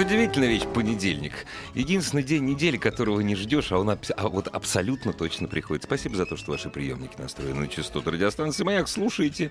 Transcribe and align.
Удивительная 0.00 0.48
вещь, 0.48 0.64
понедельник. 0.64 1.44
Единственный 1.74 2.22
день 2.22 2.46
недели, 2.46 2.78
которого 2.78 3.20
не 3.20 3.36
ждешь, 3.36 3.70
а 3.70 3.78
он 3.78 3.90
а 3.90 4.28
вот 4.28 4.48
абсолютно 4.48 5.12
точно 5.12 5.46
приходит. 5.46 5.84
Спасибо 5.84 6.16
за 6.16 6.24
то, 6.24 6.38
что 6.38 6.52
ваши 6.52 6.70
приемники 6.70 7.20
настроены 7.20 7.60
на 7.60 7.68
частоту 7.68 8.10
радиостанции 8.10 8.64
«Маяк». 8.64 8.88
Слушайте 8.88 9.50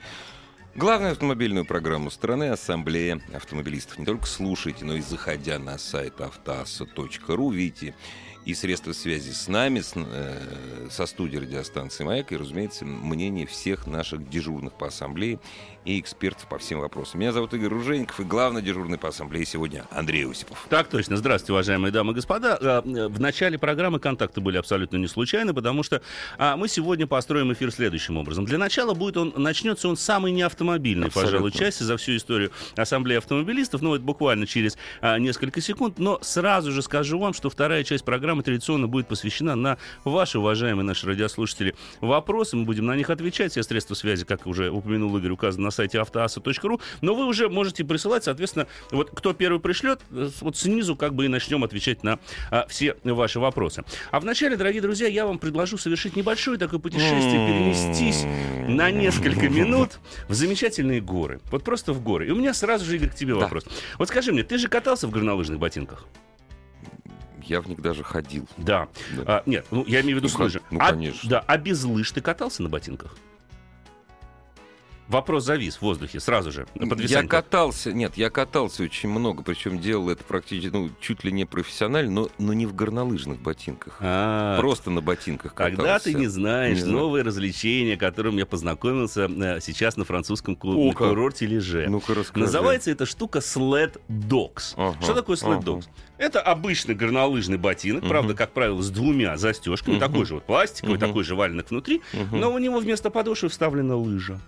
главную 0.73 1.11
автомобильную 1.11 1.65
программу 1.65 2.09
страны 2.09 2.49
«Ассамблея 2.49 3.21
автомобилистов». 3.31 3.99
Не 3.99 4.05
только 4.05 4.25
слушайте, 4.25 4.85
но 4.85 4.95
и 4.95 5.01
заходя 5.01 5.59
на 5.59 5.77
сайт 5.77 6.19
автоасса.ру, 6.19 7.51
видите 7.51 7.93
и 8.45 8.55
средства 8.55 8.93
связи 8.93 9.31
с 9.31 9.47
нами, 9.47 9.81
с, 9.81 9.93
э, 9.95 10.87
со 10.89 11.05
студией 11.05 11.43
радиостанции 11.43 12.03
«Маяк», 12.03 12.31
и, 12.31 12.37
разумеется, 12.37 12.85
мнение 12.85 13.45
всех 13.45 13.85
наших 13.85 14.27
дежурных 14.27 14.73
по 14.73 14.87
ассамблее 14.87 15.39
и 15.85 15.99
экспертов 15.99 16.47
по 16.47 16.57
всем 16.57 16.79
вопросам. 16.79 17.19
Меня 17.19 17.31
зовут 17.31 17.53
Игорь 17.53 17.69
Ружейников, 17.69 18.19
и 18.19 18.23
главный 18.23 18.61
дежурный 18.61 18.97
по 18.97 19.07
ассамблее 19.09 19.45
сегодня 19.45 19.85
Андрей 19.91 20.29
Осипов. 20.29 20.65
Так 20.69 20.89
точно. 20.89 21.17
Здравствуйте, 21.17 21.53
уважаемые 21.53 21.91
дамы 21.91 22.11
и 22.11 22.15
господа. 22.15 22.57
А, 22.61 22.81
В 22.81 23.19
начале 23.19 23.57
программы 23.57 23.99
контакты 23.99 24.41
были 24.41 24.57
абсолютно 24.57 24.97
не 24.97 25.07
случайны, 25.07 25.53
потому 25.53 25.83
что 25.83 26.01
а, 26.37 26.57
мы 26.57 26.67
сегодня 26.67 27.07
построим 27.07 27.53
эфир 27.53 27.71
следующим 27.71 28.17
образом. 28.17 28.45
Для 28.45 28.57
начала 28.57 28.93
будет 28.93 29.17
он, 29.17 29.33
начнется 29.37 29.87
он 29.87 29.95
самый 29.97 30.31
неавтомобильный, 30.31 31.07
Абсолютно. 31.07 31.37
пожалуй, 31.37 31.51
части 31.51 31.83
за 31.83 31.97
всю 31.97 32.17
историю 32.17 32.51
Ассамблеи 32.75 33.17
автомобилистов. 33.17 33.81
Ну, 33.81 33.95
это 33.95 34.03
буквально 34.03 34.45
через 34.45 34.77
а, 35.01 35.17
несколько 35.17 35.61
секунд. 35.61 35.97
Но 35.97 36.19
сразу 36.21 36.71
же 36.71 36.81
скажу 36.81 37.19
вам, 37.19 37.33
что 37.33 37.49
вторая 37.49 37.83
часть 37.83 38.03
программы 38.03 38.43
традиционно 38.43 38.87
будет 38.87 39.07
посвящена 39.07 39.55
на 39.55 39.77
ваши, 40.03 40.39
уважаемые 40.39 40.83
наши 40.83 41.07
радиослушатели, 41.07 41.75
вопросы. 42.01 42.57
Мы 42.57 42.65
будем 42.65 42.85
на 42.85 42.95
них 42.95 43.09
отвечать. 43.09 43.51
Все 43.51 43.63
средства 43.63 43.95
связи, 43.95 44.25
как 44.25 44.45
уже 44.45 44.69
упомянул 44.69 45.15
Игорь, 45.17 45.31
указаны 45.31 45.68
на 45.69 45.71
сайте 45.71 45.99
автоаса.ру. 46.01 46.81
Но 47.01 47.13
вы 47.15 47.25
уже 47.25 47.47
можете 47.47 47.85
присылать, 47.85 48.23
соответственно, 48.23 48.67
вот 48.91 49.11
кто 49.11 49.33
первый 49.33 49.59
пришлет, 49.59 50.01
э, 50.11 50.29
вот 50.41 50.57
снизу 50.57 50.95
как 50.95 51.13
бы 51.13 51.25
и 51.25 51.27
начнем 51.27 51.63
отвечать 51.63 52.03
на 52.03 52.19
а, 52.49 52.65
все 52.67 52.95
ваши 53.03 53.39
вопросы. 53.39 53.83
А 54.11 54.19
вначале, 54.19 54.57
дорогие 54.57 54.81
друзья, 54.81 55.07
я 55.07 55.25
вам 55.27 55.37
предложу 55.37 55.77
совершить 55.77 56.15
небольшое 56.15 56.57
такое 56.57 56.79
путешествие, 56.79 57.47
перенестись 57.47 58.23
на 58.67 58.89
несколько 58.89 59.47
минут 59.47 59.99
в 60.27 60.33
замечательные 60.33 61.01
горы. 61.01 61.39
Вот 61.51 61.63
просто 61.63 61.93
в 61.93 62.01
горы. 62.01 62.27
И 62.27 62.31
у 62.31 62.35
меня 62.35 62.53
сразу 62.53 62.85
же, 62.85 62.95
Игорь, 62.95 63.09
к 63.09 63.15
тебе 63.15 63.35
вопрос. 63.35 63.65
Вот 63.97 64.07
скажи 64.07 64.31
мне, 64.31 64.43
ты 64.43 64.57
же 64.57 64.67
катался 64.67 65.07
в 65.07 65.11
горнолыжных 65.11 65.59
ботинках? 65.59 66.05
Я 67.43 67.61
в 67.61 67.67
них 67.67 67.81
даже 67.81 68.03
ходил. 68.03 68.47
Да. 68.57 68.87
Да. 69.17 69.23
А, 69.25 69.43
нет, 69.45 69.65
ну 69.71 69.83
я 69.87 70.01
имею 70.01 70.17
в 70.19 70.23
виду 70.23 70.27
Ну, 70.31 70.35
с 70.35 70.39
лыжи. 70.39 70.61
ну, 70.71 70.79
А- 70.79 70.91
конечно. 70.91 71.29
да, 71.29 71.43
а 71.47 71.57
без 71.57 71.83
лыж 71.83 72.11
ты 72.11 72.21
катался 72.21 72.61
на 72.63 72.69
ботинках? 72.69 73.15
Вопрос 75.09 75.43
завис 75.45 75.77
в 75.77 75.81
воздухе 75.81 76.19
сразу 76.19 76.51
же. 76.51 76.67
Я 76.75 77.23
катался, 77.23 77.91
нет, 77.91 78.13
я 78.15 78.29
катался 78.29 78.83
очень 78.83 79.09
много, 79.09 79.41
причем 79.41 79.79
делал 79.79 80.09
это 80.11 80.23
практически, 80.23 80.71
ну, 80.71 80.91
чуть 81.01 81.23
ли 81.23 81.31
не 81.31 81.45
профессионально, 81.45 82.11
но, 82.11 82.29
но 82.37 82.53
не 82.53 82.67
в 82.67 82.75
горнолыжных 82.75 83.41
ботинках. 83.41 83.97
А, 84.01 84.59
Просто 84.59 84.91
на 84.91 85.01
ботинках 85.01 85.55
катался. 85.55 85.77
Тогда 85.77 85.97
ты 85.99 86.13
не 86.13 86.27
знаешь 86.27 86.77
Не 86.77 86.83
знаю. 86.83 86.97
новое 86.97 87.23
развлечение, 87.23 87.97
которым 87.97 88.37
я 88.37 88.45
познакомился 88.45 89.25
э, 89.27 89.59
сейчас 89.61 89.97
на 89.97 90.05
французском 90.05 90.55
ку- 90.55 90.91
курорте 90.93 91.47
Леже. 91.47 91.87
Ну-ка 91.89 92.13
расскажи. 92.13 92.45
Называется 92.45 92.91
эта 92.91 93.07
штука 93.07 93.39
Sled 93.39 93.99
Dogs. 94.09 94.73
Ага, 94.77 94.95
Что 95.01 95.15
такое 95.15 95.37
Sled 95.37 95.57
ага. 95.57 95.63
Dogs? 95.71 95.85
Это 96.19 96.39
обычный 96.39 96.93
горнолыжный 96.93 97.57
ботинок, 97.57 98.07
правда, 98.07 98.35
как 98.35 98.51
правило, 98.51 98.79
с 98.81 98.91
двумя 98.91 99.37
застежками, 99.37 99.97
такой 99.97 100.25
же 100.25 100.35
вот 100.35 100.43
пластиковый, 100.45 100.99
такой 100.99 101.23
же 101.23 101.33
валенок 101.33 101.71
внутри, 101.71 102.03
но 102.31 102.53
у 102.53 102.59
него 102.59 102.77
вместо 102.79 103.09
подошвы 103.09 103.49
вставлена 103.49 103.95
лыжа. 103.95 104.39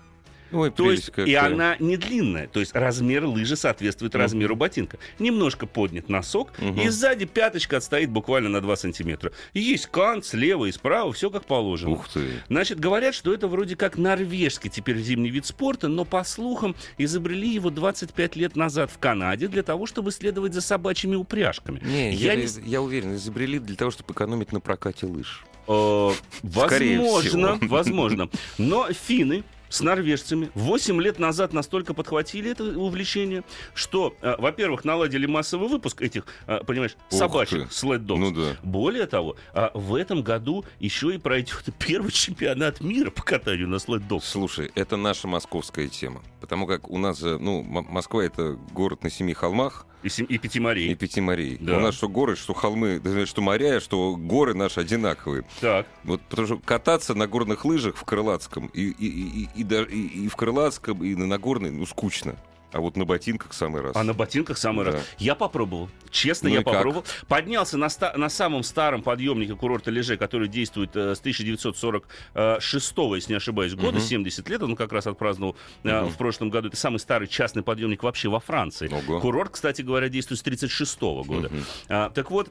Ой, 0.51 0.72
То 0.72 0.91
есть, 0.91 1.09
и 1.09 1.12
какая. 1.12 1.45
она 1.45 1.75
не 1.79 1.97
длинная, 1.97 2.47
то 2.47 2.59
есть 2.59 2.73
размер 2.75 3.25
лыжи 3.25 3.56
соответствует 3.56 4.16
размеру 4.16 4.56
ботинка. 4.56 4.97
Немножко 5.19 5.66
поднят 5.67 6.09
носок, 6.09 6.51
Мгм. 6.59 6.79
и 6.81 6.89
сзади 6.89 7.25
пяточка 7.25 7.78
отстоит 7.78 8.09
буквально 8.09 8.50
на 8.50 8.62
2 8.62 8.75
сантиметра. 8.75 9.31
И 9.53 9.59
есть 9.62 9.88
кант 9.88 10.25
слева 10.25 10.66
и 10.66 10.72
справа, 10.72 11.12
все 11.13 11.29
как 11.29 11.45
положено. 11.45 11.91
Ух 11.94 12.07
ты. 12.09 12.28
Значит, 12.50 12.79
говорят, 12.79 13.16
что 13.16 13.34
это 13.34 13.47
вроде 13.47 13.75
как 13.75 13.97
норвежский 13.97 14.69
теперь 14.69 14.97
зимний 14.97 15.29
вид 15.29 15.45
спорта, 15.45 15.88
но, 15.88 16.06
по 16.06 16.23
слухам, 16.23 16.75
изобрели 16.97 17.50
его 17.50 17.69
25 17.69 18.35
лет 18.35 18.56
назад 18.56 18.91
в 18.91 18.97
Канаде 19.00 19.47
для 19.47 19.63
того, 19.63 19.85
чтобы 19.85 20.12
следовать 20.12 20.53
за 20.53 20.62
собачьими 20.62 21.16
упряжками. 21.16 21.79
Не, 21.83 22.13
Я 22.13 22.33
я, 22.33 22.35
не 22.45 22.47
я 22.69 22.81
уверен, 22.81 23.16
изобрели 23.16 23.59
для 23.59 23.75
того, 23.75 23.91
чтобы 23.91 24.13
экономить 24.13 24.51
на 24.51 24.59
прокате 24.59 25.06
лыж. 25.06 25.44
Э, 25.68 26.12
Возможно, 26.44 27.57
возможно. 27.62 28.29
Но 28.57 28.88
финны 28.91 29.44
с 29.72 29.82
норвежцами 29.82 30.52
8 30.54 31.02
лет 31.02 31.18
назад 31.18 31.54
настолько 31.54 31.94
подхватили 31.94 32.52
это 32.52 32.64
увлечение, 32.78 33.44
что, 33.74 34.16
э, 34.22 34.36
во-первых, 34.38 34.86
наладили 34.86 35.26
массовый 35.26 35.70
выпуск 35.70 36.02
этих, 36.02 36.26
э, 36.48 36.59
понимаешь, 36.66 36.96
Ух 37.09 37.18
собачек, 37.18 37.70
dogs. 37.70 38.18
Ну 38.18 38.31
да. 38.31 38.58
Более 38.62 39.08
того, 39.08 39.38
а, 39.54 39.72
в 39.74 39.96
этом 39.96 40.22
году 40.22 40.66
еще 40.80 41.16
и 41.16 41.18
пройдет 41.18 41.64
первый 41.80 42.12
чемпионат 42.12 42.81
мира 42.81 43.10
по 43.10 43.24
катанию 43.24 43.68
на 43.68 43.76
dogs. 43.76 44.24
Слушай, 44.24 44.72
это 44.76 44.98
наша 44.98 45.28
московская 45.28 45.88
тема. 45.88 46.22
Потому 46.42 46.68
как 46.68 46.90
у 46.90 46.98
нас 46.98 47.20
же, 47.20 47.40
ну, 47.40 47.64
Москва 47.64 48.24
это 48.24 48.58
город 48.74 49.04
на 49.04 49.10
семи 49.10 49.34
холмах 49.34 49.86
И, 50.03 50.09
сем- 50.09 50.25
и 50.25 50.38
пяти 50.38 50.57
и 50.59 50.62
морей. 50.62 50.95
пяти 50.95 51.22
морей. 51.22 51.57
Да. 51.59 51.78
У 51.78 51.79
нас 51.79 51.95
что 51.95 52.09
горы, 52.09 52.35
что 52.35 52.53
холмы, 52.53 53.01
что 53.25 53.41
моря, 53.41 53.79
что 53.79 54.16
горы 54.16 54.53
наши 54.53 54.79
одинаковые. 54.79 55.44
Так. 55.59 55.85
Вот 56.03 56.22
потому 56.22 56.47
что 56.47 56.57
кататься 56.57 57.13
на 57.16 57.28
горных 57.28 57.66
лыжах 57.66 57.95
в 57.97 58.03
Крылатском 58.03 58.67
и, 58.73 58.81
и, 58.89 59.06
и, 59.07 59.50
и, 59.56 59.63
и- 59.63 60.25
и 60.25 60.28
в 60.28 60.35
Крылатском, 60.35 61.03
и 61.03 61.16
на 61.16 61.28
Нагорной, 61.28 61.72
ну, 61.72 61.85
скучно. 61.85 62.35
А 62.72 62.80
вот 62.80 62.96
на 62.96 63.06
ботинках 63.06 63.54
самый 63.54 63.82
раз. 63.82 63.96
А 63.96 64.04
на 64.04 64.14
ботинках 64.14 64.58
самый 64.58 64.86
Да. 64.86 64.92
раз. 64.94 65.04
Я 65.18 65.36
попробовал. 65.36 65.90
Честно, 66.09 66.50
Ну 66.50 66.56
я 66.56 66.62
и 66.62 66.64
как? 66.64 66.74
попробовал. 66.74 67.06
Поднялся 67.28 67.78
на, 67.78 67.90
ста- 67.90 68.14
на 68.16 68.30
самом 68.30 68.64
старом 68.64 69.02
подъемнике 69.04 69.56
курорта 69.56 69.92
Леже, 69.92 70.16
который 70.18 70.48
действует 70.48 70.96
э, 70.96 71.16
с 71.16 71.20
1946, 71.20 72.98
если 73.16 73.34
не 73.34 73.38
ошибаюсь, 73.38 73.74
года, 73.76 73.98
Мгм. 73.98 74.02
70 74.02 74.50
лет. 74.50 74.64
Он 74.64 74.76
как 74.76 74.92
раз 74.94 75.08
отпраздновал 75.08 75.56
э, 75.84 76.02
Мгм. 76.02 76.10
в 76.12 76.18
прошлом 76.18 76.50
году. 76.50 76.70
Это 76.70 76.78
самый 76.78 76.98
старый 77.00 77.28
частный 77.28 77.64
подъемник 77.64 78.04
вообще 78.04 78.30
во 78.30 78.40
Франции. 78.40 78.90
Ого. 78.92 79.20
Курорт, 79.20 79.52
кстати 79.52 79.81
говоря, 79.81 80.10
действует 80.10 80.40
с 80.40 80.42
1936 80.44 81.24
года. 81.24 81.50
Мгм. 81.50 81.64
А, 81.90 82.10
так 82.10 82.31
вот, 82.31 82.50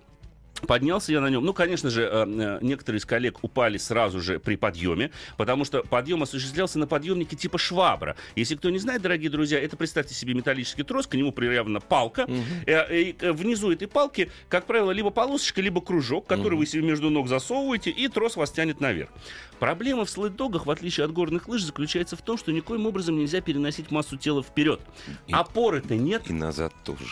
Поднялся 0.66 1.12
я 1.12 1.20
на 1.20 1.28
нем. 1.30 1.44
Ну, 1.44 1.52
конечно 1.52 1.90
же, 1.90 2.02
э, 2.02 2.24
э, 2.26 2.58
некоторые 2.62 2.98
из 2.98 3.04
коллег 3.06 3.38
упали 3.42 3.78
сразу 3.78 4.20
же 4.20 4.38
при 4.38 4.56
подъеме, 4.56 5.10
потому 5.36 5.64
что 5.64 5.82
подъем 5.82 6.22
осуществлялся 6.22 6.78
на 6.78 6.86
подъемнике 6.86 7.36
типа 7.36 7.58
швабра. 7.58 8.16
Если 8.36 8.54
кто 8.56 8.70
не 8.70 8.78
знает, 8.78 9.02
дорогие 9.02 9.30
друзья, 9.30 9.58
это 9.60 9.76
представьте 9.76 10.14
себе 10.14 10.34
металлический 10.34 10.82
трос, 10.82 11.06
к 11.06 11.14
нему 11.14 11.32
приравнена 11.32 11.80
палка. 11.80 12.26
Э, 12.66 12.94
и, 13.00 13.16
внизу 13.32 13.72
этой 13.72 13.88
палки, 13.88 14.30
как 14.48 14.66
правило, 14.66 14.90
либо 14.90 15.10
полосочка, 15.10 15.60
либо 15.60 15.80
кружок, 15.80 16.26
который 16.26 16.56
вы 16.58 16.66
себе 16.66 16.82
между 16.82 17.10
ног 17.10 17.28
засовываете, 17.28 17.90
и 17.90 18.08
трос 18.08 18.36
вас 18.36 18.50
тянет 18.50 18.80
наверх. 18.80 19.10
Проблема 19.58 20.04
в 20.04 20.10
слэддогах, 20.10 20.66
в 20.66 20.70
отличие 20.70 21.04
от 21.04 21.12
горных 21.12 21.46
лыж, 21.48 21.62
заключается 21.62 22.16
в 22.16 22.22
том, 22.22 22.38
что 22.38 22.50
никоим 22.50 22.86
образом 22.86 23.18
нельзя 23.18 23.40
переносить 23.42 23.90
массу 23.90 24.16
тела 24.16 24.42
вперед. 24.42 24.80
И- 25.26 25.32
Опоры-то 25.32 25.96
нет. 25.96 26.22
И 26.30 26.32
назад 26.32 26.72
тоже. 26.84 27.04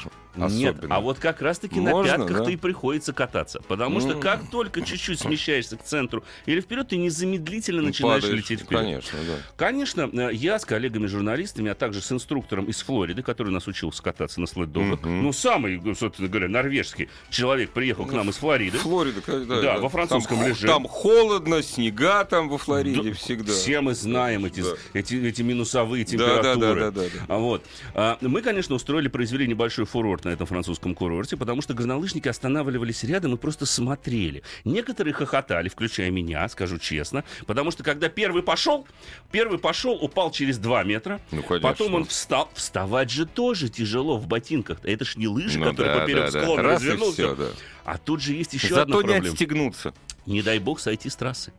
Нет, 0.47 0.77
а 0.89 1.01
вот 1.01 1.19
как 1.19 1.43
раз-таки 1.43 1.81
на 1.81 2.03
пятках-то 2.03 2.45
да? 2.45 2.51
и 2.51 2.57
приходится 2.57 3.13
кататься. 3.13 3.61
Потому 3.69 4.01
что 4.01 4.15
как 4.15 4.51
только 4.51 4.83
чуть-чуть 4.83 5.21
смещаешься 5.21 5.77
к 5.77 5.83
центру 5.83 6.25
или 6.47 6.61
вперед, 6.61 6.89
ты 6.89 6.97
незамедлительно 6.97 7.83
начинаешь 7.83 8.23
Падаешь, 8.23 8.43
лететь 8.43 8.61
вперед. 8.61 8.83
Конечно, 8.83 9.19
да. 9.27 9.35
Конечно, 9.57 10.11
э, 10.13 10.31
я 10.33 10.59
с 10.59 10.65
коллегами-журналистами, 10.65 11.71
а 11.71 11.75
также 11.75 12.01
с 12.01 12.11
инструктором 12.13 12.67
из 12.67 12.81
Флориды, 12.83 13.23
который 13.23 13.53
нас 13.53 13.67
учился 13.67 14.03
кататься 14.03 14.41
на 14.41 14.47
слэддогах, 14.47 15.01
Мгм. 15.03 15.23
ну, 15.23 15.33
самый, 15.33 15.81
собственно 15.95 16.29
говоря, 16.29 16.49
норвежский 16.49 17.09
человек 17.31 17.71
приехал 17.71 18.07
к 18.07 18.13
нам 18.13 18.31
из 18.31 18.37
Флориды. 18.37 18.79
Флорида, 18.79 19.21
когда, 19.21 19.61
Да, 19.61 19.79
во 19.79 19.89
французском 19.89 20.39
там, 20.39 20.49
леже. 20.49 20.67
Там 20.67 20.87
холодно, 20.87 21.63
снега 21.63 22.25
там 22.25 22.49
во 22.49 22.59
Флориде 22.59 23.03
Да, 23.11 23.15
всегда. 23.15 23.53
Все 23.53 23.81
мы 23.81 23.95
знаем 23.95 24.45
эти, 24.45 24.61
Да. 24.63 24.71
эти, 24.95 25.15
эти 25.15 25.43
минусовые 25.43 26.05
Да, 26.05 26.11
температуры. 26.11 26.57
да, 26.59 26.75
да, 26.75 26.91
да, 26.91 26.91
да, 26.91 27.09
да. 27.13 27.25
А 27.35 27.39
вот. 27.39 27.65
А, 27.95 28.19
Мы, 28.21 28.43
конечно, 28.43 28.75
устроили, 28.75 29.09
произвели 29.09 29.47
небольшой 29.47 29.85
фурор 29.87 30.21
на 30.29 30.33
этом 30.33 30.47
французском 30.47 30.95
курорте, 30.95 31.37
потому 31.37 31.63
что 31.63 31.75
горнолыжники 31.75 32.29
останавливались 32.29 33.03
рядом 33.05 33.35
и 33.35 33.37
просто 33.37 33.67
смотрели. 33.67 34.43
Некоторые 34.65 35.15
хохотали, 35.15 35.69
включая 35.69 36.11
меня, 36.11 36.49
скажу 36.49 36.79
честно, 36.79 37.25
потому 37.47 37.71
что 37.71 37.83
когда 37.83 38.09
первый 38.09 38.43
пошел, 38.43 38.87
первый 39.33 39.59
пошел, 39.59 39.95
упал 39.95 40.31
через 40.31 40.59
2 40.59 40.85
метра, 40.85 41.21
Ну, 41.33 41.43
конечно. 41.43 41.69
потом 41.69 41.95
он 41.95 42.05
встал. 42.05 42.51
Вставать 42.55 43.11
же 43.11 43.27
тоже 43.27 43.69
тяжело 43.69 44.19
в 44.19 44.27
ботинках. 44.27 44.79
Это 44.85 45.05
ж 45.05 45.17
не 45.17 45.27
лыжи, 45.29 45.59
Ну 45.59 45.71
которые 45.71 45.95
да, 45.95 46.01
поперек 46.03 46.25
да, 46.27 46.31
да. 46.31 46.43
склона 46.43 46.61
и 46.61 46.65
развернулся. 46.65 47.13
всё, 47.13 47.35
да. 47.35 47.49
А 47.85 47.99
тут 47.99 48.21
же 48.23 48.35
есть 48.35 48.53
еще 48.55 48.69
Зато 48.69 48.83
одна 48.83 48.97
не 48.97 49.03
проблема. 49.03 49.29
отстегнуться. 49.33 49.95
Не 50.27 50.43
дай 50.43 50.59
бог 50.59 50.79
сойти 50.79 51.09
с 51.09 51.17
трассы. 51.17 51.53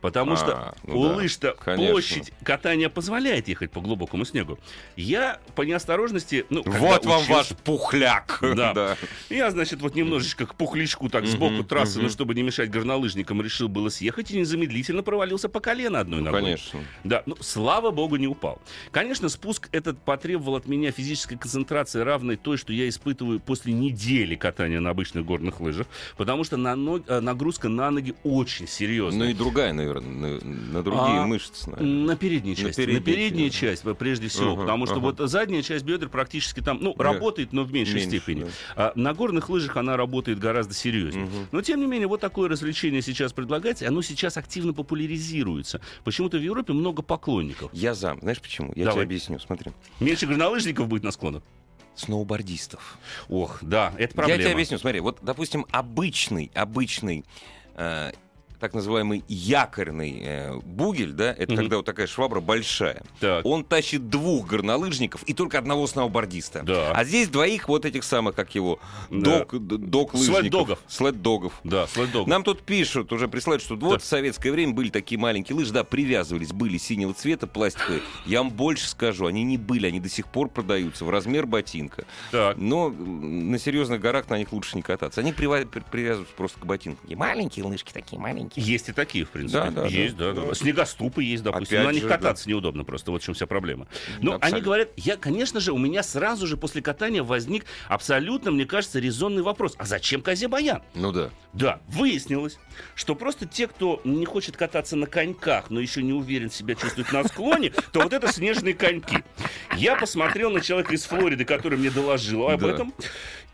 Потому 0.00 0.32
А, 0.34 0.36
что 0.36 0.74
ну 0.84 1.00
у 1.00 1.08
да, 1.08 1.14
лыж-то 1.16 1.56
конечно. 1.64 1.92
площадь 1.92 2.32
катания 2.44 2.88
позволяет 2.88 3.48
ехать 3.48 3.70
по 3.72 3.80
глубокому 3.80 4.24
снегу. 4.24 4.58
Я 4.96 5.40
по 5.56 5.62
неосторожности... 5.62 6.46
Ну, 6.50 6.62
Вот 6.64 7.04
вам 7.04 7.22
учился- 7.22 7.32
ваш 7.32 7.48
пухляк. 7.64 8.38
Да. 8.58 8.96
Я, 9.28 9.50
значит, 9.50 9.80
вот 9.80 9.94
немножечко 9.94 10.46
к 10.46 10.54
пухлячку 10.54 11.08
так 11.08 11.26
сбоку 11.26 11.64
трассы, 11.64 12.00
ну, 12.00 12.08
чтобы 12.10 12.34
не 12.34 12.42
мешать 12.42 12.70
горнолыжникам, 12.70 13.42
решил 13.42 13.68
было 13.68 13.88
съехать 13.88 14.30
и 14.30 14.38
незамедлительно 14.38 15.02
провалился 15.02 15.48
по 15.48 15.60
колено 15.60 16.00
одной 16.00 16.20
ногой. 16.22 16.42
Конечно. 16.42 16.80
Да, 17.04 17.22
ну, 17.26 17.36
слава 17.40 17.90
богу, 17.90 18.16
не 18.16 18.26
упал. 18.28 18.60
Конечно, 18.92 19.28
спуск 19.28 19.68
этот 19.72 19.98
потребовал 20.00 20.56
от 20.56 20.66
меня 20.66 20.92
физической 20.92 21.36
концентрации, 21.36 22.00
равной 22.00 22.36
той, 22.36 22.56
что 22.56 22.72
я 22.72 22.88
испытываю 22.88 23.40
после 23.40 23.72
недели 23.72 24.34
катания 24.36 24.80
на 24.80 24.90
обычных 24.90 25.24
горных 25.24 25.60
лыжах, 25.60 25.86
потому 26.16 26.44
что 26.44 26.56
на 26.56 26.74
ног- 26.76 27.04
э, 27.08 27.20
нагрузка 27.20 27.68
на 27.68 27.90
ноги 27.90 28.14
очень 28.22 28.68
серьезная. 28.68 29.24
Ну 29.26 29.30
и 29.30 29.34
другая, 29.34 29.72
наверное, 29.72 29.87
на, 29.94 30.38
на 30.40 30.82
другие 30.82 31.20
А, 31.20 31.26
мышцы, 31.26 31.70
наверное. 31.70 32.06
На 32.06 32.16
передней 32.16 32.50
На 32.50 32.56
части. 32.56 32.80
На 32.80 32.86
передней 32.86 33.00
передней 33.00 33.50
части. 33.50 33.82
части, 33.84 33.94
прежде 33.98 34.28
всего. 34.28 34.52
Ага, 34.52 34.60
потому 34.62 34.86
что 34.86 34.96
ага. 34.96 35.02
вот 35.16 35.18
задняя 35.30 35.62
часть 35.62 35.84
бедер 35.84 36.08
практически 36.08 36.60
там, 36.60 36.78
ну, 36.80 36.94
Да. 36.96 37.04
работает, 37.04 37.52
но 37.52 37.64
в 37.64 37.72
меньшей 37.72 37.94
Меньше, 37.96 38.08
степени. 38.18 38.40
да. 38.42 38.48
А 38.76 38.92
на 38.94 39.14
горных 39.14 39.48
лыжах 39.48 39.76
она 39.76 39.96
работает 39.96 40.38
гораздо 40.38 40.74
серьезнее. 40.74 41.26
Мгм. 41.26 41.48
Но, 41.52 41.62
тем 41.62 41.80
не 41.80 41.86
менее, 41.86 42.08
вот 42.08 42.20
такое 42.20 42.48
развлечение 42.48 43.02
сейчас 43.02 43.32
предлагается, 43.32 43.84
и 43.84 43.88
оно 43.88 44.02
сейчас 44.02 44.36
активно 44.36 44.72
популяризируется. 44.72 45.80
Почему-то 46.04 46.38
в 46.38 46.42
Европе 46.42 46.72
много 46.72 47.02
поклонников. 47.02 47.70
Я 47.72 47.94
за. 47.94 48.16
Знаешь 48.20 48.40
почему? 48.40 48.72
Я 48.76 48.84
Давай. 48.84 48.94
тебе 48.94 49.02
объясню. 49.16 49.38
Смотри. 49.38 49.72
Меньше 50.00 50.26
горнолыжников 50.26 50.88
будет 50.88 51.02
на 51.04 51.10
склонах. 51.10 51.42
Сноубордистов. 51.94 52.96
Ох, 53.28 53.58
да, 53.60 53.92
это 53.98 54.12
Я 54.12 54.16
проблема. 54.16 54.42
тебе 54.42 54.52
объясню. 54.52 54.78
Смотри, 54.78 55.00
вот, 55.00 55.18
допустим, 55.22 55.66
обычный, 55.70 56.50
обычный 56.54 57.24
э, 57.74 58.12
так 58.60 58.74
называемый 58.74 59.24
якорный 59.28 60.20
э, 60.22 60.54
бугель, 60.64 61.12
да, 61.12 61.32
это 61.32 61.52
Мгм. 61.52 61.56
когда 61.62 61.76
вот 61.76 61.86
такая 61.86 62.06
швабра 62.06 62.40
большая. 62.40 63.02
Так. 63.20 63.44
Он 63.46 63.64
тащит 63.64 64.08
двух 64.10 64.46
горнолыжников 64.48 65.22
и 65.24 65.34
только 65.34 65.58
одного 65.58 65.86
сноубордиста. 65.86 66.62
Да. 66.62 66.92
А 66.92 67.04
здесь 67.04 67.28
двоих 67.28 67.68
вот 67.68 67.84
этих 67.84 68.04
самых, 68.04 68.34
как 68.34 68.54
его, 68.54 68.78
Да. 69.10 69.38
док, 69.40 69.54
д- 69.58 69.76
док-лыжников. 69.78 70.40
Слэд-догов. 70.40 70.78
Слэд-догов. 70.88 71.52
Да, 71.64 71.86
слайдог. 71.86 72.26
Нам 72.26 72.42
тут 72.42 72.62
пишут, 72.62 73.12
уже 73.12 73.28
присылают, 73.28 73.62
что 73.62 73.76
вот 73.76 73.90
Да. 73.92 73.98
в 73.98 74.04
советское 74.04 74.50
время 74.50 74.72
были 74.74 74.90
такие 74.90 75.18
маленькие 75.18 75.56
лыжи, 75.56 75.72
да, 75.72 75.84
привязывались, 75.84 76.52
были 76.52 76.78
синего 76.78 77.14
цвета, 77.14 77.46
пластиковые. 77.46 78.02
Я 78.26 78.42
вам 78.42 78.50
больше 78.50 78.88
скажу, 78.88 79.26
они 79.26 79.44
не 79.44 79.56
были, 79.56 79.86
они 79.86 80.00
до 80.00 80.08
сих 80.08 80.26
пор 80.26 80.48
продаются 80.48 81.04
в 81.04 81.10
размер 81.10 81.46
ботинка. 81.46 82.04
Так. 82.32 82.56
Но 82.56 82.88
на 82.90 83.58
серьезных 83.58 84.00
горах 84.00 84.28
на 84.30 84.38
них 84.38 84.52
лучше 84.52 84.76
не 84.76 84.82
кататься. 84.82 85.20
Они 85.20 85.32
привязываются 85.32 86.34
просто 86.36 86.58
к 86.60 86.66
ботинку. 86.66 87.06
И 87.06 87.14
маленькие 87.14 87.64
лыжки 87.64 87.92
такие 87.92 88.18
маленькие. 88.20 88.47
Есть 88.56 88.88
и 88.88 88.92
такие, 88.92 89.24
в 89.24 89.30
принципе. 89.30 89.58
Да, 89.64 89.70
да, 89.70 89.86
есть, 89.86 90.16
да, 90.16 90.32
да, 90.32 90.40
да. 90.42 90.46
да. 90.48 90.54
Снегоступы 90.54 91.22
есть, 91.22 91.42
допустим. 91.42 91.78
Опять 91.78 91.84
но 91.84 91.90
на 91.90 91.94
них 91.94 92.02
же, 92.02 92.08
кататься 92.08 92.48
неудобно 92.48 92.84
просто. 92.84 93.10
Вот 93.10 93.22
в 93.22 93.24
чем 93.24 93.34
вся 93.34 93.46
проблема. 93.46 93.86
Но 94.20 94.32
они 94.32 94.36
Абсолютно. 94.36 94.60
говорят, 94.64 94.88
я, 94.96 95.16
конечно 95.16 95.60
же, 95.60 95.72
у 95.72 95.78
меня 95.78 96.02
сразу 96.02 96.46
же 96.46 96.56
после 96.56 96.82
катания 96.82 97.22
возник 97.22 97.64
абсолютно, 97.88 98.50
мне 98.50 98.64
кажется, 98.66 98.98
резонный 98.98 99.42
вопрос. 99.42 99.74
А 99.78 99.84
зачем 99.84 100.22
козе 100.22 100.48
баян? 100.48 100.82
Ну 100.94 101.12
да. 101.12 101.30
Да, 101.54 101.80
выяснилось, 101.88 102.58
что 102.94 103.14
просто 103.14 103.46
те, 103.46 103.66
кто 103.66 104.00
не 104.04 104.26
хочет 104.26 104.56
кататься 104.56 104.96
на 104.96 105.06
коньках, 105.06 105.70
но 105.70 105.80
еще 105.80 106.02
не 106.02 106.12
уверен 106.12 106.50
себя 106.50 106.74
чувствовать 106.74 107.10
на 107.12 107.24
склоне, 107.24 107.70
то 107.92 108.00
вот 108.00 108.12
это 108.12 108.30
снежные 108.32 108.74
коньки. 108.74 109.24
Я 109.76 109.96
посмотрел 109.96 110.50
на 110.50 110.60
человека 110.60 110.94
из 110.94 111.04
Флориды, 111.04 111.44
который 111.44 111.78
мне 111.78 111.90
доложил 111.90 112.48
об 112.48 112.60
Да. 112.60 112.70
этом, 112.70 112.94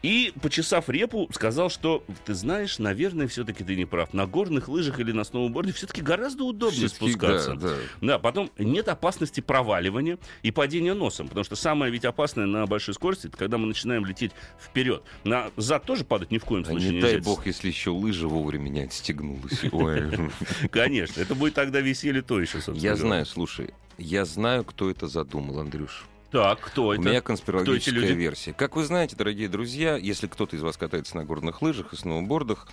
и, 0.05 0.35
почесав 0.43 0.91
репу, 0.91 1.31
сказал, 1.33 1.71
что, 1.71 2.05
ты 2.27 2.35
знаешь, 2.35 2.79
наверное, 2.79 3.27
все-таки 3.27 3.65
ты 3.65 3.75
не 3.75 3.87
прав. 3.87 4.13
На 4.13 4.27
горных 4.27 4.69
лыжах 4.69 5.01
или 5.01 5.13
на 5.13 5.25
сноуборде 5.25 5.73
все-таки 5.73 6.03
гораздо 6.03 6.45
удобнее 6.45 6.89
Всё-таки, 6.89 7.13
спускаться. 7.13 7.55
да, 7.55 7.69
да. 7.69 7.75
Да, 8.03 8.19
потом 8.19 8.51
нет 8.59 8.89
опасности 8.89 9.41
проваливания 9.41 10.19
и 10.43 10.51
падения 10.51 10.93
носом, 10.93 11.29
потому 11.29 11.43
что 11.45 11.57
самое 11.57 11.91
ведь 11.91 12.05
опасное 12.05 12.45
на 12.45 12.67
большой 12.67 12.93
скорости, 12.93 13.29
это 13.29 13.39
когда 13.39 13.57
мы 13.57 13.67
начинаем 13.67 14.05
лететь 14.05 14.33
вперед. 14.63 15.03
На 15.25 15.51
зад 15.57 15.85
тоже 15.85 16.05
падать 16.05 16.31
ни 16.31 16.37
в 16.37 16.45
коем 16.45 16.65
А 16.65 16.67
случае 16.67 16.91
не 16.91 16.97
нельзя. 16.97 17.09
дай 17.13 17.21
бог, 17.21 17.47
если 17.47 17.69
еще 17.69 17.89
лыжа 17.89 18.29
вовремя 18.29 18.69
не 18.69 18.83
отстегнулась. 18.83 19.59
Конечно, 20.71 21.23
это 21.23 21.35
будет 21.35 21.55
тогда 21.55 21.81
веселье 21.81 22.21
то 22.21 22.39
еще, 22.43 22.61
собственно 22.61 22.77
Я 22.91 22.97
знаю, 22.97 23.25
слушай, 23.25 23.71
я 23.97 24.27
знаю, 24.27 24.65
кто 24.65 24.91
это 24.91 25.07
задумал, 25.09 25.61
Андрюш. 25.61 26.05
Так, 26.35 26.59
кто 26.63 26.87
У 26.89 26.93
это? 26.93 27.01
меня 27.03 27.21
Кто 27.21 27.29
конспирологическая 27.29 27.95
люди? 27.95 28.13
версия. 28.13 28.53
Как 28.53 28.75
вы 28.75 28.85
знаете, 28.85 29.15
дорогие 29.15 29.49
друзья, 29.49 29.95
если 29.97 30.27
кто-то 30.27 30.57
из 30.57 30.63
вас 30.63 30.77
катается 30.77 31.17
на 31.17 31.25
горных 31.25 31.63
лыжах 31.63 31.93
и 31.93 31.97
сноубордах, 31.97 32.67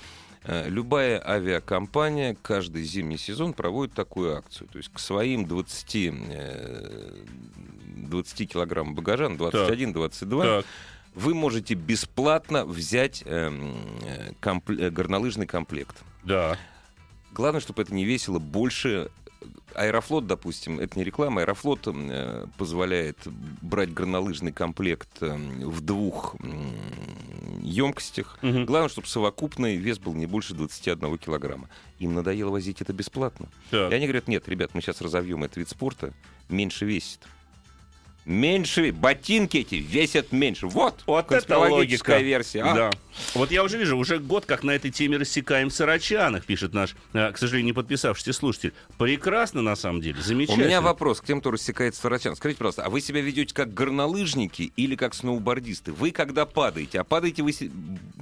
э, 0.46 0.68
любая 0.68 1.22
авиакомпания 1.24 2.36
каждый 2.42 2.82
зимний 2.82 3.20
сезон 3.20 3.54
проводит 3.54 3.94
такую 3.94 4.36
акцию. 4.36 4.68
То 4.70 4.80
есть 4.80 4.92
к 4.92 4.98
своим 4.98 5.46
20, 5.46 5.96
э, 5.96 7.14
20 7.98 8.48
килограмм 8.48 8.96
багажа, 8.96 9.30
на 9.30 9.36
21-22, 9.36 10.42
Так, 10.44 10.66
вы 11.14 11.36
можете 11.36 11.76
бесплатно 11.76 12.66
взять 12.66 13.22
э, 13.28 13.52
э, 14.42 14.90
горнолыжный 14.90 15.46
комплект. 15.46 15.98
да. 16.24 16.58
Главное, 17.34 17.62
чтобы 17.62 17.84
это 17.84 17.94
не 17.94 18.04
весило 18.06 18.40
больше. 18.40 19.10
Аэрофлот, 19.74 20.28
допустим, 20.28 20.80
это 20.80 20.98
не 20.98 21.06
реклама, 21.06 21.42
Аэрофлот 21.42 21.88
э, 21.88 22.46
позволяет 22.58 23.18
брать 23.62 23.94
горнолыжный 23.94 24.52
комплект 24.52 25.22
э, 25.22 25.36
в 25.36 25.82
двух 25.82 26.36
емкостях. 27.62 28.38
Мгм. 28.42 28.66
Главное, 28.66 28.90
чтобы 28.90 29.08
совокупный 29.08 29.78
вес 29.78 30.00
был 30.00 30.14
не 30.14 30.26
больше 30.26 30.54
21 30.54 31.18
килограмма. 31.18 31.70
Им 32.00 32.14
надоело 32.14 32.50
возить 32.50 32.82
это 32.82 32.94
бесплатно. 32.94 33.48
Так. 33.70 33.92
И 33.92 33.96
они 33.96 34.08
говорят, 34.08 34.28
нет, 34.28 34.48
ребят, 34.50 34.72
мы 34.74 34.82
сейчас 34.82 35.02
разовьем 35.02 35.44
этот 35.44 35.58
вид 35.58 35.70
спорта, 35.70 36.14
меньше 36.50 36.86
весит. 36.86 37.22
Меньше, 38.32 38.92
ботинки 38.92 39.58
эти 39.58 39.76
весят 39.76 40.32
меньше. 40.32 40.68
Вот, 40.68 41.04
Вот 41.06 41.32
это 41.32 41.58
логика. 41.60 42.18
версия. 42.20 42.64
а? 42.64 42.74
Да. 42.74 42.90
Вот 43.34 43.52
я 43.52 43.64
уже 43.64 43.78
вижу, 43.78 43.98
уже 43.98 44.20
год 44.20 44.46
как 44.46 44.64
на 44.64 44.72
этой 44.72 44.90
теме 44.90 45.18
рассекаем 45.18 45.70
в 45.70 45.74
Сарачанах, 45.74 46.46
пишет 46.46 46.74
наш, 46.74 46.96
э, 47.14 47.32
к 47.34 47.38
сожалению, 47.38 47.66
не 47.68 47.74
подписавшийся 47.74 48.32
слушатель. 48.32 48.74
Прекрасно, 48.98 49.62
на 49.62 49.76
самом 49.76 50.00
деле, 50.02 50.18
У 50.20 50.24
замечательно. 50.24 50.66
меня 50.66 50.82
вопрос 50.82 51.20
к 51.20 51.26
тем, 51.26 51.42
кто 51.42 51.52
рассекает 51.52 51.94
Сарачан. 51.96 52.36
Скажите, 52.38 52.58
пожалуйста, 52.60 52.86
а 52.86 52.90
вы 52.90 53.02
себя 53.02 53.22
ведете 53.22 53.54
как 53.54 53.74
горнолыжники 53.74 54.72
или 54.78 54.96
как 54.96 55.14
сноубордисты? 55.14 55.92
Вы 55.92 56.12
когда 56.12 56.46
падаете, 56.46 57.02
а 57.02 57.04
падаете 57.04 57.44
вы 57.44 57.54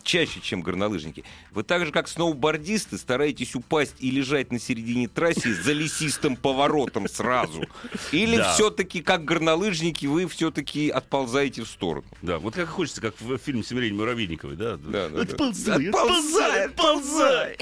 чаще, 0.03 0.39
чем 0.41 0.61
горнолыжники, 0.61 1.23
вы 1.51 1.63
так 1.63 1.85
же, 1.85 1.91
как 1.91 2.07
сноубордисты, 2.07 2.97
стараетесь 2.97 3.53
упасть 3.55 3.95
и 3.99 4.09
лежать 4.09 4.51
на 4.51 4.59
середине 4.59 5.07
трассы 5.07 5.53
за 5.53 5.73
лесистым 5.73 6.35
поворотом 6.35 7.07
сразу? 7.07 7.65
Или 8.11 8.41
все-таки, 8.53 9.01
как 9.01 9.23
горнолыжники, 9.23 9.98
вы 10.07 10.27
все-таки 10.27 10.89
отползаете 10.89 11.63
в 11.63 11.67
сторону? 11.67 12.05
Да, 12.21 12.39
вот 12.39 12.55
как 12.55 12.67
хочется, 12.69 13.01
как 13.01 13.19
в 13.19 13.37
фильме 13.37 13.63
с 13.63 13.71
Емельяной 13.71 13.97
Муравейниковой, 13.97 14.55
да? 14.55 14.77
Да, 14.77 15.09
да, 15.09 15.09
да. 15.09 15.21
Отползай, 15.21 15.87
отползай, 15.87 16.65
отползай. 16.65 17.57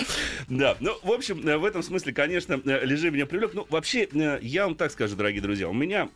Да, 0.47 0.77
ну, 0.79 0.97
в 1.03 1.11
общем, 1.11 1.47
э, 1.47 1.57
в 1.57 1.65
этом 1.65 1.83
смысле, 1.83 2.13
конечно, 2.13 2.61
э, 2.63 2.85
лежи 2.85 3.11
меня 3.11 3.25
привлек. 3.25 3.53
Ну, 3.53 3.65
вообще, 3.69 4.07
э, 4.11 4.39
я 4.41 4.65
вам 4.65 4.75
так 4.75 4.91
скажу, 4.91 5.15
дорогие 5.15 5.41
друзья, 5.41 5.69
у 5.69 5.73
меня 5.73 6.09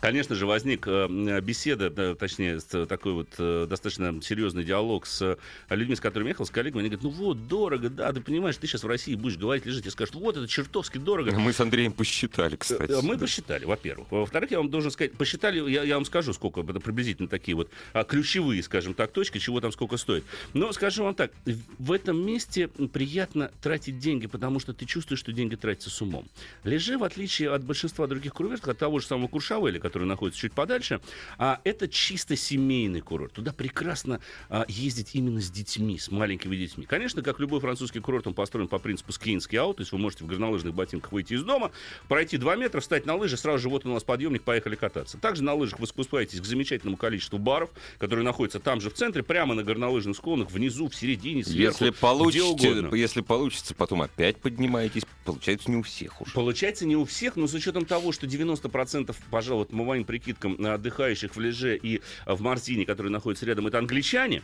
Конечно 0.00 0.36
же, 0.36 0.46
возник 0.46 0.86
э, 0.86 1.40
беседа, 1.40 2.14
точнее, 2.14 2.60
э, 2.72 2.86
такой 2.86 3.12
вот 3.14 3.28
э, 3.38 3.66
достаточно 3.68 4.22
серьезный 4.22 4.62
диалог 4.62 5.06
с 5.06 5.36
людьми, 5.70 5.96
с 5.96 6.00
которыми 6.00 6.28
ехал, 6.28 6.46
с 6.46 6.50
коллегами. 6.50 6.82
Они 6.82 6.88
говорят, 6.88 7.02
ну 7.02 7.10
вот, 7.10 7.48
дорого, 7.48 7.90
да, 7.90 8.12
ты 8.12 8.20
понимаешь, 8.20 8.56
ты 8.56 8.68
сейчас 8.68 8.84
в 8.84 8.86
России 8.86 9.16
будешь 9.16 9.36
говорить, 9.36 9.66
лежить, 9.66 9.86
и 9.86 9.90
скажут, 9.90 10.14
вот, 10.14 10.36
это 10.36 10.46
чертовски 10.46 10.98
дорого. 10.98 11.32
Мы 11.32 11.52
с 11.52 11.58
Андреем 11.58 11.92
посчитали, 11.92 12.54
кстати. 12.54 12.92
Мы 13.02 13.16
да. 13.16 13.22
посчитали, 13.22 13.64
во-первых. 13.64 14.06
Во-вторых, 14.12 14.52
я 14.52 14.58
вам 14.58 14.70
должен 14.70 14.92
сказать, 14.92 15.14
посчитали, 15.14 15.68
я, 15.68 15.82
я 15.82 15.96
вам 15.96 16.04
скажу, 16.04 16.32
сколько, 16.32 16.60
это 16.60 16.78
приблизительно 16.78 17.26
такие 17.26 17.56
вот 17.56 17.68
а, 17.92 18.04
ключевые, 18.04 18.62
скажем 18.62 18.94
так, 18.94 19.10
точки, 19.10 19.38
чего 19.38 19.60
там 19.60 19.72
сколько 19.72 19.96
стоит. 19.96 20.22
Но 20.54 20.70
скажу 20.72 21.02
вам 21.02 21.16
так, 21.16 21.32
в 21.78 21.90
этом 21.90 22.24
месте 22.24 22.68
приятно 22.68 23.50
тратить 23.60 23.98
деньги, 23.98 24.28
потому 24.28 24.60
что 24.60 24.72
ты 24.72 24.84
чувствуешь, 24.84 25.18
что 25.18 25.32
деньги 25.32 25.56
тратятся 25.56 25.90
с 25.90 26.00
умом. 26.00 26.28
Лежи, 26.62 26.96
в 26.98 27.02
отличие 27.02 27.50
от 27.50 27.64
большинства 27.64 28.06
других 28.06 28.32
курверт, 28.32 28.68
от 28.68 28.78
того 28.78 29.00
же 29.00 29.06
самого 29.06 29.26
Куршавеля, 29.26 29.77
Марселя, 29.78 29.80
который 29.80 30.06
находится 30.06 30.40
чуть 30.40 30.52
подальше, 30.52 31.00
а, 31.38 31.60
это 31.64 31.88
чисто 31.88 32.36
семейный 32.36 33.00
курорт. 33.00 33.32
Туда 33.32 33.52
прекрасно 33.52 34.20
а, 34.48 34.64
ездить 34.68 35.14
именно 35.14 35.40
с 35.40 35.50
детьми, 35.50 35.98
с 35.98 36.10
маленькими 36.10 36.56
детьми. 36.56 36.84
Конечно, 36.84 37.22
как 37.22 37.40
любой 37.40 37.60
французский 37.60 38.00
курорт, 38.00 38.26
он 38.26 38.34
построен 38.34 38.68
по 38.68 38.78
принципу 38.78 39.12
скинский 39.12 39.58
аут, 39.58 39.76
то 39.76 39.82
есть 39.82 39.92
вы 39.92 39.98
можете 39.98 40.24
в 40.24 40.26
горнолыжных 40.26 40.74
ботинках 40.74 41.12
выйти 41.12 41.34
из 41.34 41.42
дома, 41.42 41.70
пройти 42.08 42.36
2 42.36 42.56
метра, 42.56 42.80
встать 42.80 43.06
на 43.06 43.14
лыжи, 43.14 43.36
сразу 43.36 43.58
же 43.58 43.68
вот 43.68 43.86
у 43.86 43.92
нас 43.92 44.04
подъемник, 44.04 44.42
поехали 44.42 44.76
кататься. 44.76 45.18
Также 45.18 45.42
на 45.42 45.54
лыжах 45.54 45.80
вы 45.80 45.86
спускаетесь 45.86 46.40
к 46.40 46.44
замечательному 46.44 46.96
количеству 46.96 47.38
баров, 47.38 47.70
которые 47.98 48.24
находятся 48.24 48.60
там 48.60 48.80
же 48.80 48.90
в 48.90 48.94
центре, 48.94 49.22
прямо 49.22 49.54
на 49.54 49.62
горнолыжных 49.62 50.16
склонах, 50.16 50.50
внизу, 50.50 50.88
в 50.88 50.94
середине, 50.94 51.44
сверху, 51.44 51.84
Если 51.84 51.90
получите, 51.90 52.88
если 52.92 53.20
получится, 53.20 53.74
потом 53.74 54.02
опять 54.02 54.36
поднимаетесь. 54.38 55.02
Получается 55.24 55.70
не 55.70 55.76
у 55.76 55.82
всех 55.82 56.20
уже. 56.20 56.32
Получается 56.32 56.86
не 56.86 56.96
у 56.96 57.04
всех, 57.04 57.36
но 57.36 57.46
с 57.46 57.54
учетом 57.54 57.84
того, 57.84 58.12
что 58.12 58.26
90%, 58.26 59.14
пожалуй, 59.30 59.66
по 59.68 59.76
моим 59.76 60.04
прикидкам, 60.04 60.56
отдыхающих 60.64 61.34
в 61.36 61.40
Леже 61.40 61.76
и 61.76 62.00
в 62.26 62.40
Мартине, 62.40 62.86
которые 62.86 63.12
находятся 63.12 63.46
рядом, 63.46 63.66
это 63.66 63.78
англичане, 63.78 64.42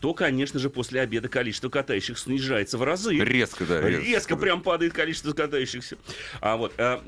то, 0.00 0.14
конечно 0.14 0.60
же, 0.60 0.70
после 0.70 1.00
обеда 1.00 1.28
количество 1.28 1.68
катающих 1.68 2.18
снижается 2.18 2.78
в 2.78 2.82
разы. 2.82 3.16
Резко, 3.16 3.64
да. 3.64 3.80
Резко, 3.80 4.34
да. 4.34 4.40
прям 4.40 4.62
падает 4.62 4.92
количество 4.92 5.32
катающихся. 5.32 5.96
А 6.40 6.56
вот, 6.56 6.72
а, 6.78 7.02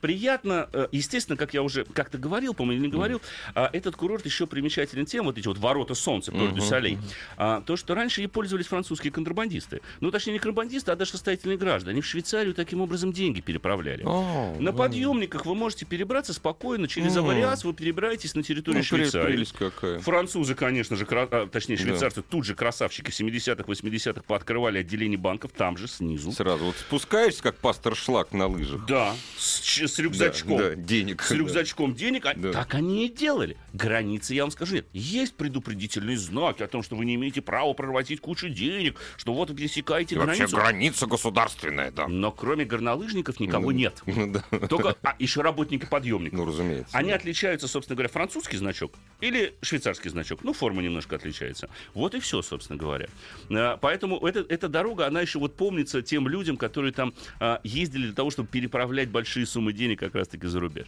Приятно, 0.00 0.68
э, 0.72 0.88
естественно, 0.92 1.36
как 1.36 1.54
я 1.54 1.62
уже 1.62 1.84
как-то 1.84 2.18
говорил, 2.18 2.54
по-моему, 2.54 2.82
не 2.82 2.88
говорил, 2.88 3.20
а, 3.54 3.68
этот 3.72 3.96
курорт 3.96 4.24
еще 4.26 4.46
примечателен 4.46 5.06
тем, 5.06 5.24
вот 5.24 5.38
эти 5.38 5.46
вот 5.48 5.58
ворота 5.58 5.94
солнца, 5.94 6.30
Порт 6.32 6.54
дю 6.54 6.60
Солей, 6.62 6.98
а, 7.36 7.60
то, 7.62 7.76
что 7.76 7.94
раньше 7.94 8.20
ей 8.20 8.26
пользовались 8.28 8.66
французские 8.66 9.12
контрабандисты. 9.12 9.80
Ну, 10.00 10.10
точнее, 10.10 10.34
не 10.34 10.38
контрабандисты, 10.38 10.92
а 10.92 10.96
даже 10.96 11.10
состоятельные 11.12 11.58
граждане. 11.58 11.92
Они 11.94 12.00
в 12.02 12.06
Швейцарию 12.06 12.54
таким 12.54 12.80
образом 12.80 13.12
деньги 13.12 13.40
переправляли. 13.40 14.02
О, 14.04 14.56
На 14.60 14.70
да. 14.72 14.78
подъемниках 14.78 15.46
вы 15.46 15.54
можете 15.54 15.84
перебраться 15.84 16.32
спокойно 16.32 16.86
через 16.86 17.16
М. 17.16 17.24
Авариас, 17.24 17.64
вы 17.64 17.72
перебираетесь 17.74 18.34
на 18.34 18.42
территорию 18.42 18.80
Ну, 18.80 18.84
Швейцарии. 18.84 19.46
какая. 19.58 19.98
Французы, 20.00 20.54
конечно 20.54 20.96
же, 20.96 21.06
кра- 21.06 21.28
а, 21.30 21.46
точнее, 21.46 21.76
швейцарцы 21.76 22.22
тут 22.22 22.44
же 22.44 22.54
красавчики 22.54 23.10
в 23.10 23.14
70-х, 23.14 23.64
80-х 23.66 24.22
пооткрывали 24.26 24.78
отделение 24.78 25.18
банков 25.18 25.50
там 25.56 25.76
же, 25.76 25.88
снизу. 25.88 26.30
Сразу 26.32 26.66
вот 26.66 26.76
спускаешься, 26.76 27.42
как 27.42 27.56
пастор 27.56 27.96
шлак 27.96 28.32
на 28.32 28.46
лыжах. 28.46 28.86
Да, 28.86 29.14
с, 29.36 29.60
с 29.88 29.98
рюкзачком. 29.98 30.58
Да, 30.58 30.68
да, 30.70 30.74
денег. 30.76 31.22
С 31.22 31.30
рюкзачком 31.30 31.94
денег, 31.94 32.26
а 32.26 32.34
Да. 32.36 32.52
так 32.52 32.74
они 32.74 33.06
и 33.06 33.08
делали. 33.12 33.56
Границы, 33.72 34.34
я 34.34 34.42
вам 34.42 34.50
скажу, 34.50 34.74
нет. 34.76 34.86
Есть 34.92 35.34
предупредительные 35.34 36.16
знаки 36.16 36.62
о 36.62 36.68
том, 36.68 36.82
что 36.82 36.96
вы 36.96 37.04
не 37.04 37.14
имеете 37.16 37.40
права 37.42 37.72
прорватить 37.72 38.20
кучу 38.20 38.48
денег, 38.48 38.98
что 39.16 39.32
вот 39.34 39.50
вы 39.50 39.56
пересекаете 39.56 40.14
И 40.14 40.18
вообще 40.18 40.46
границу. 40.46 40.56
граница 40.56 41.06
государственная, 41.06 41.90
да. 41.90 42.08
Но 42.08 42.30
кроме 42.32 42.64
горнолыжников 42.64 43.40
никого 43.40 43.70
Ну, 43.70 43.70
нет. 43.70 44.02
Ну, 44.06 44.32
да. 44.32 44.66
Только 44.68 44.96
а, 45.02 45.14
еще 45.18 45.42
работники 45.42 45.86
подъемников. 45.86 46.38
Ну, 46.38 46.44
разумеется. 46.46 46.96
Они 46.96 47.10
да. 47.10 47.16
отличаются, 47.16 47.68
собственно 47.68 47.96
говоря, 47.96 48.08
французский 48.08 48.56
значок 48.56 48.92
или 49.20 49.54
швейцарский 49.62 50.10
значок. 50.10 50.40
Ну, 50.42 50.52
форма 50.52 50.82
немножко 50.82 51.16
отличается. 51.16 51.68
Вот 51.94 52.14
и 52.14 52.20
все, 52.20 52.42
собственно 52.42 52.78
говоря. 52.78 53.08
А, 53.50 53.76
Поэтому 53.76 54.18
эта, 54.26 54.40
эта 54.48 54.68
дорога, 54.68 55.06
она 55.06 55.20
еще 55.20 55.38
вот 55.38 55.56
помнится 55.56 56.02
тем 56.02 56.26
людям, 56.28 56.56
которые 56.56 56.92
там 56.92 57.14
а, 57.40 57.60
ездили 57.64 58.06
для 58.06 58.14
того, 58.14 58.30
чтобы 58.30 58.48
переправлять 58.48 59.08
большие 59.08 59.46
суммы 59.46 59.72
денег 59.78 60.00
как 60.00 60.14
раз-таки 60.14 60.46
за 60.46 60.60
рубеж. 60.60 60.86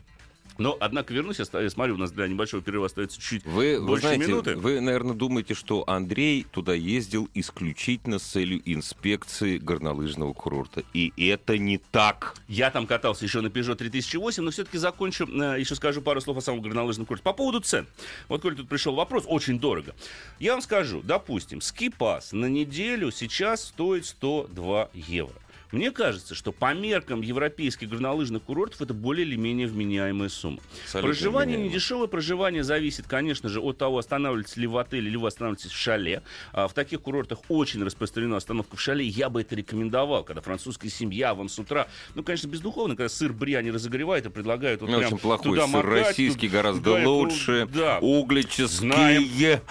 Но, 0.61 0.77
однако, 0.79 1.15
вернусь, 1.15 1.39
я 1.39 1.71
смотрю, 1.71 1.95
у 1.95 1.97
нас 1.97 2.13
для 2.13 2.29
небольшого 2.29 2.63
перерыва 2.63 2.85
остается 2.85 3.19
чуть 3.19 3.47
Вы, 3.47 3.81
вы 3.81 3.87
больше 3.87 4.09
знаете, 4.09 4.27
минуты. 4.27 4.57
вы, 4.57 4.81
наверное, 4.81 5.15
думаете, 5.15 5.55
что 5.55 5.89
Андрей 5.89 6.47
туда 6.51 6.75
ездил 6.75 7.31
исключительно 7.33 8.19
с 8.19 8.25
целью 8.25 8.61
инспекции 8.67 9.57
горнолыжного 9.57 10.35
курорта. 10.35 10.83
И 10.93 11.15
это 11.17 11.57
не 11.57 11.79
так. 11.79 12.37
Я 12.47 12.71
там 12.71 12.87
катался 12.87 13.25
еще 13.25 13.41
на 13.41 13.47
Peugeot 13.47 13.77
3008, 13.77 14.43
но 14.43 14.51
все-таки 14.51 14.77
закончу, 14.77 15.27
э, 15.27 15.59
еще 15.59 15.75
скажу 15.77 16.03
пару 16.03 16.21
слов 16.21 16.37
о 16.37 16.43
самом 16.43 16.61
горнолыжном 16.61 17.07
курсе. 17.07 17.23
По 17.23 17.33
поводу 17.33 17.61
цен. 17.61 17.87
Вот, 18.29 18.43
коль 18.43 18.55
тут 18.55 18.69
пришел 18.69 18.95
вопрос, 18.95 19.25
очень 19.27 19.59
дорого. 19.59 19.95
Я 20.39 20.53
вам 20.53 20.61
скажу, 20.61 21.01
допустим, 21.03 21.63
ски-пас 21.63 22.33
на 22.33 22.47
неделю 22.47 23.11
сейчас 23.13 23.65
стоит 23.65 24.05
102 24.05 24.91
евро. 24.93 25.40
Мне 25.73 25.93
кажется, 25.93 26.35
что 26.35 26.51
по 26.53 26.75
меркам 26.75 27.21
европейских 27.21 27.89
горнолыжных 27.89 28.43
курортов 28.43 28.81
это 28.83 28.93
более 28.93 29.25
или 29.27 29.37
менее 29.37 29.69
вменяемая 29.69 30.29
сумма. 30.29 30.59
Абсолютно 30.85 31.09
проживание 31.13 31.57
вменяемо. 31.57 31.73
недешевое, 31.75 32.07
проживание 32.09 32.65
зависит, 32.65 33.07
конечно 33.07 33.49
же, 33.49 33.61
от 33.61 33.79
того, 33.79 33.99
останавливаетесь 33.99 34.57
ли 34.57 34.67
в 34.67 34.77
отеле, 34.77 35.09
или 35.09 35.17
вы 35.17 35.29
останавливаетесь 35.29 35.71
в 35.71 35.77
шале. 35.77 36.23
А 36.53 36.67
в 36.67 36.75
таких 36.75 37.01
курортах 37.03 37.39
очень 37.49 37.85
распространена 37.85 38.37
остановка 38.37 38.77
в 38.77 38.81
шале. 38.81 39.07
Я 39.07 39.29
бы 39.31 39.43
это 39.43 39.55
рекомендовал, 39.55 40.25
когда 40.25 40.41
французская 40.41 40.89
семья 40.89 41.35
вам 41.35 41.49
с 41.49 41.59
утра, 41.59 41.87
ну, 42.15 42.23
конечно, 42.25 42.49
бездуховно, 42.49 42.97
когда 42.97 43.09
сыр 43.09 43.33
бри 43.33 43.55
они 43.55 43.71
разогревают 43.71 44.27
и 44.27 44.31
предлагают 44.31 44.81
вот 44.81 44.91
Ну, 44.91 44.99
прям 44.99 45.07
очень 45.13 45.19
плохой 45.19 45.53
туда 45.53 45.67
сыр 45.69 45.87
макать, 45.87 46.09
российский 46.09 46.49
тут- 46.49 46.53
гораздо 46.53 46.93
да, 46.95 46.99
это, 47.01 47.09
лучше. 47.11 47.69
Да, 47.73 47.99
Углеческие. 48.01 49.63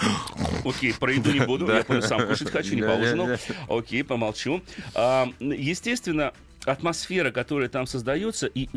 Окей, 0.65 0.93
про 0.93 1.13
еду 1.13 1.31
не 1.31 1.39
буду, 1.41 1.67
я 1.89 2.01
сам 2.01 2.27
кушать 2.27 2.49
хочу, 2.51 2.75
не 2.75 2.81
поужинал. 2.81 3.27
да. 3.27 3.37
Окей, 3.67 4.03
помолчу. 4.03 4.61
А, 4.93 5.29
Естественно, 5.89 6.33
атмосфера, 6.71 7.31
которая 7.31 7.69
там 7.69 7.87
создается, 7.87 8.47
и, 8.47 8.67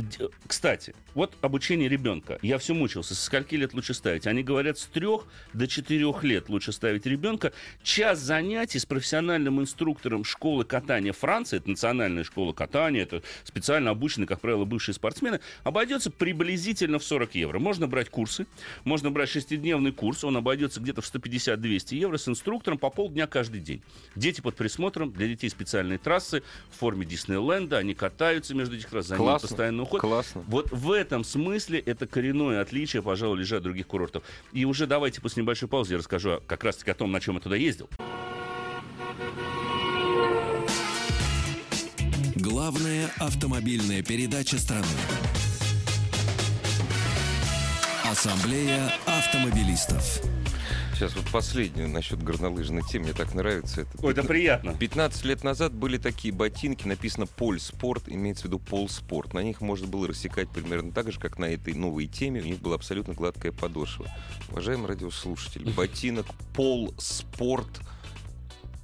кстати, 0.47 0.95
вот 1.15 1.35
обучение 1.41 1.89
ребенка. 1.89 2.39
Я 2.43 2.59
все 2.59 2.75
мучился, 2.75 3.15
со 3.15 3.25
скольки 3.25 3.55
лет 3.55 3.75
лучше 3.75 3.95
ставить? 3.95 4.27
Они 4.27 4.43
говорят, 4.43 4.79
с 4.79 4.87
трех 4.87 5.27
до 5.53 5.67
четырех 5.67 6.25
лет 6.25 6.49
лучше 6.49 6.73
ставить 6.73 7.07
ребенка. 7.07 7.53
Час 7.83 8.19
занятий 8.21 8.79
с 8.79 8.87
профессиональным 8.87 9.61
инструктором 9.61 10.25
школы 10.25 10.65
катания 10.65 11.13
Франции, 11.13 11.59
это 11.59 11.71
национальная 11.71 12.25
школа 12.25 12.53
катания, 12.53 13.03
это 13.03 13.23
специально 13.45 13.91
обученные, 13.91 14.27
как 14.27 14.41
правило, 14.41 14.65
бывшие 14.65 14.95
спортсмены, 14.95 15.41
обойдется 15.65 16.11
приблизительно 16.11 16.99
в 16.99 17.05
40 17.05 17.35
евро. 17.35 17.59
Можно 17.59 17.87
брать 17.87 18.09
курсы, 18.09 18.47
можно 18.85 19.11
брать 19.11 19.29
шестидневный 19.29 19.93
курс, 19.93 20.25
он 20.25 20.37
обойдется 20.37 20.81
где-то 20.81 21.03
в 21.03 21.15
150-200 21.15 21.95
евро 21.97 22.17
с 22.17 22.29
инструктором 22.29 22.79
по 22.79 22.91
полдня 22.91 23.27
каждый 23.27 23.61
день. 23.61 23.83
Дети 24.17 24.41
под 24.41 24.57
присмотром, 24.57 25.13
для 25.13 25.29
детей 25.29 25.49
специальные 25.51 25.99
трассы 25.99 26.43
в 26.71 26.79
форме 26.79 27.05
Диснейленда, 27.05 27.82
они 27.83 27.95
катаются 27.95 28.55
между 28.55 28.77
этих 28.77 28.89
трасс, 28.89 29.07
за 29.07 29.15
ними 29.15 29.25
Классно, 29.25 29.49
постоянно 29.49 29.83
уходят. 29.83 30.01
классно. 30.01 30.45
Вот 30.47 30.71
в 30.71 30.91
этом 30.91 31.25
смысле 31.25 31.79
это 31.81 32.07
коренное 32.07 32.61
отличие, 32.63 33.03
пожалуй, 33.03 33.39
лежат 33.39 33.59
от 33.59 33.65
других 33.65 33.87
курортов. 33.87 34.23
И 34.53 34.65
уже 34.65 34.87
давайте 34.87 35.21
после 35.21 35.43
небольшой 35.43 35.69
паузы 35.69 35.93
я 35.95 35.99
расскажу 35.99 36.41
как 36.47 36.65
раз-таки 36.65 36.91
о 36.91 36.95
том, 36.95 37.13
на 37.13 37.21
чем 37.21 37.35
я 37.35 37.41
туда 37.41 37.57
ездил. 37.57 37.89
Главная 42.37 43.11
автомобильная 43.19 44.03
передача 44.03 44.59
страны. 44.59 44.87
Ассамблея 48.05 48.93
автомобилистов. 49.07 50.21
Сейчас 50.95 51.17
вот 51.17 51.27
последнее 51.31 51.89
насчет 51.89 52.23
горнолыжной 52.23 52.83
темы. 52.83 53.07
Мне 53.07 53.15
так 53.15 53.35
нравится 53.35 53.83
это. 53.83 53.91
Ой, 54.03 54.13
это 54.13 54.23
приятно. 54.23 54.75
15 54.75 55.25
лет 55.25 55.43
назад 55.43 55.73
были 55.73 55.99
такие 55.99 56.33
ботинки, 56.33 56.87
написано 56.87 57.27
«Поль 57.27 57.59
Спорт», 57.59 58.05
имеется 58.07 58.45
в 58.45 58.47
виду 58.47 58.59
«Пол 58.59 58.89
Спорт». 58.89 59.35
На 59.35 59.43
них 59.43 59.61
можно 59.61 59.87
было 59.87 60.09
рассекать 60.09 60.49
примерно 60.51 60.93
так 60.93 61.11
же, 61.11 61.19
как 61.19 61.39
на 61.39 61.47
этой 61.47 61.75
новой 61.75 62.07
теме. 62.07 62.41
У 62.41 62.45
них 62.45 62.61
была 62.61 62.77
абсолютно 62.77 63.15
гладкая 63.15 63.53
подошва. 63.53 64.07
Уважаемый 64.51 64.87
радиослушатель, 64.87 65.69
ботинок 65.77 66.27
«Пол 66.55 66.95
Спорт», 66.99 67.81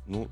ну... 0.07 0.29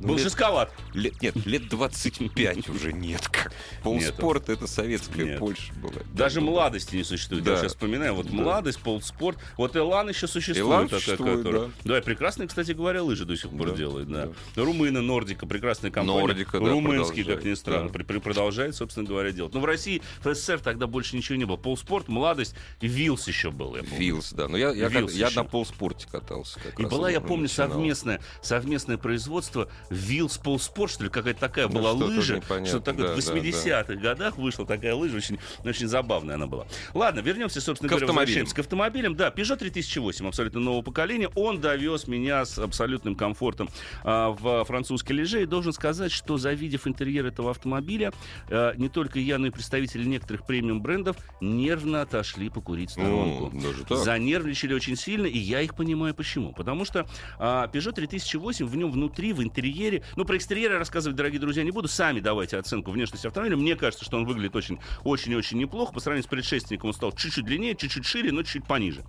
ну, 0.00 0.08
Был 0.08 0.14
лет- 0.16 0.24
шишковат. 0.24 0.72
лет- 0.94 1.20
нет, 1.22 1.34
лет 1.46 1.68
25 1.68 2.68
уже 2.68 2.92
нет. 2.92 3.26
Как. 3.28 3.52
Полспорт— 3.82 4.48
это 4.50 4.66
советская 4.66 5.24
Нет. 5.24 5.38
Польша 5.38 5.72
была. 5.74 5.92
Даже 6.14 6.36
Да, 6.40 6.46
да, 6.46 6.50
младости 6.52 6.96
не 6.96 7.04
существует. 7.04 7.44
Да. 7.44 7.52
Я 7.52 7.56
сейчас 7.58 7.72
вспоминаю. 7.72 8.14
Вот 8.14 8.26
Да. 8.26 8.32
молодость, 8.32 8.80
полспорт. 8.80 9.38
Вот 9.56 9.76
Элан 9.76 10.08
еще 10.08 10.26
существует. 10.26 10.66
Элан 10.66 10.84
такая, 10.86 11.00
существует, 11.00 11.38
которая- 11.38 11.70
да. 11.84 11.98
и 11.98 12.02
прекрасные, 12.02 12.48
кстати 12.48 12.72
говоря, 12.72 13.02
лыжи 13.02 13.24
до 13.24 13.36
сих 13.36 13.50
пор 13.50 13.70
Да, 13.70 13.76
делают. 13.76 14.08
Да. 14.10 14.28
да. 14.54 14.62
Румыны, 14.62 15.00
Нордика, 15.00 15.46
прекрасная 15.46 15.90
компания. 15.90 16.20
Нордика, 16.20 16.60
да, 16.60 16.66
Румынский, 16.68 17.24
как 17.24 17.44
ни 17.44 17.54
странно, 17.54 17.90
да. 17.90 18.20
продолжает, 18.20 18.74
собственно 18.74 19.06
говоря, 19.06 19.32
делать. 19.32 19.54
Но 19.54 19.60
в 19.60 19.64
России, 19.64 20.02
в 20.22 20.34
СССР 20.34 20.60
тогда 20.60 20.86
больше 20.86 21.16
ничего 21.16 21.36
не 21.36 21.44
было. 21.44 21.56
Полспорт, 21.56 22.08
молодость 22.08 22.54
и 22.80 22.86
Вилс 22.88 23.26
еще 23.28 23.50
был. 23.50 23.76
Вилс, 23.76 24.32
да. 24.32 24.48
Но 24.48 24.56
я, 24.56 24.70
я, 24.70 24.88
Вилс 24.88 25.12
я 25.12 25.30
на 25.30 25.44
полспорте 25.44 26.06
катался. 26.10 26.58
Как 26.60 26.78
И 26.80 26.84
была, 26.84 27.10
я 27.10 27.20
помню, 27.20 27.42
начинал. 27.42 27.70
совместное, 27.70 28.20
совместное 28.42 28.98
производство 28.98 29.68
Вилс 29.90 30.38
Полспорт, 30.38 30.92
что 30.92 31.04
ли, 31.04 31.10
какая-то 31.10 31.40
такая 31.40 31.68
Ну, 31.68 31.74
была 31.74 31.90
что-то 31.90 32.04
лыжа. 32.06 32.42
Что 32.66 32.80
такое 32.80 33.08
да, 33.08 33.14
в 33.14 33.24
да, 33.24 33.32
80-х 33.32 33.94
годах 33.94 34.36
вышла 34.36 34.66
такая 34.66 34.94
лыжа, 34.94 35.16
очень, 35.16 35.38
очень 35.64 35.88
забавная 35.88 36.34
она 36.34 36.46
была. 36.46 36.66
Ладно, 36.94 37.20
вернемся, 37.20 37.60
собственно 37.60 37.88
К 37.88 37.92
говоря, 37.92 38.06
автомобилям. 38.06 38.46
к 38.46 38.58
автомобилям. 38.58 39.16
Да, 39.16 39.30
Peugeot 39.30 39.56
3008, 39.56 40.28
абсолютно 40.28 40.60
нового 40.60 40.82
поколения. 40.82 41.28
Он 41.34 41.60
довез 41.60 42.06
меня 42.06 42.44
с 42.44 42.58
абсолютным 42.58 43.14
комфортом 43.14 43.68
а, 44.04 44.30
в 44.30 44.64
французский 44.64 45.14
леже. 45.14 45.42
И 45.42 45.46
должен 45.46 45.72
сказать, 45.72 46.12
что 46.12 46.36
завидев 46.36 46.86
интерьер 46.86 47.26
этого 47.26 47.50
автомобиля, 47.50 48.12
а, 48.50 48.74
не 48.74 48.88
только 48.88 49.18
я, 49.18 49.38
но 49.38 49.46
и 49.46 49.50
представители 49.50 50.04
некоторых 50.04 50.46
премиум 50.46 50.82
брендов 50.82 51.16
нервно 51.40 52.02
отошли 52.02 52.50
покурить 52.50 52.90
в 52.90 52.92
сторонку. 52.92 53.50
Ну, 53.52 53.60
даже 53.60 53.84
так. 53.84 53.98
Занервничали 53.98 54.74
очень 54.74 54.96
сильно, 54.96 55.26
и 55.26 55.38
я 55.38 55.60
их 55.62 55.74
понимаю 55.74 56.14
почему. 56.14 56.52
Потому 56.52 56.84
что 56.84 57.06
а, 57.38 57.68
Peugeot 57.68 57.92
3008, 57.92 58.66
в 58.66 58.76
нем 58.76 58.90
внутри, 58.90 59.32
в 59.32 59.42
интерьере 59.42 59.77
экстерьере. 59.78 60.02
Ну, 60.16 60.24
про 60.24 60.36
экстерьер 60.36 60.72
я 60.72 60.78
рассказывать, 60.78 61.16
дорогие 61.16 61.40
друзья, 61.40 61.62
не 61.62 61.70
буду. 61.70 61.88
Сами 61.88 62.20
давайте 62.20 62.58
оценку 62.58 62.90
внешности 62.90 63.26
автомобиля. 63.26 63.56
Мне 63.56 63.76
кажется, 63.76 64.04
что 64.04 64.16
он 64.16 64.26
выглядит 64.26 64.56
очень, 64.56 64.78
очень, 65.04 65.34
очень 65.34 65.58
неплохо. 65.58 65.92
По 65.92 66.00
сравнению 66.00 66.24
с 66.24 66.30
предшественником 66.30 66.88
он 66.88 66.94
стал 66.94 67.12
чуть-чуть 67.12 67.44
длиннее, 67.44 67.74
чуть-чуть 67.74 68.04
шире, 68.04 68.32
но 68.32 68.42
чуть 68.42 68.66
пониже. 68.66 69.04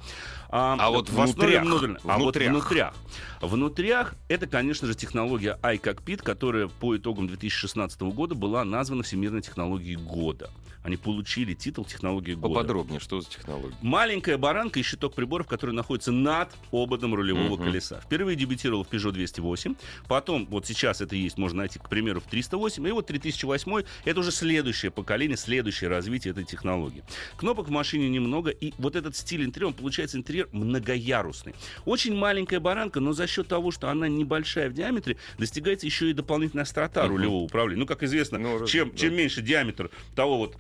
А 0.50 0.90
вот 0.90 1.10
в 1.10 1.20
основе 1.20 1.60
внутрях, 1.60 2.00
А 2.06 2.18
вот 2.18 2.36
внутрях. 2.36 2.94
Внутрях 3.42 4.16
это, 4.28 4.48
конечно 4.48 4.88
же, 4.88 4.96
технология 4.96 5.58
iCockpit, 5.62 6.24
которая 6.24 6.68
по 6.68 6.96
итогам 6.96 7.28
2016 7.28 8.02
года 8.02 8.36
была 8.36 8.64
названа 8.64 9.04
Всемирной 9.04 9.42
технологией 9.42 9.96
года. 9.96 10.52
Они 10.82 10.96
получили 10.96 11.54
титул 11.54 11.84
технологии 11.84 12.34
года. 12.36 12.48
Поподробнее, 12.54 13.00
что 13.02 13.20
за 13.20 13.30
технология? 13.30 13.76
Маленькая 13.82 14.38
баранка 14.38 14.80
и 14.80 14.84
щиток 14.84 15.14
приборов, 15.14 15.46
который 15.46 15.72
находится 15.72 16.12
над 16.14 16.50
ободом 16.72 17.14
рулевого 17.14 17.56
Мгм. 17.56 17.64
колеса. 17.66 18.00
Впервые 18.00 18.38
дебютировал 18.38 18.86
в 18.86 18.90
Peugeot 18.90 19.12
208. 19.12 19.76
Потом, 20.08 20.46
вот 20.50 20.66
сейчас 20.66 21.02
это 21.02 21.18
есть, 21.18 21.38
можно 21.38 21.60
найти, 21.60 21.80
к 21.80 21.90
примеру, 21.90 22.22
в 22.22 22.26
308. 22.26 22.88
И 22.88 22.92
вот 22.92 23.08
3008 23.08 23.84
это 24.06 24.20
уже 24.22 24.32
следующее 24.32 24.90
поколение, 24.90 25.36
следующее 25.36 25.90
развитие 25.90 26.32
этой 26.32 26.46
технологии. 26.46 27.04
Кнопок 27.38 27.68
в 27.68 27.72
машине 27.72 28.08
немного, 28.10 28.50
и 28.50 28.74
вот 28.78 28.96
этот 28.96 29.18
стиль 29.18 29.44
интерьера, 29.44 29.68
он 29.68 29.74
получается 29.74 30.18
интерьер 30.18 30.48
многоярусный. 30.54 31.56
Очень 31.86 32.16
маленькая 32.16 32.62
баранка, 32.62 33.02
но 33.02 33.12
за 33.12 33.28
счет 33.28 33.48
того, 33.50 33.72
что 33.72 33.90
она 33.90 34.08
небольшая 34.08 34.70
в 34.70 34.74
диаметре, 34.74 35.18
достигается 35.38 35.86
еще 35.86 36.10
и 36.10 36.14
дополнительная 36.14 36.64
острота 36.64 37.04
Мгм. 37.04 37.12
рулевого 37.18 37.44
управления. 37.44 37.82
Ну, 37.82 37.86
как 37.86 38.02
известно, 38.04 38.40
Ну, 38.40 38.66
чем, 38.66 38.92
да. 38.92 38.98
чем 38.98 39.14
меньше 39.14 39.42
диаметр 39.42 39.90
того 40.16 40.38
вот 40.38 40.58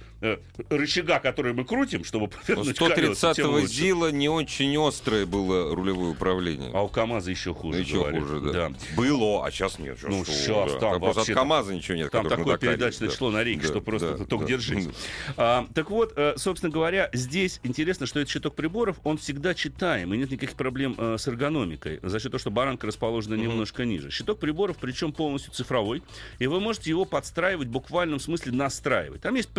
рычага, 0.70 1.20
который 1.20 1.54
мы 1.54 1.66
крутим, 1.66 2.04
чтобы 2.04 2.26
У 2.26 2.28
повернуть 2.46 2.78
колеса, 2.78 3.34
тем 3.34 3.48
130-го 3.48 3.54
лучше. 3.54 3.68
ЗИЛа 3.68 4.12
не 4.12 4.30
очень 4.30 4.76
острое 4.78 5.26
было 5.26 5.76
рулевое 5.76 6.12
управление. 6.12 6.72
А 6.74 6.84
у 6.84 6.88
КамАЗа 6.88 7.32
еще 7.32 7.54
хуже. 7.54 7.78
Ну, 7.80 7.84
еще 7.84 7.96
говорят. 8.00 8.24
хуже, 8.24 8.40
да. 8.52 8.72
Было, 8.96 9.46
а 9.46 9.52
сейчас 9.52 9.80
нет. 9.80 9.98
Ну, 10.04 10.24
что 10.24 10.34
щас 10.34 10.74
вы, 10.74 10.80
там 10.80 10.94
да. 10.94 11.00
Просто 11.00 11.20
вообще 11.20 11.34
от 11.34 11.38
КамАЗа 11.40 11.74
ничего 11.74 11.98
нет. 11.98 12.12
Там 12.12 12.28
такое 12.28 12.58
передачное 12.58 13.08
да. 13.08 13.14
число 13.14 13.32
на 13.32 13.44
рейке, 13.44 13.62
Да, 13.62 13.68
что 13.68 13.82
просто 13.82 14.18
да, 14.18 14.26
только 14.26 14.46
да. 14.46 14.50
держись. 14.52 14.88
А, 15.38 15.68
так 15.74 15.90
вот, 15.90 16.14
э, 16.16 16.34
собственно 16.38 16.72
говоря, 16.72 17.10
здесь 17.14 17.60
интересно, 17.64 18.06
что 18.06 18.20
этот 18.20 18.32
щиток 18.32 18.56
приборов, 18.56 18.98
он 19.04 19.18
всегда 19.18 19.54
читаем, 19.54 20.14
и 20.14 20.18
нет 20.18 20.32
никаких 20.32 20.56
проблем 20.56 20.96
э, 20.98 21.18
с 21.18 21.28
эргономикой, 21.28 22.00
за 22.04 22.20
счет 22.20 22.32
того, 22.32 22.40
что 22.40 22.52
баранка 22.52 22.88
расположена 22.88 23.36
Мгм. 23.36 23.44
немножко 23.48 23.86
ниже. 23.86 24.12
Щиток 24.12 24.40
приборов, 24.40 24.78
причем 24.80 25.12
полностью 25.12 25.54
цифровой, 25.54 26.04
и 26.40 26.48
вы 26.48 26.60
можете 26.60 26.90
его 26.90 27.06
подстраивать, 27.06 27.68
в 27.68 27.72
буквальном 27.72 28.20
смысле 28.20 28.52
настраивать. 28.52 29.22
Там 29.22 29.36
есть 29.36 29.50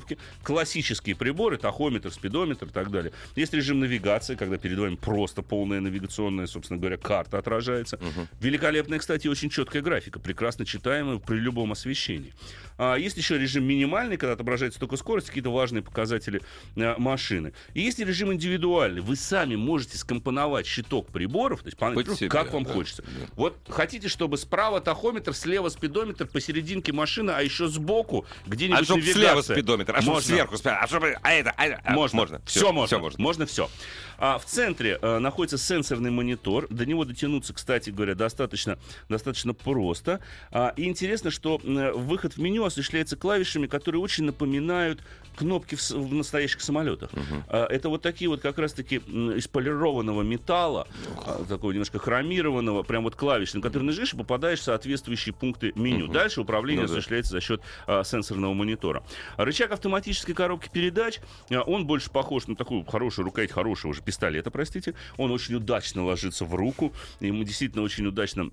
предустановки, 0.00 0.18
классические 0.42 1.16
приборы, 1.16 1.56
тахометр, 1.58 2.12
спидометр 2.12 2.66
и 2.66 2.70
так 2.70 2.90
далее. 2.90 3.12
Есть 3.36 3.52
режим 3.54 3.80
навигации, 3.80 4.34
когда 4.34 4.56
перед 4.56 4.78
вами 4.78 4.96
просто 4.96 5.42
полная 5.42 5.80
навигационная, 5.80 6.46
собственно 6.46 6.78
говоря, 6.78 6.96
карта 6.96 7.38
отражается. 7.38 7.96
Мгм. 7.96 8.28
Великолепная, 8.40 8.98
кстати, 8.98 9.28
очень 9.28 9.50
четкая 9.50 9.82
графика, 9.82 10.18
прекрасно 10.18 10.64
читаемая 10.64 11.18
при 11.18 11.36
любом 11.38 11.72
освещении. 11.72 12.32
А, 12.78 12.96
есть 12.96 13.16
еще 13.16 13.38
режим 13.38 13.64
минимальный, 13.64 14.16
когда 14.16 14.32
отображается 14.34 14.78
только 14.78 14.96
скорость, 14.96 15.28
какие-то 15.28 15.50
важные 15.50 15.82
показатели 15.82 16.40
а, 16.76 16.96
машины. 16.98 17.52
И 17.74 17.80
есть 17.80 17.98
режим 17.98 18.32
индивидуальный. 18.32 19.00
Вы 19.00 19.16
сами 19.16 19.56
можете 19.56 19.98
скомпоновать 19.98 20.66
щиток 20.66 21.08
приборов, 21.08 21.62
то 21.62 21.66
есть 21.66 21.76
по- 21.76 21.90
ну, 21.90 22.02
себя, 22.14 22.28
как 22.28 22.52
вам 22.52 22.64
да, 22.64 22.72
хочется. 22.72 23.02
да. 23.02 23.26
Вот 23.34 23.56
хотите, 23.68 24.08
чтобы 24.08 24.38
справа 24.38 24.80
тахометр, 24.80 25.34
слева 25.34 25.68
спидометр, 25.68 26.26
посерединке 26.26 26.92
машина, 26.92 27.36
а 27.36 27.42
еще 27.42 27.66
сбоку 27.66 28.26
где-нибудь 28.46 28.80
А 28.80 28.84
чтобы 28.84 29.02
слева 29.02 29.28
навигация. 29.30 29.56
Спидометр, 29.88 29.96
а 29.96 30.02
Можно. 30.02 30.34
сверху 30.34 30.56
а 30.64 30.86
чтобы... 30.86 31.16
А 31.22 31.32
это... 31.32 31.52
а 31.56 31.80
а, 31.84 31.92
Можно. 31.92 32.16
Можно. 32.16 32.40
Все, 32.44 32.72
можно. 32.72 32.86
Все 32.86 32.98
можно. 32.98 33.22
Можно 33.22 33.46
все. 33.46 33.70
А 34.18 34.38
в 34.38 34.44
центре 34.44 34.98
э, 35.00 35.18
находится 35.18 35.58
сенсорный 35.58 36.10
монитор. 36.10 36.66
До 36.68 36.84
него 36.84 37.04
дотянуться, 37.04 37.54
кстати 37.54 37.90
говоря, 37.90 38.14
достаточно, 38.14 38.78
достаточно 39.08 39.54
просто. 39.54 40.20
А, 40.50 40.72
и 40.76 40.84
интересно, 40.84 41.30
что 41.30 41.60
э, 41.62 41.92
выход 41.92 42.34
в 42.34 42.38
меню 42.38 42.64
осуществляется 42.64 43.16
клавишами, 43.16 43.66
которые 43.66 44.00
очень 44.00 44.24
напоминают 44.24 45.00
кнопки 45.36 45.76
в, 45.76 45.90
в 45.90 46.14
настоящих 46.14 46.60
самолетах. 46.60 47.10
А, 47.48 47.66
это 47.66 47.88
вот 47.88 48.02
такие 48.02 48.28
вот 48.28 48.40
как 48.40 48.58
раз-таки 48.58 48.96
из 48.96 49.46
полированного 49.46 50.22
металла, 50.22 50.88
а, 51.24 51.44
такого 51.48 51.70
немножко 51.70 51.98
хромированного, 51.98 52.82
прям 52.82 53.04
вот 53.04 53.14
клавиш, 53.14 53.54
на 53.54 53.60
которые 53.60 53.86
нажимаешь 53.86 54.14
и 54.14 54.16
попадаешь 54.16 54.58
в 54.58 54.64
соответствующие 54.64 55.32
пункты 55.32 55.72
меню. 55.76 56.06
Мгм. 56.06 56.14
Дальше 56.14 56.40
управление 56.40 56.82
Ну 56.82 56.88
да. 56.88 56.94
осуществляется 56.94 57.32
за 57.32 57.40
счет 57.40 57.60
а, 57.86 58.02
сенсорного 58.02 58.52
монитора. 58.52 59.04
Рычаг 59.36 59.70
автоматической 59.78 60.34
коробки 60.34 60.68
передач, 60.68 61.20
а, 61.50 61.62
он 61.62 61.86
больше 61.86 62.10
похож 62.10 62.46
на 62.46 62.56
такую 62.56 62.84
хорошую 62.84 63.24
рукоять 63.24 63.52
хорошего 63.52 63.94
же 63.94 64.02
пистолета, 64.02 64.50
простите. 64.50 64.94
Он 65.16 65.30
очень 65.30 65.54
удачно 65.54 66.04
ложится 66.04 66.44
в 66.44 66.54
руку, 66.54 66.92
ему 67.20 67.44
действительно 67.44 67.82
очень 67.82 68.06
удачно 68.06 68.50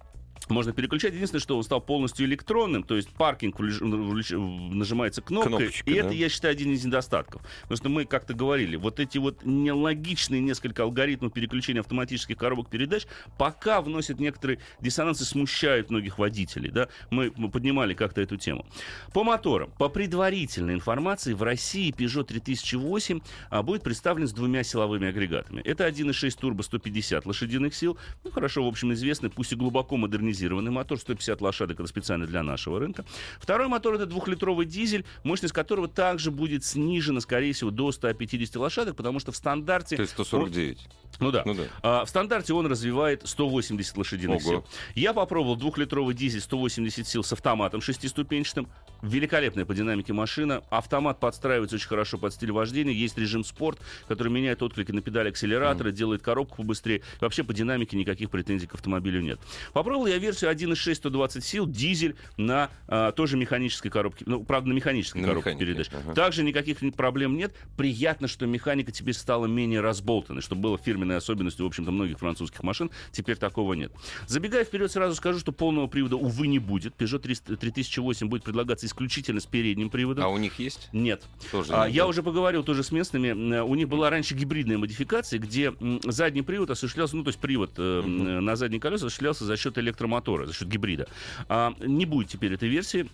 можно 0.49 0.73
переключать. 0.73 1.13
Единственное, 1.13 1.41
что 1.41 1.57
он 1.57 1.63
стал 1.63 1.81
полностью 1.81 2.25
электронным, 2.25 2.83
то 2.83 2.95
есть 2.95 3.09
паркинг 3.09 3.59
нажимается 3.59 5.21
кнопкой, 5.21 5.57
Кнопочка, 5.57 5.89
и 5.89 5.93
да. 5.93 5.99
это, 6.01 6.13
я 6.13 6.29
считаю, 6.29 6.51
один 6.51 6.71
из 6.71 6.85
недостатков. 6.85 7.41
Потому 7.63 7.77
что 7.77 7.89
мы 7.89 8.05
как-то 8.05 8.33
говорили, 8.33 8.75
вот 8.75 8.99
эти 8.99 9.17
вот 9.17 9.43
нелогичные 9.43 10.41
несколько 10.41 10.83
алгоритмов 10.83 11.33
переключения 11.33 11.81
автоматических 11.81 12.37
коробок 12.37 12.69
передач 12.69 13.07
пока 13.37 13.81
вносят 13.81 14.19
некоторые 14.19 14.59
диссонансы, 14.79 15.25
смущают 15.25 15.89
многих 15.89 16.19
водителей. 16.19 16.69
Да? 16.69 16.89
Мы, 17.09 17.31
мы 17.35 17.49
поднимали 17.49 17.93
как-то 17.93 18.21
эту 18.21 18.37
тему. 18.37 18.65
По 19.13 19.23
моторам. 19.23 19.71
По 19.77 19.89
предварительной 19.89 20.75
информации, 20.75 21.33
в 21.33 21.43
России 21.43 21.93
Peugeot 21.93 22.25
3008 22.25 23.19
а, 23.49 23.63
будет 23.63 23.83
представлен 23.83 24.27
с 24.27 24.33
двумя 24.33 24.63
силовыми 24.63 25.07
агрегатами. 25.07 25.61
Это 25.61 25.87
1.6 25.87 26.37
турбо 26.39 26.61
150 26.61 27.25
лошадиных 27.25 27.73
сил. 27.73 27.97
Ну, 28.23 28.31
хорошо, 28.31 28.63
в 28.63 28.67
общем, 28.67 28.93
известный, 28.93 29.29
пусть 29.29 29.51
и 29.51 29.55
глубоко 29.55 29.97
модернизированный 29.97 30.24
мотор, 30.71 30.99
150 30.99 31.41
лошадок, 31.41 31.79
это 31.79 31.87
специально 31.87 32.25
для 32.25 32.43
нашего 32.43 32.79
рынка. 32.79 33.05
Второй 33.39 33.67
мотор 33.67 33.95
это 33.95 34.05
двухлитровый 34.05 34.65
дизель, 34.65 35.05
мощность 35.23 35.53
которого 35.53 35.87
также 35.87 36.31
будет 36.31 36.63
снижена, 36.63 37.19
скорее 37.19 37.53
всего, 37.53 37.71
до 37.71 37.91
150 37.91 38.55
лошадок, 38.55 38.95
потому 38.95 39.19
что 39.19 39.31
в 39.31 39.35
стандарте... 39.35 39.95
То 39.95 40.01
есть 40.01 40.13
149. 40.13 40.79
Ну 41.19 41.31
да. 41.31 41.43
Ну 41.45 41.53
да. 41.53 41.63
А, 41.81 42.05
в 42.05 42.09
стандарте 42.09 42.53
он 42.53 42.67
развивает 42.67 43.21
180 43.25 43.97
лошадиных 43.97 44.41
Ого. 44.41 44.49
сил. 44.49 44.65
Я 44.95 45.13
попробовал 45.13 45.55
двухлитровый 45.55 46.13
дизель 46.13 46.41
180 46.41 47.07
сил 47.07 47.23
с 47.23 47.31
автоматом 47.33 47.81
шестиступенчатым. 47.81 48.67
Великолепная 49.01 49.65
по 49.65 49.73
динамике 49.73 50.13
машина. 50.13 50.63
Автомат 50.69 51.19
подстраивается 51.19 51.75
очень 51.75 51.87
хорошо 51.87 52.17
под 52.17 52.33
стиль 52.33 52.51
вождения. 52.51 52.93
Есть 52.93 53.17
режим 53.17 53.43
спорт, 53.43 53.79
который 54.07 54.31
меняет 54.31 54.61
отклики 54.63 54.91
на 54.91 55.01
педаль 55.01 55.29
акселератора, 55.29 55.91
делает 55.91 56.21
коробку 56.21 56.57
побыстрее. 56.57 57.01
Вообще 57.19 57.43
по 57.43 57.53
динамике 57.53 57.97
никаких 57.97 58.29
претензий 58.29 58.67
к 58.67 58.75
автомобилю 58.75 59.21
нет. 59.21 59.39
Попробовал 59.73 60.07
я 60.07 60.17
версию 60.17 60.51
1.6 60.51 60.95
120 60.95 61.43
сил, 61.43 61.67
дизель 61.67 62.15
на 62.37 62.69
а, 62.87 63.11
тоже 63.11 63.37
механической 63.37 63.89
коробке. 63.89 64.25
Ну, 64.27 64.43
правда, 64.43 64.69
на 64.69 64.73
механической 64.73 65.19
На 65.19 65.27
коробке 65.27 65.51
механике, 65.51 65.65
передач. 65.65 65.89
ага. 65.91 66.13
Также 66.13 66.43
никаких 66.43 66.77
проблем 66.95 67.37
нет. 67.37 67.53
Приятно, 67.77 68.27
что 68.27 68.45
механика 68.45 68.91
теперь 68.91 69.13
стала 69.13 69.45
менее 69.45 69.81
разболтанной, 69.81 70.41
что 70.41 70.55
было 70.55 70.77
фирменной 70.77 71.17
особенностью, 71.17 71.65
в 71.65 71.67
общем-то, 71.67 71.91
многих 71.91 72.19
французских 72.19 72.63
машин. 72.63 72.89
Теперь 73.11 73.37
такого 73.37 73.73
нет. 73.73 73.91
Забегая 74.27 74.63
вперед, 74.63 74.91
сразу 74.91 75.15
скажу, 75.15 75.39
что 75.39 75.51
полного 75.51 75.87
привода, 75.87 76.15
увы, 76.15 76.47
не 76.47 76.59
будет. 76.59 76.93
Peugeot 76.97 77.19
300 77.19 77.57
3008 77.57 78.27
будет 78.27 78.43
предлагаться 78.43 78.84
исключительно 78.85 79.39
с 79.39 79.45
передним 79.45 79.89
приводом. 79.89 80.23
А 80.25 80.29
у 80.29 80.37
них 80.37 80.59
есть? 80.59 80.89
Нет. 80.93 81.23
Тоже 81.51 81.73
А, 81.73 81.85
я 81.87 82.07
уже 82.07 82.23
поговорил 82.23 82.63
тоже 82.63 82.83
с 82.83 82.91
местными. 82.91 83.29
М, 83.29 83.69
У 83.69 83.75
них 83.75 83.89
была 83.89 84.09
раньше 84.09 84.35
гибридная 84.35 84.77
модификация, 84.77 85.39
где 85.39 85.73
задний 86.03 86.41
привод 86.41 86.69
осуществлялся, 86.69 87.15
ну, 87.17 87.23
то 87.23 87.29
есть 87.29 87.39
привод 87.39 87.71
э, 87.77 88.01
на 88.01 88.55
задние 88.55 88.79
колеса 88.79 89.05
осуществлялся 89.07 89.45
за 89.45 89.57
счет 89.57 89.77
электромотора, 89.77 90.45
за 90.45 90.53
счет 90.53 90.67
гибрида. 90.67 91.07
А, 91.49 91.73
не 91.79 92.05
будет 92.05 92.29
теперь 92.29 92.53
этой 92.53 92.69
версии. 92.69 93.09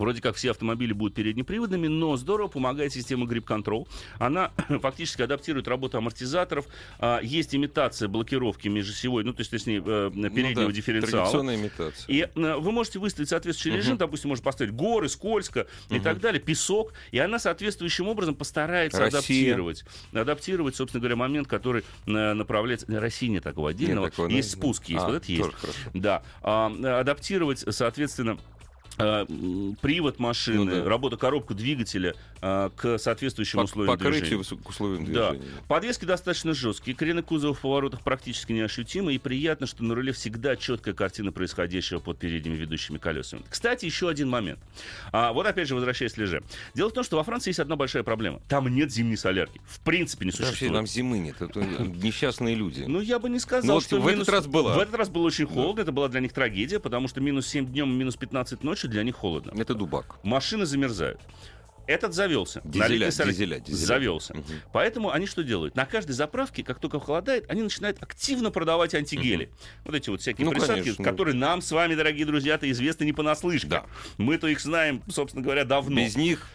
Вроде 0.00 0.22
как 0.22 0.34
все 0.36 0.50
автомобили 0.52 0.94
будут 0.94 1.14
переднеприводными, 1.14 1.86
но 1.86 2.16
здорово 2.16 2.48
помогает 2.48 2.90
система 2.92 3.26
Grip 3.26 3.44
Control. 3.44 3.86
Она 4.18 4.50
фактически 4.80 5.20
адаптирует 5.20 5.68
работу 5.68 5.98
амортизаторов. 5.98 6.64
А, 6.98 7.20
есть 7.22 7.54
имитация 7.54 8.08
блокировки 8.08 8.68
межосевой, 8.68 9.24
ну, 9.24 9.34
то 9.34 9.40
есть, 9.42 9.50
точнее, 9.50 9.82
э, 9.84 10.10
переднего 10.34 10.62
Ну 10.62 10.66
да, 10.68 10.72
дифференциала. 10.72 11.24
Традиционная 11.24 11.56
имитация. 11.56 12.06
И 12.08 12.20
э, 12.22 12.28
вы 12.56 12.72
можете 12.72 12.98
выставить 12.98 13.28
соответствующий 13.28 13.76
режим, 13.76 13.98
допустим, 13.98 14.30
можно 14.30 14.42
поставить 14.42 14.72
горы, 14.72 15.10
скользко 15.10 15.66
и 15.90 16.00
так 16.00 16.18
далее, 16.20 16.40
песок, 16.40 16.94
и 17.12 17.18
она 17.18 17.38
соответствующим 17.38 18.08
образом 18.08 18.34
постарается 18.34 19.00
Россия. 19.00 19.18
адаптировать, 19.18 19.84
адаптировать, 20.14 20.76
собственно 20.76 21.00
говоря, 21.00 21.16
момент, 21.16 21.46
который 21.46 21.84
э, 22.06 22.10
направляется. 22.32 22.86
России 22.88 23.26
нет 23.28 23.42
такого 23.44 23.68
отдельного. 23.70 24.08
такого, 24.08 24.28
да? 24.30 24.34
есть 24.34 24.52
спуск, 24.52 24.86
есть, 24.88 25.02
А, 25.02 25.06
вот 25.08 25.16
это 25.16 25.30
есть. 25.30 25.42
хорошо. 25.52 25.78
Да. 25.92 26.22
А, 26.42 27.00
адаптировать, 27.00 27.64
соответственно, 27.68 28.38
э, 28.38 28.59
привод 28.96 30.18
машины, 30.18 30.64
Ну 30.76 30.82
да. 30.82 30.88
работа 30.88 31.16
коробка 31.16 31.54
двигателя 31.54 32.14
а, 32.42 32.70
к 32.70 32.98
соответствующим 32.98 33.58
По- 33.58 33.62
условиям 33.64 33.96
покрытию 33.96 34.38
движения. 34.38 34.62
к 34.62 34.68
условиям 34.68 35.04
Да. 35.12 35.30
движения. 35.32 35.50
Подвески 35.68 36.04
достаточно 36.04 36.54
жесткие, 36.54 36.96
кренок 36.96 37.26
кузова 37.26 37.54
в 37.54 37.60
поворотах 37.60 38.00
практически 38.02 38.52
неощутимы, 38.52 39.14
и 39.14 39.18
приятно, 39.18 39.66
что 39.66 39.84
на 39.84 39.94
руле 39.94 40.12
всегда 40.12 40.56
четкая 40.56 40.94
картина 40.94 41.32
происходящего 41.32 41.98
под 42.00 42.18
передними 42.18 42.54
ведущими 42.56 42.98
колесами. 42.98 43.42
Кстати, 43.48 43.84
еще 43.84 44.08
один 44.08 44.28
момент. 44.28 44.58
А, 45.12 45.32
вот 45.32 45.46
опять 45.46 45.68
же, 45.68 45.74
возвращаясь 45.74 46.12
к 46.14 46.18
леже. 46.18 46.42
Дело 46.74 46.90
в 46.90 46.92
том, 46.92 47.04
что 47.04 47.16
во 47.16 47.24
Франции 47.24 47.50
есть 47.50 47.60
одна 47.60 47.76
большая 47.76 48.02
проблема. 48.02 48.40
Там 48.48 48.68
нет 48.68 48.90
зимней 48.92 49.16
солярки. 49.16 49.60
В 49.66 49.80
принципе 49.80 50.24
не 50.26 50.32
существует. 50.32 50.72
нам 50.72 50.86
зимы 50.86 51.18
нет. 51.18 51.40
Это 51.40 51.60
несчастные 51.60 52.54
люди. 52.54 52.84
Ну, 52.86 53.00
я 53.00 53.18
бы 53.18 53.28
не 53.28 53.38
сказал, 53.38 53.74
вот 53.76 53.84
что 53.84 54.00
в 54.00 54.06
этот 54.06 54.28
раз 54.28 54.46
была. 54.46 54.74
В 54.76 54.78
этот 54.78 54.94
раз 54.94 55.08
было 55.08 55.24
очень 55.26 55.46
холодно, 55.46 55.82
это 55.82 55.92
была 55.92 56.08
для 56.08 56.20
них 56.20 56.32
трагедия, 56.32 56.78
потому 56.80 57.08
что 57.08 57.20
минус 57.20 57.46
7 57.46 57.66
днем, 57.66 57.90
минус 57.96 58.16
15 58.16 58.62
ночью 58.64 58.88
для 58.90 59.02
них 59.02 59.16
холодно. 59.16 59.52
Это 59.60 59.74
дубак. 59.74 60.16
Машины 60.22 60.66
замерзают. 60.66 61.20
Этот 61.86 62.14
завелся. 62.14 62.60
Дизеля, 62.64 63.10
солярки. 63.10 63.36
дизеля, 63.36 63.60
дизеля. 63.60 63.86
Завелся. 63.86 64.34
Мгм. 64.34 64.44
Поэтому 64.72 65.10
они 65.10 65.26
что 65.26 65.42
делают? 65.42 65.74
На 65.74 65.86
каждой 65.86 66.12
заправке, 66.12 66.62
как 66.62 66.78
только 66.78 67.00
холодает, 67.00 67.50
они 67.50 67.62
начинают 67.62 68.02
активно 68.02 68.50
продавать 68.50 68.94
антигели. 68.94 69.50
Вот 69.84 69.94
эти 69.94 70.08
вот 70.10 70.20
всякие 70.20 70.44
Ну, 70.44 70.52
присадки, 70.52 70.82
конечно. 70.82 71.04
которые 71.04 71.34
нам 71.34 71.60
с 71.62 71.70
вами, 71.72 71.94
дорогие 71.94 72.26
друзья-то, 72.26 72.70
известны 72.70 73.04
не 73.04 73.12
понаслышке. 73.12 73.68
Да. 73.68 73.86
Мы-то 74.18 74.46
их 74.46 74.60
знаем, 74.60 75.02
собственно 75.08 75.42
говоря, 75.42 75.64
давно. 75.64 75.96
Без 76.00 76.16
них 76.16 76.46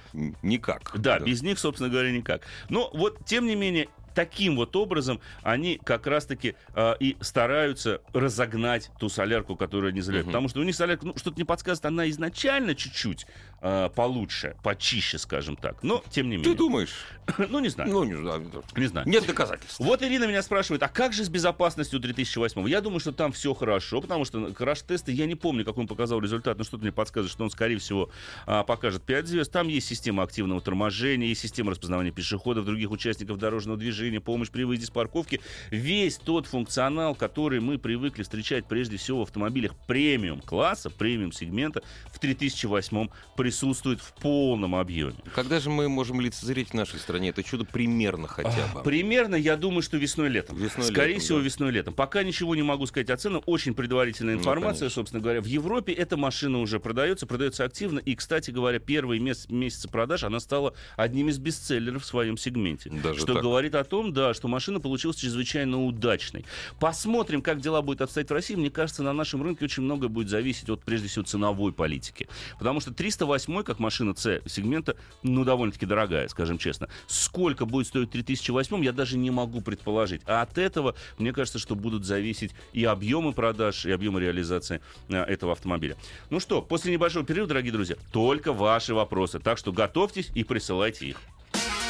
никак. 0.42 0.92
Да, 0.98 1.20
без 1.20 1.42
них, 1.42 1.60
собственно 1.60 1.90
говоря, 1.90 2.12
никак. 2.12 2.44
Но 2.70 2.90
вот, 2.94 3.26
тем 3.26 3.46
не 3.48 3.56
менее, 3.56 3.90
таким 4.16 4.56
вот 4.56 4.76
образом 4.76 5.20
они 5.44 5.80
как 5.84 6.08
раз-таки 6.08 6.56
э, 6.74 6.96
и 7.00 7.18
стараются 7.22 8.02
разогнать 8.14 8.90
ту 9.00 9.10
солярку, 9.10 9.56
которую 9.56 9.90
они 9.90 10.02
заливают. 10.02 10.26
Мгм. 10.28 10.32
Потому 10.32 10.50
что 10.50 10.62
у 10.62 10.64
них 10.64 10.76
солярка, 10.76 11.06
ну, 11.06 11.14
что-то 11.18 11.38
не 11.38 11.44
подсказывает, 11.44 11.86
она 11.86 12.10
изначально 12.10 12.74
чуть-чуть 12.74 13.28
э, 13.62 13.90
получше, 13.96 14.56
почище, 14.64 15.18
скажем 15.18 15.56
так. 15.56 15.84
Но, 15.84 16.04
тем 16.10 16.30
не 16.30 16.38
Ты 16.38 16.44
менее. 16.44 16.58
думаешь? 16.58 16.96
Ну, 17.50 17.60
не 17.60 17.70
знаю. 17.70 17.92
Ну, 17.92 18.04
не 18.04 18.16
знаю. 18.16 18.52
Не 18.76 18.88
знаю. 18.88 19.08
Нет 19.08 19.26
доказательств. 19.26 19.80
Вот 19.80 20.02
Ирина 20.02 20.26
меня 20.26 20.42
спрашивает, 20.42 20.82
а 20.84 20.88
как 20.88 21.14
же 21.14 21.24
с 21.24 21.30
безопасностью 21.30 22.00
3008? 22.00 22.68
Я 22.70 22.82
думаю, 22.82 23.00
что 23.00 23.12
там 23.12 23.32
все 23.32 23.54
хорошо, 23.54 24.02
потому 24.02 24.26
что 24.26 24.54
краш-тесты, 24.54 25.12
я 25.12 25.26
не 25.26 25.36
помню, 25.36 25.66
какой 25.66 25.82
он 25.82 25.88
показал 25.88 26.20
результат, 26.22 26.58
но 26.58 26.64
что-то 26.64 26.84
мне 26.84 26.92
подсказывает, 26.92 27.32
что 27.32 27.44
он, 27.44 27.50
скорее 27.52 27.78
всего, 27.78 28.10
а, 28.46 28.64
покажет 28.64 29.04
5 29.04 29.28
звезд. 29.28 29.52
Там 29.52 29.68
есть 29.68 29.88
система 29.88 30.24
активного 30.24 30.62
торможения, 30.62 31.28
есть 31.28 31.42
система 31.42 31.72
распознавания 31.72 32.12
пешеходов, 32.12 32.66
других 32.66 32.92
участников 32.92 33.38
дорожного 33.38 33.78
движения, 33.78 34.05
помощь 34.20 34.50
при 34.50 34.64
выезде 34.64 34.86
с 34.88 34.90
парковки. 34.90 35.42
Весь 35.72 36.18
тот 36.18 36.48
функционал, 36.48 37.16
который 37.16 37.60
мы 37.60 37.78
привыкли 37.78 38.24
встречать 38.24 38.66
прежде 38.68 38.98
всего 38.98 39.20
в 39.20 39.22
автомобилях 39.24 39.74
премиум-класса, 39.88 40.90
премиум-сегмента, 40.90 41.82
в 42.12 42.20
3008 42.20 43.08
присутствует 43.38 44.00
в 44.02 44.14
полном 44.14 44.76
объеме. 44.76 45.16
Когда 45.34 45.60
же 45.60 45.70
мы 45.70 45.90
можем 45.90 46.22
лицезреть 46.22 46.70
в 46.70 46.74
нашей 46.74 47.00
стране 47.00 47.30
это 47.30 47.44
чудо 47.44 47.66
примерно 47.66 48.28
хотя 48.28 48.68
бы? 48.74 48.82
Примерно, 48.84 49.36
я 49.36 49.58
думаю, 49.58 49.82
что 49.82 49.98
весной-летом. 49.98 50.56
Весной-летом, 50.58 50.94
Скорее 50.96 51.20
всего, 51.20 51.40
да. 51.40 51.44
весной-летом. 51.46 51.94
Пока 51.94 52.24
ничего 52.24 52.56
не 52.56 52.64
могу 52.64 52.86
сказать 52.86 53.10
о 53.10 53.18
ценах. 53.18 53.44
Очень 53.46 53.74
предварительная 53.74 54.36
Ну, 54.36 54.42
информация, 54.42 54.80
конечно. 54.82 54.96
собственно 54.96 55.22
говоря. 55.22 55.42
В 55.42 55.46
Европе 55.46 55.94
эта 55.94 56.18
машина 56.18 56.60
уже 56.60 56.80
продается, 56.80 57.26
продается 57.28 57.64
активно. 57.64 58.00
И, 58.00 58.16
кстати 58.16 58.52
говоря, 58.52 58.80
первые 58.80 59.20
мес- 59.20 59.50
месяцы 59.50 59.88
продаж 59.88 60.24
она 60.24 60.40
стала 60.40 60.74
одним 60.98 61.30
из 61.30 61.38
бестселлеров 61.38 62.04
в 62.04 62.06
своем 62.06 62.38
сегменте. 62.38 62.90
Даже 62.90 63.20
что 63.20 63.34
так? 63.34 63.44
говорит 63.44 63.76
о 63.76 63.84
том, 63.84 63.95
да, 64.04 64.34
что 64.34 64.48
машина 64.48 64.80
получилась 64.80 65.18
чрезвычайно 65.18 65.84
удачной. 65.84 66.46
Посмотрим, 66.80 67.42
как 67.42 67.62
дела 67.62 67.82
будут 67.82 68.02
обстоять 68.02 68.30
в 68.30 68.34
России. 68.34 68.56
Мне 68.56 68.70
кажется, 68.70 69.04
на 69.04 69.14
нашем 69.14 69.42
рынке 69.44 69.66
очень 69.66 69.84
многое 69.84 70.10
будет 70.10 70.30
зависеть 70.30 70.70
от, 70.70 70.84
прежде 70.84 71.08
всего, 71.08 71.24
ценовой 71.26 71.72
политики. 71.74 72.28
Потому 72.58 72.80
что 72.80 72.94
308 72.94 73.64
как 73.64 73.80
машина 73.80 74.14
C 74.16 74.42
сегмента, 74.46 74.96
ну, 75.24 75.44
довольно-таки 75.44 75.86
дорогая, 75.86 76.28
скажем 76.28 76.58
честно. 76.58 76.90
Сколько 77.08 77.66
будет 77.66 77.88
стоить 77.88 78.12
3008, 78.12 78.84
я 78.84 78.92
даже 78.92 79.18
не 79.18 79.32
могу 79.32 79.62
предположить. 79.62 80.22
А 80.26 80.42
от 80.42 80.58
этого, 80.58 80.96
мне 81.18 81.34
кажется, 81.34 81.60
что 81.60 81.76
будут 81.76 82.06
зависеть 82.06 82.52
и 82.74 82.84
объемы 82.84 83.34
продаж, 83.34 83.86
и 83.86 83.92
объемы 83.92 84.22
реализации 84.22 84.82
э, 85.10 85.18
этого 85.18 85.54
автомобиля. 85.54 85.98
Ну 86.30 86.40
что, 86.40 86.62
после 86.62 86.94
небольшого 86.94 87.26
перерыва, 87.26 87.48
дорогие 87.48 87.72
друзья, 87.72 87.96
только 88.12 88.54
ваши 88.54 88.94
вопросы. 88.94 89.40
Так 89.40 89.58
что 89.58 89.72
готовьтесь 89.72 90.32
и 90.34 90.44
присылайте 90.44 91.08
их. 91.08 91.18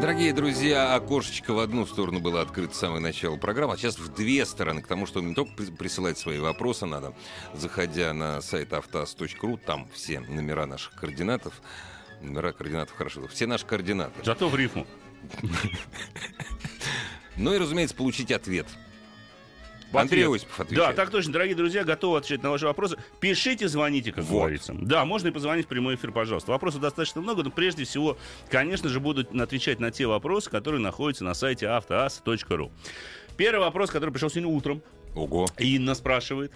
Дорогие 0.00 0.32
друзья, 0.32 0.94
окошечко 0.94 1.54
в 1.54 1.58
одну 1.60 1.86
сторону 1.86 2.18
было 2.20 2.40
открыто 2.42 2.74
с 2.74 2.78
самого 2.78 2.98
начала 2.98 3.36
программы, 3.36 3.74
а 3.74 3.76
сейчас 3.76 3.98
в 3.98 4.12
две 4.12 4.44
стороны, 4.44 4.82
к 4.82 4.86
тому, 4.86 5.06
что 5.06 5.20
не 5.20 5.34
только 5.34 5.52
при- 5.54 5.70
присылать 5.70 6.18
свои 6.18 6.38
вопросы 6.40 6.84
надо, 6.84 7.14
заходя 7.54 8.12
на 8.12 8.40
сайт 8.42 8.72
автоаз.ру, 8.72 9.56
там 9.56 9.88
все 9.92 10.20
номера 10.20 10.66
наших 10.66 10.94
координатов, 10.94 11.54
номера 12.20 12.52
координатов, 12.52 12.96
хорошо, 12.96 13.26
все 13.28 13.46
наши 13.46 13.64
координаты. 13.64 14.20
Зато 14.24 14.48
в 14.48 14.56
рифму. 14.56 14.86
Ну 17.36 17.52
и, 17.52 17.58
разумеется, 17.58 17.96
получить 17.96 18.30
ответ. 18.30 18.68
Андрей 19.96 20.24
Ответ. 20.24 20.36
Осипов 20.42 20.60
отвечает. 20.60 20.88
Да, 20.88 20.92
так 21.02 21.10
точно, 21.10 21.32
дорогие 21.32 21.54
друзья, 21.56 21.84
готовы 21.84 22.18
отвечать 22.18 22.42
на 22.42 22.50
ваши 22.50 22.66
вопросы. 22.66 22.96
Пишите, 23.20 23.68
звоните, 23.68 24.12
как 24.12 24.24
Вот. 24.24 24.38
говорится. 24.40 24.74
Да, 24.78 25.04
можно 25.04 25.28
и 25.28 25.30
позвонить 25.30 25.66
в 25.66 25.68
прямой 25.68 25.94
эфир, 25.96 26.12
пожалуйста. 26.12 26.50
Вопросов 26.52 26.80
достаточно 26.80 27.20
много, 27.20 27.42
но 27.42 27.50
прежде 27.50 27.84
всего, 27.84 28.16
конечно 28.50 28.88
же, 28.88 29.00
будут 29.00 29.34
отвечать 29.34 29.80
на 29.80 29.90
те 29.90 30.06
вопросы, 30.06 30.50
которые 30.50 30.80
находятся 30.80 31.24
на 31.24 31.34
сайте 31.34 31.68
автоаз.ру. 31.68 32.72
Первый 33.36 33.60
вопрос, 33.60 33.90
который 33.90 34.10
пришел 34.10 34.30
сегодня 34.30 34.48
утром, 34.48 34.82
Ого. 35.14 35.46
Инна 35.58 35.94
спрашивает. 35.94 36.52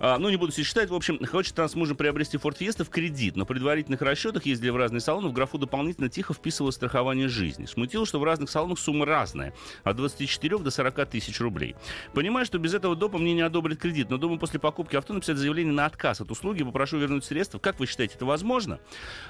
А, 0.00 0.18
ну, 0.18 0.30
не 0.30 0.36
буду 0.36 0.52
все 0.52 0.64
читать. 0.64 0.90
В 0.90 0.94
общем, 0.94 1.24
хочет 1.24 1.58
она 1.58 1.68
мужем 1.74 1.96
приобрести 1.96 2.38
Ford 2.38 2.58
Fiesta 2.58 2.84
в 2.84 2.90
кредит. 2.90 3.36
На 3.36 3.44
предварительных 3.44 4.02
расчетах 4.02 4.46
ездили 4.46 4.70
в 4.70 4.76
разные 4.76 5.00
салоны. 5.00 5.28
В 5.28 5.32
графу 5.32 5.58
дополнительно 5.58 6.08
тихо 6.08 6.34
вписывалось 6.34 6.74
страхование 6.74 7.28
жизни. 7.28 7.66
Смутило, 7.66 8.04
что 8.06 8.18
в 8.18 8.24
разных 8.24 8.50
салонах 8.50 8.78
сумма 8.78 9.06
разная. 9.06 9.54
От 9.84 9.96
24 9.96 10.58
до 10.58 10.70
40 10.70 11.06
тысяч 11.06 11.40
рублей. 11.40 11.76
Понимаю, 12.12 12.46
что 12.46 12.58
без 12.58 12.74
этого 12.74 12.96
допа 12.96 13.18
мне 13.18 13.34
не 13.34 13.42
одобрят 13.42 13.78
кредит. 13.78 14.10
Но 14.10 14.18
думаю, 14.18 14.40
после 14.40 14.58
покупки 14.58 14.96
авто 14.96 15.14
написать 15.14 15.36
заявление 15.36 15.72
на 15.72 15.86
отказ 15.86 16.20
от 16.20 16.30
услуги. 16.30 16.64
Попрошу 16.64 16.98
вернуть 16.98 17.24
средства. 17.24 17.58
Как 17.58 17.78
вы 17.78 17.86
считаете, 17.86 18.16
это 18.16 18.26
возможно? 18.26 18.80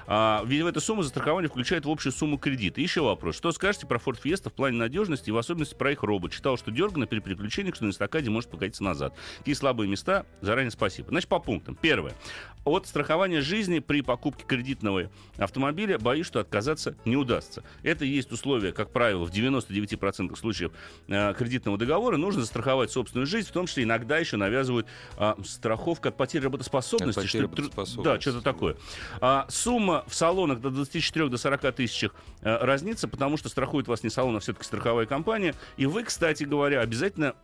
А, 0.06 0.42
ведь 0.46 0.62
в 0.62 0.66
эту 0.66 0.80
сумму 0.80 1.02
застрахование 1.02 1.50
включает 1.50 1.84
в 1.84 1.90
общую 1.90 2.12
сумму 2.12 2.38
кредита. 2.38 2.80
И 2.80 2.84
еще 2.84 3.02
вопрос. 3.02 3.36
Что 3.36 3.52
скажете 3.52 3.86
про 3.86 3.98
Ford 3.98 4.18
Fiesta 4.22 4.48
в 4.48 4.54
плане 4.54 4.78
надежности 4.78 5.28
и 5.28 5.32
в 5.32 5.36
особенности 5.36 5.74
про 5.74 5.92
их 5.92 6.02
робот? 6.02 6.32
Читал, 6.32 6.56
что 6.56 6.70
дергано 6.70 7.06
при 7.06 7.20
переключении, 7.20 7.72
что 7.72 7.84
на 7.84 7.90
эстакаде 7.90 8.30
может 8.30 8.48
покатиться 8.70 8.84
назад. 8.84 9.14
Какие 9.38 9.54
слабые 9.54 9.88
места? 9.88 10.26
Заранее 10.40 10.70
спасибо. 10.70 11.08
Значит, 11.10 11.28
по 11.28 11.40
пунктам. 11.40 11.76
Первое. 11.80 12.14
От 12.64 12.86
страхования 12.86 13.40
жизни 13.40 13.78
при 13.78 14.02
покупке 14.02 14.44
кредитного 14.46 15.10
автомобиля 15.38 15.98
боюсь, 15.98 16.26
что 16.26 16.40
отказаться 16.40 16.94
не 17.06 17.16
удастся. 17.16 17.64
Это 17.82 18.04
есть 18.04 18.30
условие, 18.32 18.72
как 18.72 18.90
правило, 18.92 19.24
в 19.24 19.30
99% 19.30 20.36
случаев 20.36 20.72
э, 21.08 21.34
кредитного 21.34 21.78
договора. 21.78 22.18
Нужно 22.18 22.42
застраховать 22.42 22.90
собственную 22.90 23.26
жизнь, 23.26 23.48
в 23.48 23.52
том 23.52 23.66
числе 23.66 23.84
иногда 23.84 24.18
еще 24.18 24.36
навязывают 24.36 24.86
а, 25.16 25.36
страховка 25.42 26.10
от 26.10 26.18
потери 26.18 26.44
работоспособности. 26.44 27.18
От 27.18 27.24
потери 27.24 27.28
что 27.28 27.42
работоспособности. 27.42 28.04
Да, 28.04 28.20
что-то 28.20 28.42
такое. 28.42 28.76
А, 29.22 29.46
сумма 29.48 30.04
в 30.06 30.14
салонах 30.14 30.60
до 30.60 30.68
24 30.70 31.28
до 31.28 31.38
40 31.38 31.74
тысяч 31.74 32.04
э, 32.04 32.08
разнится, 32.42 33.08
потому 33.08 33.38
что 33.38 33.48
страхует 33.48 33.88
вас 33.88 34.02
не 34.02 34.10
салон, 34.10 34.36
а 34.36 34.40
все-таки 34.40 34.66
страховая 34.66 35.06
компания. 35.06 35.54
И 35.78 35.86
вы, 35.86 36.04
кстати 36.04 36.44
говоря, 36.44 36.82
обязательно 36.82 37.34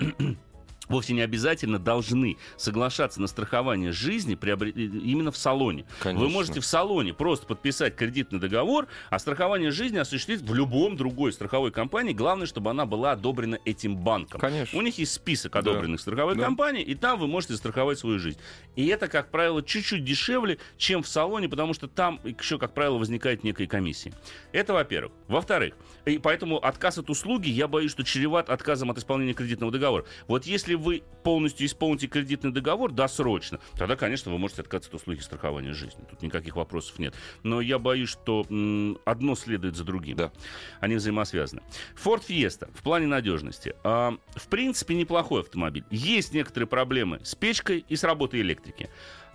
вовсе 0.88 1.12
не 1.14 1.20
обязательно 1.22 1.78
должны 1.78 2.36
соглашаться 2.56 3.20
на 3.20 3.26
страхование 3.26 3.92
жизни 3.92 4.34
приобре- 4.36 4.72
именно 4.72 5.30
в 5.32 5.36
салоне. 5.36 5.84
Конечно. 6.00 6.24
Вы 6.26 6.30
можете 6.32 6.60
в 6.60 6.66
салоне 6.66 7.14
просто 7.14 7.46
подписать 7.46 7.96
кредитный 7.96 8.38
договор, 8.38 8.86
а 9.10 9.18
страхование 9.18 9.70
жизни 9.70 9.98
осуществить 9.98 10.42
в 10.42 10.54
любом 10.54 10.96
другой 10.96 11.32
страховой 11.32 11.70
компании. 11.70 12.12
Главное, 12.12 12.46
чтобы 12.46 12.70
она 12.70 12.86
была 12.86 13.12
одобрена 13.12 13.58
этим 13.64 13.96
банком. 13.96 14.40
Конечно. 14.40 14.78
У 14.78 14.82
них 14.82 14.98
есть 14.98 15.12
список 15.12 15.56
одобренных 15.56 16.00
страховых 16.00 16.36
Да. 16.36 16.44
компаний, 16.44 16.82
и 16.82 16.94
там 16.94 17.18
вы 17.18 17.26
можете 17.26 17.54
застраховать 17.54 17.98
свою 17.98 18.18
жизнь. 18.18 18.38
И 18.76 18.86
это, 18.86 19.08
как 19.08 19.30
правило, 19.30 19.62
чуть-чуть 19.62 20.04
дешевле, 20.04 20.58
чем 20.76 21.02
в 21.02 21.08
салоне, 21.08 21.48
потому 21.48 21.74
что 21.74 21.88
там 21.88 22.20
еще, 22.24 22.58
как 22.58 22.74
правило, 22.74 22.98
возникает 22.98 23.44
некая 23.44 23.66
комиссия. 23.66 24.12
Это 24.52 24.72
во-первых. 24.72 25.12
Во-вторых, 25.28 25.74
и 26.04 26.18
поэтому 26.18 26.58
отказ 26.58 26.98
от 26.98 27.10
услуги, 27.10 27.48
я 27.48 27.68
боюсь, 27.68 27.90
что 27.90 28.04
чреват 28.04 28.48
отказом 28.50 28.90
от 28.90 28.98
исполнения 28.98 29.34
кредитного 29.34 29.72
договора. 29.72 30.04
Вот 30.28 30.44
если 30.46 30.75
вы 30.76 31.02
полностью 31.24 31.66
исполните 31.66 32.06
кредитный 32.06 32.52
договор 32.52 32.92
досрочно, 32.92 33.58
тогда, 33.76 33.96
конечно, 33.96 34.30
вы 34.30 34.38
можете 34.38 34.62
отказаться 34.62 34.90
от 34.90 34.94
услуги 34.94 35.18
страхования 35.20 35.72
жизни. 35.72 36.04
Тут 36.08 36.22
никаких 36.22 36.54
вопросов 36.56 36.98
нет. 37.00 37.14
Но 37.42 37.60
я 37.60 37.78
боюсь, 37.80 38.08
что 38.10 38.46
м, 38.48 38.98
одно 39.04 39.34
следует 39.34 39.74
за 39.74 39.82
другим. 39.84 40.16
Да. 40.16 40.32
Они 40.80 40.94
взаимосвязаны. 40.94 41.62
Ford 42.02 42.22
Fiesta 42.28 42.70
в 42.74 42.82
плане 42.82 43.06
надежности. 43.06 43.74
а, 43.82 44.16
в 44.36 44.48
принципе, 44.48 44.94
неплохой 44.94 45.40
автомобиль. 45.42 45.84
Есть 45.90 46.32
некоторые 46.32 46.68
проблемы 46.68 47.20
с 47.24 47.34
печкой 47.34 47.84
и 47.88 47.96
с 47.96 48.04
работой 48.04 48.40
электрики. 48.40 48.88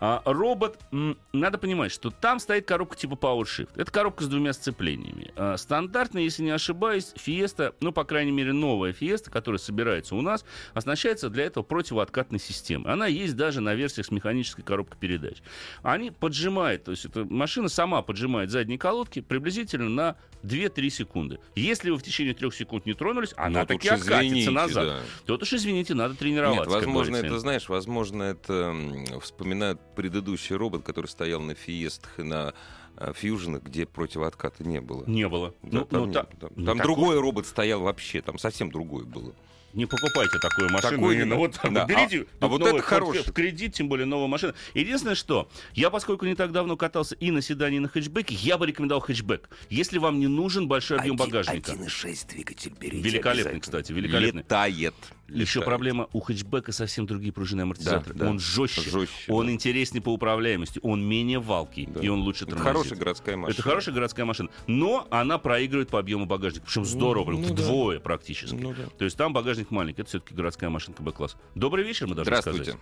А, 0.03 0.23
робот, 0.25 0.79
м, 0.91 1.15
надо 1.31 1.59
понимать, 1.59 1.91
что 1.91 2.09
там 2.09 2.39
стоит 2.39 2.65
коробка 2.65 2.97
типа 2.97 3.13
PowerShift. 3.13 3.69
Это 3.75 3.91
коробка 3.91 4.23
с 4.23 4.27
двумя 4.27 4.51
сцеплениями. 4.51 5.31
А, 5.35 5.57
стандартно, 5.57 6.17
если 6.17 6.41
не 6.41 6.49
ошибаюсь, 6.49 7.13
Fiesta, 7.15 7.75
ну, 7.81 7.91
по 7.91 8.03
крайней 8.03 8.31
мере, 8.31 8.51
новая 8.51 8.93
Fiesta, 8.93 9.29
которая 9.29 9.59
собирается 9.59 10.15
у 10.15 10.21
нас, 10.21 10.43
оснащается 10.73 11.29
для 11.29 11.43
этого 11.45 11.63
противооткатной 11.63 12.39
системой. 12.39 12.91
Она 12.91 13.05
есть 13.05 13.35
даже 13.35 13.61
на 13.61 13.75
версиях 13.75 14.07
с 14.07 14.11
механической 14.11 14.63
коробкой 14.63 14.97
передач. 14.99 15.37
Они 15.83 16.09
поджимают, 16.09 16.83
то 16.85 16.91
есть 16.91 17.05
эта 17.05 17.23
машина 17.25 17.69
сама 17.69 18.01
поджимает 18.01 18.49
задние 18.49 18.79
колодки 18.79 19.21
приблизительно 19.21 19.87
на 19.89 20.15
2-3 20.43 20.89
секунды. 20.89 21.37
Если 21.55 21.91
вы 21.91 21.97
в 21.97 22.03
течение 22.03 22.33
3 22.33 22.49
секунд 22.49 22.87
не 22.87 22.95
тронулись, 22.95 23.35
она 23.37 23.59
Ну, 23.61 23.65
таки 23.67 23.87
откатится 23.89 24.27
извините, 24.29 24.49
назад. 24.49 24.85
да. 24.87 24.99
Тут 25.27 25.43
уж, 25.43 25.53
извините, 25.53 25.93
надо 25.93 26.15
тренироваться. 26.15 26.61
Нет, 26.63 26.73
возможно, 26.73 27.17
это, 27.17 27.37
знаешь, 27.37 27.69
возможно, 27.69 28.23
это 28.23 28.75
вспоминают 29.21 29.79
предыдущий 29.95 30.55
робот, 30.55 30.83
который 30.83 31.07
стоял 31.07 31.41
на 31.41 31.55
фиестах 31.55 32.19
и 32.19 32.23
на 32.23 32.53
э, 32.97 33.13
фьюженах, 33.15 33.63
где 33.63 33.85
противоотката 33.85 34.63
не 34.63 34.81
было. 34.81 35.03
Не 35.07 35.27
было. 35.27 35.53
Да, 35.63 35.79
ну, 35.79 35.85
там 35.85 35.99
ну, 36.01 36.05
не- 36.07 36.13
та- 36.13 36.23
там- 36.23 36.49
ну, 36.55 36.65
там 36.65 36.77
такой- 36.77 36.95
другой 36.95 37.19
робот 37.19 37.47
стоял 37.47 37.81
вообще, 37.81 38.21
там 38.21 38.37
совсем 38.37 38.71
другой 38.71 39.05
было. 39.05 39.33
Не 39.73 39.85
покупайте 39.85 40.37
такую 40.39 40.69
машину. 40.69 40.97
Такой 40.97 41.15
именно 41.15 41.35
вот 41.35 41.57
да. 41.63 41.85
Берите 41.85 42.27
а- 42.41 42.45
а 42.45 42.47
вот 42.49 42.59
новый 42.59 42.75
это 42.79 42.83
хороший. 42.83 43.23
в 43.23 43.31
кредит, 43.31 43.73
тем 43.73 43.87
более 43.87 44.05
новая 44.05 44.27
машина. 44.27 44.53
Единственное, 44.73 45.15
что 45.15 45.49
я, 45.73 45.89
поскольку 45.89 46.25
не 46.25 46.35
так 46.35 46.51
давно 46.51 46.75
катался 46.75 47.15
и 47.15 47.31
на 47.31 47.41
седане, 47.41 47.77
и 47.77 47.79
на 47.79 47.87
хэтчбеке, 47.87 48.35
я 48.35 48.57
бы 48.57 48.65
рекомендовал 48.67 49.01
хэтчбэк. 49.01 49.49
Если 49.69 49.97
вам 49.97 50.19
не 50.19 50.27
нужен 50.27 50.67
большой 50.67 50.99
объем 50.99 51.15
багажника. 51.15 51.71
1,6 51.71 52.27
двигатель 52.27 52.73
берите 52.77 53.01
Великолепный, 53.01 53.61
кстати, 53.61 53.93
великолепный. 53.93 54.41
Летает. 54.41 54.93
Еще 55.33 55.59
летает. 55.59 55.65
проблема 55.65 56.07
у 56.13 56.19
хэтчбека 56.19 56.71
совсем 56.71 57.05
другие 57.05 57.31
пружины 57.33 57.61
амортизаторы. 57.61 58.13
Да, 58.13 58.25
да. 58.25 58.31
Он 58.31 58.39
жестче, 58.39 58.81
Жестче, 58.89 59.31
он 59.31 59.47
да. 59.47 59.51
интереснее 59.53 60.01
по 60.01 60.09
управляемости, 60.09 60.79
он 60.83 61.03
менее 61.07 61.39
валкий, 61.39 61.87
Да. 61.87 61.99
и 62.01 62.07
он 62.07 62.21
лучше 62.21 62.45
Это 62.45 62.55
тормозит. 62.55 62.73
хорошая 62.77 62.99
городская 62.99 63.37
машина. 63.37 63.53
Это 63.53 63.61
хорошая 63.61 63.95
городская 63.95 64.25
машина. 64.25 64.49
Но 64.67 65.07
она 65.09 65.37
проигрывает 65.37 65.89
по 65.89 65.99
объему 65.99 66.25
багажника. 66.25 66.65
Причем 66.65 66.85
здорово, 66.85 67.25
прям 67.25 67.41
ну 67.41 67.47
да. 67.47 67.53
вдвое 67.63 67.99
практически. 67.99 68.55
Ну 68.55 68.73
да. 68.73 68.83
То 68.97 69.05
есть 69.05 69.17
там 69.17 69.33
багажник 69.33 69.71
маленький. 69.71 70.01
Это 70.01 70.09
все-таки 70.09 70.33
городская 70.35 70.69
машинка 70.69 71.01
Б-класс. 71.03 71.37
Добрый 71.55 71.83
вечер, 71.83 72.07
мы 72.07 72.15
должны 72.15 72.35
Здравствуйте. 72.35 72.71
сказать. 72.71 72.81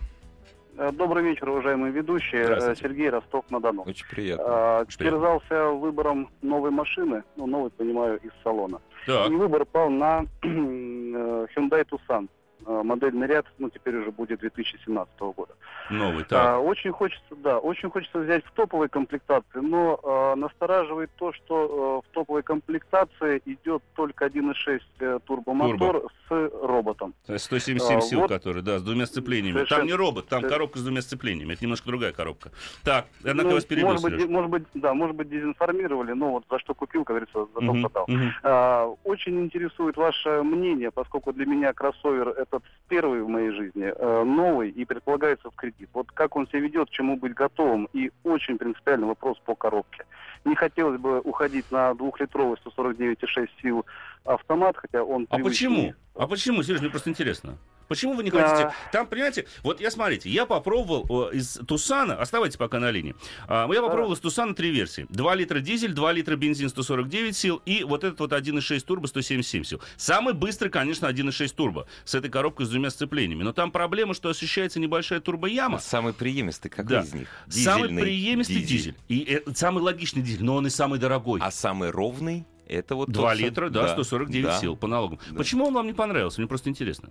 Э, 0.76 0.92
Добрый 0.92 1.22
вечер, 1.22 1.48
уважаемые 1.50 1.92
ведущие. 1.92 2.42
Э, 2.44 2.74
Сергей 2.74 3.10
Ростов-на-Дону. 3.10 3.82
Очень 3.82 4.06
приятно. 4.06 4.80
Очень 4.80 4.98
приятно. 4.98 5.18
Терзался 5.20 5.70
выбором 5.72 6.30
новой 6.42 6.70
машины, 6.70 7.22
ну, 7.36 7.46
новой, 7.46 7.70
понимаю, 7.70 8.18
из 8.22 8.30
салона. 8.42 8.80
Так, 9.06 9.30
И 9.30 9.34
выбор 9.34 9.64
пал 9.66 9.90
на 9.90 10.24
Hyundai 10.42 11.84
Tucson. 11.88 12.28
Э, 12.70 12.82
Модельный 12.84 13.26
ряд, 13.26 13.46
ну, 13.58 13.68
теперь 13.68 13.96
уже 13.96 14.10
будет 14.12 14.38
2017 14.40 15.18
года. 15.34 15.54
новый, 15.90 16.22
так. 16.22 16.46
А, 16.46 16.58
очень 16.60 16.92
хочется, 16.92 17.34
да, 17.42 17.58
очень 17.58 17.90
хочется 17.90 18.18
взять 18.20 18.44
в 18.44 18.52
топовой 18.52 18.88
комплектации, 18.88 19.58
но 19.58 19.98
э, 20.00 20.38
настораживает 20.38 21.10
то, 21.16 21.32
что 21.32 22.02
э, 22.04 22.08
в 22.08 22.14
топовой 22.14 22.44
комплектации 22.44 23.42
идет 23.44 23.82
только 23.96 24.26
1.6 24.26 24.80
э, 25.00 25.18
турбомотор 25.26 26.04
с 26.28 26.50
роботом. 26.62 27.12
177 27.26 27.98
а, 27.98 28.00
сил, 28.02 28.20
вот- 28.20 28.28
который, 28.28 28.62
да, 28.62 28.78
с 28.78 28.82
двумя 28.84 29.06
сцеплениями. 29.06 29.64
Там 29.64 29.84
не 29.86 29.92
робот, 29.94 30.28
там 30.28 30.40
Совершенно- 30.40 30.58
коробка 30.58 30.78
с 30.78 30.82
двумя 30.82 31.02
сцеплениями. 31.02 31.54
Это 31.54 31.64
немножко 31.64 31.88
другая 31.88 32.12
коробка. 32.12 32.52
Так, 32.84 33.06
однако 33.24 33.48
Ну, 33.48 33.54
вас 33.56 33.64
перебил, 33.64 33.88
может 33.88 34.02
быть, 34.04 34.28
может 34.28 34.50
быть, 34.50 34.62
да, 34.74 34.94
может 34.94 35.16
быть, 35.16 35.28
дезинформировали, 35.28 36.12
но 36.12 36.30
вот 36.30 36.44
за 36.48 36.60
что 36.60 36.74
купил, 36.74 37.02
как 37.04 37.16
говорится, 37.16 37.46
за 37.52 37.60
то 37.60 37.60
Мгм, 37.62 37.80
продал. 37.82 38.04
мгм. 38.06 38.30
А, 38.44 38.94
очень 39.02 39.40
интересует 39.40 39.96
ваше 39.96 40.42
мнение, 40.44 40.92
поскольку 40.92 41.32
для 41.32 41.46
меня 41.46 41.72
кроссовер 41.72 42.28
этот 42.60 42.70
первый 42.88 43.22
в 43.22 43.28
моей 43.28 43.50
жизни, 43.50 43.92
э, 43.94 44.24
новый 44.24 44.70
и 44.70 44.84
предполагается 44.84 45.50
в 45.50 45.54
кредит. 45.54 45.88
Вот 45.92 46.10
как 46.12 46.36
он 46.36 46.46
себя 46.48 46.60
ведет, 46.60 46.88
к 46.88 46.92
чему 46.92 47.16
быть 47.16 47.34
готовым, 47.34 47.88
и 47.92 48.10
очень 48.24 48.58
принципиальный 48.58 49.06
вопрос 49.06 49.38
по 49.44 49.54
коробке. 49.54 50.04
Не 50.44 50.54
хотелось 50.54 51.00
бы 51.00 51.20
уходить 51.20 51.70
на 51.70 51.94
двухлитровый 51.94 52.56
149,6 52.64 53.48
сил 53.62 53.86
автомат, 54.24 54.76
хотя 54.76 55.04
он 55.04 55.26
А 55.30 55.36
привычный. 55.36 55.68
почему? 55.68 55.94
А 56.16 56.26
почему, 56.26 56.62
Сереж, 56.62 56.80
мне 56.80 56.90
просто 56.90 57.10
интересно. 57.10 57.58
Почему 57.90 58.14
вы 58.14 58.22
не 58.22 58.30
хотите? 58.30 58.72
Там, 58.92 59.08
понимаете, 59.08 59.46
вот 59.64 59.80
я 59.80 59.90
смотрите, 59.90 60.30
я 60.30 60.46
попробовал 60.46 61.30
из 61.30 61.58
Тусана, 61.66 62.14
оставайтесь 62.14 62.56
пока 62.56 62.78
на 62.78 62.92
линии, 62.92 63.16
А, 63.48 63.68
я 63.68 63.82
попробовал 63.82 64.12
из 64.12 64.20
Тусана 64.20 64.54
три 64.54 64.70
версии. 64.70 65.06
2 65.08 65.34
литра 65.34 65.58
дизель, 65.58 65.92
2 65.92 66.12
литра 66.12 66.36
бензин 66.36 66.68
149 66.68 67.36
сил 67.36 67.60
и 67.66 67.82
вот 67.82 68.04
этот 68.04 68.20
вот 68.20 68.32
1.6 68.32 68.84
турбо 68.84 69.08
177 69.08 69.64
сил. 69.64 69.82
Самый 69.96 70.34
быстрый, 70.34 70.68
конечно, 70.68 71.06
1.6 71.06 71.52
турбо 71.52 71.88
с 72.04 72.14
этой 72.14 72.30
коробкой 72.30 72.66
с 72.66 72.68
двумя 72.68 72.90
сцеплениями. 72.90 73.42
Но 73.42 73.52
там 73.52 73.72
проблема, 73.72 74.14
что 74.14 74.28
ощущается 74.28 74.78
небольшая 74.78 75.18
турбояма. 75.18 75.78
А 75.78 75.80
Самый 75.80 76.12
преемистый 76.12 76.70
какой 76.70 76.90
Да. 76.90 77.00
из 77.00 77.12
них? 77.12 77.28
Самый 77.48 77.88
Дизельный 77.88 78.02
преемистый 78.04 78.62
дизель. 78.62 78.94
И 79.08 79.42
э, 79.44 79.52
самый 79.52 79.82
логичный 79.82 80.22
дизель, 80.22 80.44
но 80.44 80.54
он 80.54 80.68
и 80.68 80.70
самый 80.70 81.00
дорогой. 81.00 81.40
А 81.42 81.50
самый 81.50 81.90
ровный 81.90 82.46
это 82.70 82.94
вот 82.94 83.10
2 83.10 83.30
тот 83.30 83.40
литра, 83.40 83.68
да, 83.68 83.88
149 83.88 84.44
да. 84.44 84.60
сил 84.60 84.76
по 84.76 84.86
налогам. 84.86 85.18
Да. 85.30 85.36
Почему 85.36 85.66
он 85.66 85.74
вам 85.74 85.86
не 85.86 85.92
понравился? 85.92 86.40
Мне 86.40 86.46
просто 86.46 86.70
интересно. 86.70 87.10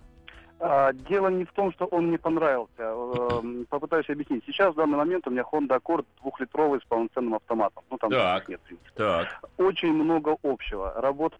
А, 0.62 0.92
дело 0.92 1.28
не 1.28 1.44
в 1.46 1.52
том, 1.52 1.72
что 1.72 1.86
он 1.86 2.08
мне 2.08 2.18
понравился. 2.18 2.70
Эм, 2.78 3.66
Попытаюсь 3.70 4.10
объяснить. 4.10 4.44
Сейчас 4.46 4.74
в 4.74 4.76
данный 4.76 4.98
момент 4.98 5.26
у 5.26 5.30
меня 5.30 5.42
Honda 5.50 5.80
Accord 5.80 6.04
двухлитровый 6.20 6.80
с 6.80 6.84
полноценным 6.84 7.34
автоматом. 7.34 7.82
Ну 7.90 7.96
там 7.96 8.10
Так. 8.10 8.48
нет. 8.48 8.60
Так. 8.94 9.40
очень 9.56 9.94
много 9.94 10.36
общего. 10.42 10.92
Работа 10.96 11.36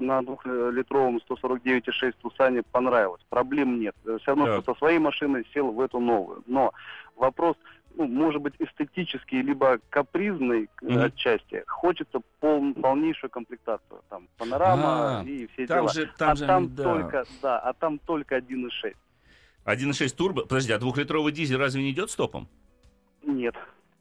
на 0.00 0.22
двухлитровом 0.22 1.20
149,6 1.28 2.14
Тусане 2.20 2.62
понравилась. 2.70 3.22
Проблем 3.30 3.80
нет. 3.80 3.94
Все 4.02 4.18
равно, 4.26 4.46
Так. 4.46 4.62
что 4.62 4.74
со 4.74 4.78
своей 4.78 4.98
машиной 4.98 5.46
сел 5.54 5.70
в 5.72 5.80
эту 5.80 5.98
новую. 5.98 6.42
Но 6.46 6.72
вопрос, 7.16 7.56
ну, 7.96 8.06
может 8.06 8.40
быть, 8.42 8.54
эстетический, 8.58 9.42
либо 9.42 9.78
капризный 9.90 10.68
Мгм. 10.82 11.02
отчасти. 11.02 11.64
Хочется 11.66 12.20
пол- 12.40 12.74
полнейшую 12.74 13.30
комплектацию. 13.30 14.00
Там 14.08 14.28
панорама 14.38 15.20
А, 15.20 15.24
и 15.24 15.46
все 15.48 15.66
Там 15.66 15.78
дела. 15.78 15.92
же, 15.92 16.10
там 16.18 16.30
а 16.30 16.34
же, 16.36 16.46
там 16.46 16.74
да. 16.74 16.82
только, 16.82 17.26
да, 17.42 17.58
а 17.58 17.72
там 17.72 17.98
только 17.98 18.36
1,6. 18.36 18.96
1.6 19.64 20.16
турбо. 20.16 20.42
Подожди, 20.42 20.72
а 20.72 20.78
двухлитровый 20.78 21.32
дизель 21.32 21.58
разве 21.58 21.82
не 21.82 21.90
идет 21.90 22.10
стопом? 22.10 22.48
Нет. 23.22 23.54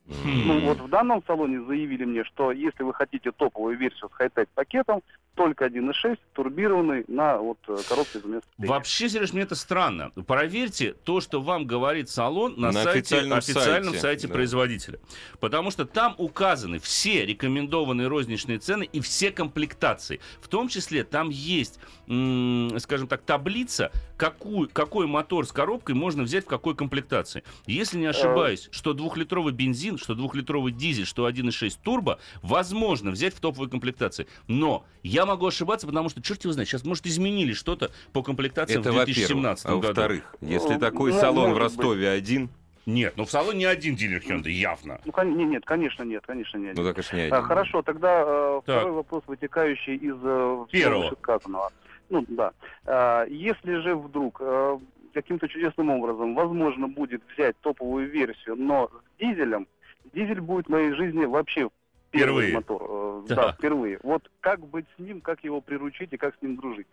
Хм. 0.08 0.48
Ну 0.48 0.60
вот 0.62 0.80
в 0.80 0.88
данном 0.90 1.22
салоне 1.28 1.62
заявили 1.66 2.04
мне, 2.06 2.24
что 2.24 2.52
если 2.52 2.84
вы 2.84 2.94
хотите 2.94 3.32
топовую 3.32 3.78
версию 3.78 4.10
с 4.10 4.14
хай-тек 4.14 4.50
пакетом, 4.56 5.04
только 5.40 5.68
1.6 5.68 6.20
турбированный 6.34 7.06
на 7.08 7.38
вот 7.38 7.60
э, 7.70 7.78
коробке 7.88 8.20
вместо 8.20 8.46
Вообще, 8.58 9.08
Сереж, 9.08 9.32
мне 9.32 9.44
это 9.44 9.56
странно. 9.56 10.12
Проверьте 10.28 10.92
то, 11.06 11.22
что 11.22 11.40
вам 11.40 11.66
говорит 11.66 12.10
салон 12.10 12.56
на, 12.58 12.74
На 12.74 12.84
сайте, 12.84 13.00
официальном 13.00 13.38
официальном 13.38 13.94
сайте, 13.94 14.00
сайте 14.02 14.28
да. 14.28 14.34
производителя. 14.34 15.00
Потому 15.40 15.72
что 15.72 15.86
там 15.86 16.14
указаны 16.18 16.80
все 16.80 17.26
рекомендованные 17.26 18.10
розничные 18.10 18.60
цены 18.60 18.84
и 18.84 19.00
все 19.00 19.32
комплектации. 19.32 20.20
В 20.42 20.50
том 20.50 20.68
числе 20.68 21.06
там 21.06 21.30
есть, 21.30 21.80
м, 22.10 22.78
скажем 22.80 23.08
так, 23.08 23.22
таблица, 23.22 23.94
какую, 24.18 24.68
какой 24.68 25.08
мотор 25.08 25.48
с 25.48 25.54
коробкой 25.54 25.96
можно 25.96 26.24
взять 26.24 26.44
в 26.44 26.50
какой 26.50 26.76
комплектации. 26.76 27.46
Если 27.66 27.98
не 27.98 28.08
ошибаюсь, 28.08 28.68
что 28.72 28.92
двухлитровый 28.92 29.54
бензин, 29.54 29.98
что 29.98 30.16
двухлитровый 30.16 30.74
дизель, 30.74 31.06
что 31.06 31.30
1.6 31.30 31.78
турбо, 31.82 32.20
возможно 32.42 33.12
взять 33.12 33.34
в 33.34 33.40
топовой 33.40 33.70
комплектации. 33.70 34.28
Но 34.48 34.86
я 35.02 35.29
могу 35.30 35.48
ошибаться, 35.48 35.88
потому 35.88 36.10
что, 36.10 36.22
черт 36.22 36.44
его 36.44 36.54
знает, 36.54 36.68
сейчас, 36.68 36.84
может, 36.84 37.06
изменили 37.06 37.54
что-то 37.54 37.92
по 38.14 38.22
комплектациям 38.24 38.82
Это 38.82 38.92
в 38.92 38.96
во-первых. 38.96 39.16
2017 39.16 39.66
А 39.66 39.70
году. 39.70 39.88
во-вторых, 39.88 40.36
если 40.42 40.74
Ну, 40.74 40.80
такой 40.80 41.12
ну, 41.14 41.20
салон 41.20 41.52
в 41.52 41.54
может 41.54 41.78
быть. 41.78 41.86
Ростове 41.86 42.10
один, 42.10 42.50
Нет, 42.86 43.14
ну 43.18 43.26
в 43.26 43.30
салоне 43.32 43.60
не 43.60 43.66
один 43.66 43.96
дилер 43.96 44.20
Hyundai, 44.22 44.50
явно. 44.50 45.00
Ну, 45.06 45.12
кон- 45.12 45.38
не- 45.38 45.46
нет, 45.46 45.64
конечно, 45.64 46.02
нет, 46.04 46.24
конечно, 46.26 46.58
нет. 46.58 46.76
ну 46.76 46.84
так 46.84 46.98
уж 46.98 47.12
не 47.14 47.22
А, 47.22 47.26
один. 47.26 47.42
хорошо, 47.44 47.82
тогда 47.84 48.24
э, 48.26 48.62
Так. 48.66 48.78
второй 48.80 48.94
вопрос, 48.96 49.24
вытекающий 49.28 49.96
из 49.96 50.16
э, 50.24 50.66
Первого. 50.72 51.04
вышесказанного. 51.04 51.72
Ну, 52.10 52.26
да. 52.28 52.52
А, 52.86 53.26
если 53.26 53.76
же 53.82 53.96
вдруг 53.96 54.38
э, 54.42 54.80
каким-то 55.14 55.48
чудесным 55.48 55.92
образом 55.92 56.34
возможно 56.34 56.88
будет 56.88 57.22
взять 57.36 57.56
топовую 57.62 58.10
версию, 58.10 58.56
но 58.56 58.90
с 58.90 59.20
дизелем, 59.22 59.68
дизель 60.14 60.42
будет 60.42 60.66
в 60.66 60.70
моей 60.70 60.94
жизни 60.94 61.26
вообще 61.26 61.70
Впервые. 62.10 62.54
мотор. 62.54 62.82
э, 62.90 63.26
Да. 63.30 63.36
да, 63.36 63.52
впервые. 63.54 64.00
Вот 64.04 64.30
как 64.40 64.66
быть 64.66 64.86
с 64.96 65.00
ним, 65.00 65.22
как 65.22 65.44
его 65.44 65.62
приручить 65.62 66.12
и 66.14 66.18
как 66.18 66.36
с 66.36 66.42
ним 66.42 66.56
дружить? 66.58 66.88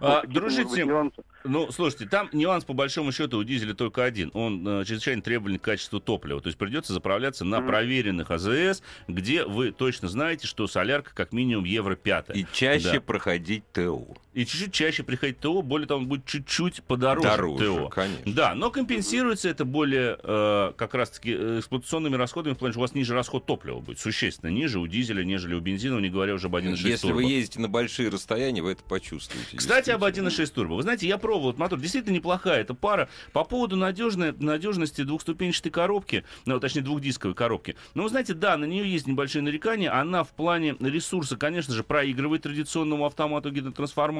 А, 0.00 0.20
Вот 0.20 0.28
дружить 0.30 0.70
с 0.70 0.76
ним, 0.76 0.88
нюансы. 0.88 1.22
ну, 1.44 1.70
слушайте, 1.72 2.06
там 2.06 2.28
нюанс 2.32 2.64
по 2.64 2.72
большому 2.72 3.10
счету 3.12 3.38
у 3.38 3.44
дизеля 3.44 3.74
только 3.74 4.04
один. 4.04 4.30
Он 4.34 4.66
э, 4.66 4.84
чрезвычайно 4.84 5.22
требователен 5.22 5.58
к 5.58 5.62
качеству 5.64 5.98
топлива. 6.00 6.40
То 6.40 6.48
есть 6.48 6.58
придется 6.58 6.92
заправляться 6.92 7.44
на 7.44 7.58
Мгм. 7.60 7.68
проверенных 7.68 8.30
АЗС, 8.30 8.82
где 9.08 9.44
вы 9.44 9.72
точно 9.72 10.08
знаете, 10.08 10.46
что 10.46 10.66
солярка 10.66 11.14
как 11.14 11.32
минимум 11.32 11.64
евро 11.64 11.96
5. 11.96 12.36
И 12.36 12.46
чаще 12.52 12.92
Да. 12.94 13.00
проходить 13.00 13.64
ТУ. 13.72 14.16
И 14.32 14.44
чуть-чуть 14.46 14.72
чаще 14.72 15.02
приходить 15.02 15.40
ТО, 15.40 15.60
более 15.62 15.88
того, 15.88 16.00
он 16.00 16.06
будет 16.06 16.24
чуть-чуть 16.24 16.82
подороже 16.84 17.28
Дороже, 17.28 17.64
ТО. 17.64 17.88
конечно. 17.88 18.32
Да, 18.32 18.54
но 18.54 18.70
компенсируется 18.70 19.48
это 19.48 19.64
более 19.64 20.18
э, 20.22 20.72
как 20.76 20.94
раз-таки 20.94 21.34
э, 21.36 21.58
эксплуатационными 21.58 22.14
расходами, 22.14 22.54
в 22.54 22.58
плане, 22.58 22.72
что 22.72 22.80
у 22.80 22.82
вас 22.82 22.94
ниже 22.94 23.14
расход 23.14 23.46
топлива 23.46 23.80
будет, 23.80 23.98
существенно 23.98 24.50
ниже 24.50 24.78
у 24.78 24.86
дизеля, 24.86 25.24
нежели 25.24 25.54
у 25.54 25.60
бензина, 25.60 25.98
не 25.98 26.10
говоря 26.10 26.34
уже 26.34 26.46
об 26.46 26.54
1.6 26.54 26.76
Если 26.76 27.08
турбо. 27.08 27.16
вы 27.16 27.24
ездите 27.24 27.60
на 27.60 27.68
большие 27.68 28.08
расстояния, 28.08 28.62
вы 28.62 28.72
это 28.72 28.84
почувствуете. 28.84 29.56
Кстати, 29.56 29.90
об 29.90 30.00
действительно. 30.04 30.28
1.6 30.28 30.54
турбо. 30.54 30.74
Вы 30.74 30.82
знаете, 30.82 31.08
я 31.08 31.18
пробовал 31.18 31.50
этот 31.50 31.58
мотор. 31.58 31.80
Действительно 31.80 32.14
неплохая 32.14 32.60
эта 32.60 32.74
пара. 32.74 33.08
По 33.32 33.42
поводу 33.44 33.76
надежной, 33.76 34.32
надежности 34.32 35.02
двухступенчатой 35.02 35.72
коробки, 35.72 36.24
ну, 36.46 36.60
точнее, 36.60 36.82
двухдисковой 36.82 37.34
коробки. 37.34 37.74
Ну, 37.94 38.04
вы 38.04 38.08
знаете, 38.08 38.34
да, 38.34 38.56
на 38.56 38.64
нее 38.64 38.90
есть 38.90 39.06
небольшие 39.08 39.42
нарекания. 39.42 39.92
Она 39.92 40.22
в 40.22 40.30
плане 40.30 40.76
ресурса, 40.78 41.36
конечно 41.36 41.74
же, 41.74 41.82
проигрывает 41.82 42.42
традиционному 42.42 43.06
автомату 43.06 43.48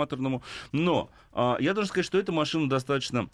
гидротрансформаторному. 0.00 0.42
Но 0.72 1.10
а, 1.32 1.56
я 1.60 1.74
должен 1.74 1.88
сказать, 1.88 2.06
что 2.06 2.18
эта 2.18 2.32
машина 2.32 2.68
достаточно 2.68 3.28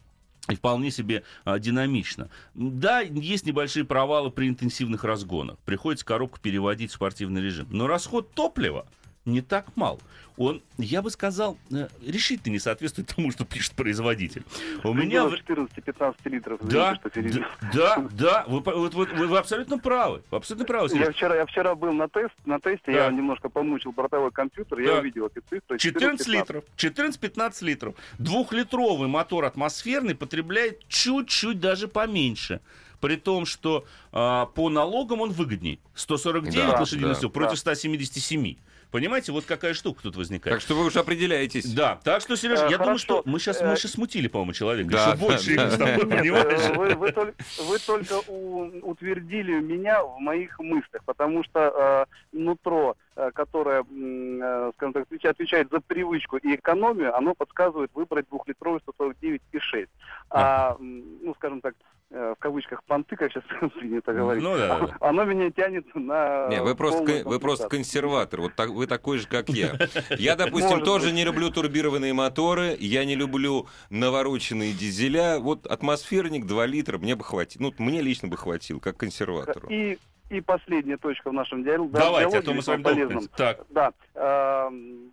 и 0.48 0.54
вполне 0.54 0.90
себе 0.90 1.24
а, 1.44 1.58
динамично. 1.58 2.28
Да, 2.54 3.00
есть 3.00 3.46
небольшие 3.46 3.84
провалы 3.84 4.30
при 4.30 4.48
интенсивных 4.48 5.04
разгонах. 5.04 5.58
Приходится 5.64 6.04
коробку 6.04 6.38
переводить 6.40 6.90
в 6.90 6.94
спортивный 6.94 7.42
режим. 7.42 7.66
Но 7.70 7.86
расход 7.86 8.32
топлива 8.32 8.86
не 9.26 9.42
так 9.42 9.66
мал. 9.76 10.00
Он, 10.38 10.62
я 10.76 11.00
бы 11.00 11.10
сказал, 11.10 11.56
э, 11.72 11.88
решительно 12.06 12.52
не 12.52 12.58
соответствует 12.58 13.12
тому, 13.14 13.30
что 13.32 13.46
пишет 13.46 13.72
производитель. 13.72 14.44
У 14.84 14.92
меня... 14.92 15.24
в- 15.26 15.32
14-15 15.32 16.14
литров. 16.24 16.60
Да, 16.62 17.00
да, 17.02 17.56
да, 17.72 18.04
да, 18.12 18.44
вы, 18.46 18.60
вот- 18.60 18.94
вот 18.94 19.12
вы- 19.12 19.26
вы 19.26 19.38
абсолютно 19.38 19.78
правы. 19.78 20.22
Вы 20.30 20.36
абсолютно 20.36 20.66
правы. 20.66 20.90
Я 20.94 21.10
вчера, 21.10 21.36
я 21.36 21.46
вчера 21.46 21.74
был 21.74 21.92
на 21.92 22.08
тест, 22.08 22.34
на 22.44 22.60
тесте, 22.60 22.92
Да. 22.92 23.06
я 23.06 23.10
немножко 23.10 23.48
помучил 23.48 23.92
бортовой 23.92 24.30
компьютер, 24.30 24.78
я 24.80 24.94
Да. 24.96 24.98
увидел 25.00 25.26
эти 25.26 25.42
цифры. 25.48 25.78
14 25.78 26.26
14-15. 26.28 26.30
литров. 26.32 26.64
14-15 26.76 27.62
литров. 27.64 27.94
Двухлитровый 28.18 29.08
мотор 29.08 29.44
атмосферный 29.46 30.14
потребляет 30.14 30.86
чуть-чуть 30.88 31.60
даже 31.60 31.88
поменьше. 31.88 32.60
При 33.00 33.16
том, 33.16 33.46
что 33.46 33.84
а, 34.12 34.46
по 34.46 34.68
налогам 34.70 35.20
он 35.20 35.30
выгодней. 35.30 35.80
149 35.94 36.54
Да, 36.54 36.80
лошадиных 36.80 37.14
да, 37.14 37.20
сил 37.20 37.30
против 37.30 37.50
да. 37.52 37.56
177. 37.74 38.56
Понимаете, 38.92 39.32
вот 39.32 39.44
какая 39.44 39.74
штука 39.74 40.00
тут 40.04 40.14
возникает. 40.16 40.54
Так 40.56 40.62
что 40.62 40.74
вы 40.74 40.86
уже 40.86 41.00
определяетесь. 41.00 41.66
Да, 41.74 41.98
так 42.04 42.22
что, 42.22 42.36
Сереж, 42.36 42.60
Э, 42.60 42.62
я 42.70 42.78
думаю, 42.78 42.84
хорошо. 42.84 42.98
что 43.04 43.22
мы 43.26 43.38
сейчас, 43.40 43.60
Э, 43.60 43.68
мы 43.68 43.76
сейчас 43.76 43.92
смутили, 43.92 44.28
по-моему, 44.28 44.52
человека. 44.52 44.90
Да, 44.90 45.08
Еще 45.08 45.16
больше 45.18 45.56
да, 45.56 45.70
с 45.70 45.76
тобой, 45.76 45.96
Нет, 46.06 46.18
понимаешь? 46.18 46.60
э, 46.60 46.72
вы, 46.74 46.94
вы 46.94 47.12
только, 47.12 47.34
вы 47.68 47.78
только 47.80 48.20
у- 48.28 48.88
утвердили 48.90 49.60
меня 49.60 50.02
в 50.04 50.18
моих 50.20 50.58
мыслях, 50.60 51.02
потому 51.04 51.42
что 51.44 52.06
э, 52.32 52.36
нутро, 52.36 52.96
э, 53.16 53.30
которое, 53.34 53.82
э, 53.82 54.72
скажем 54.76 54.92
так, 54.92 55.02
отвечает, 55.02 55.68
за 55.70 55.80
привычку 55.80 56.36
и 56.36 56.54
экономию, 56.54 57.14
оно 57.16 57.34
подсказывает 57.34 57.90
выбрать 57.92 58.28
двухлитровый 58.28 58.80
149,6. 58.86 59.88
А, 60.30 60.76
ну, 60.78 61.34
скажем 61.34 61.60
так, 61.60 61.74
э, 61.74 61.84
в 62.10 62.36
кавычках 62.38 62.84
понты, 62.84 63.16
как 63.16 63.32
сейчас 63.32 63.42
принято 63.74 64.12
говорить, 64.12 64.42
Ну 64.42 64.56
да, 64.56 64.78
да, 64.80 64.96
оно 65.00 65.24
меня 65.24 65.50
тянет 65.50 65.92
на... 65.94 66.48
Не, 66.48 66.62
вы 66.62 66.74
просто, 66.76 67.04
кон- 67.04 67.22
вы 67.24 67.40
просто 67.40 67.68
консерватор. 67.68 68.40
Вот 68.40 68.54
так, 68.54 68.70
вы 68.70 68.86
такой 68.86 69.18
же, 69.18 69.26
как 69.26 69.48
я. 69.48 69.76
Я, 70.18 70.36
допустим, 70.36 70.70
Может 70.70 70.84
тоже 70.84 71.06
быть. 71.06 71.14
не 71.14 71.24
люблю 71.24 71.50
турбированные 71.50 72.12
моторы. 72.12 72.76
Я 72.78 73.04
не 73.04 73.16
люблю 73.16 73.66
навороченные 73.90 74.72
дизеля. 74.72 75.38
Вот 75.40 75.66
атмосферник 75.66 76.46
2 76.46 76.66
литра 76.66 76.98
мне 76.98 77.16
бы 77.16 77.24
хватило. 77.24 77.62
Ну, 77.62 77.74
мне 77.84 78.02
лично 78.02 78.28
бы 78.28 78.36
хватило, 78.36 78.78
как 78.78 78.96
консерватору. 78.96 79.68
И, 79.68 79.98
и 80.30 80.40
последняя 80.40 80.96
точка 80.98 81.30
в 81.30 81.32
нашем 81.32 81.64
диалоге. 81.64 81.92
Давайте, 81.92 82.38
а 82.38 82.42
то 82.42 82.52
мы 82.54 82.62
с 82.62 82.66
вами 82.68 82.82
полезном. 82.82 83.26
Так, 83.36 83.66
Да. 83.70 83.92
эм, 84.14 85.12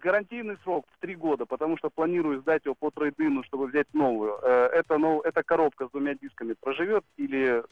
гарантийный 0.00 0.56
срок 0.64 0.86
в 0.92 1.00
три 1.00 1.14
года, 1.14 1.46
потому 1.46 1.76
что 1.78 1.90
планирую 1.90 2.40
сдать 2.40 2.64
его 2.64 2.74
по 2.74 2.90
трейдину, 2.90 3.44
чтобы 3.44 3.66
взять 3.66 3.92
новую. 3.94 4.38
Э, 4.42 4.68
это, 4.72 4.98
нов- 4.98 5.24
эта 5.24 5.42
коробка 5.42 5.86
с 5.86 5.90
двумя 5.90 6.14
дисками 6.14 6.54
проживет 6.60 7.04
или... 7.16 7.62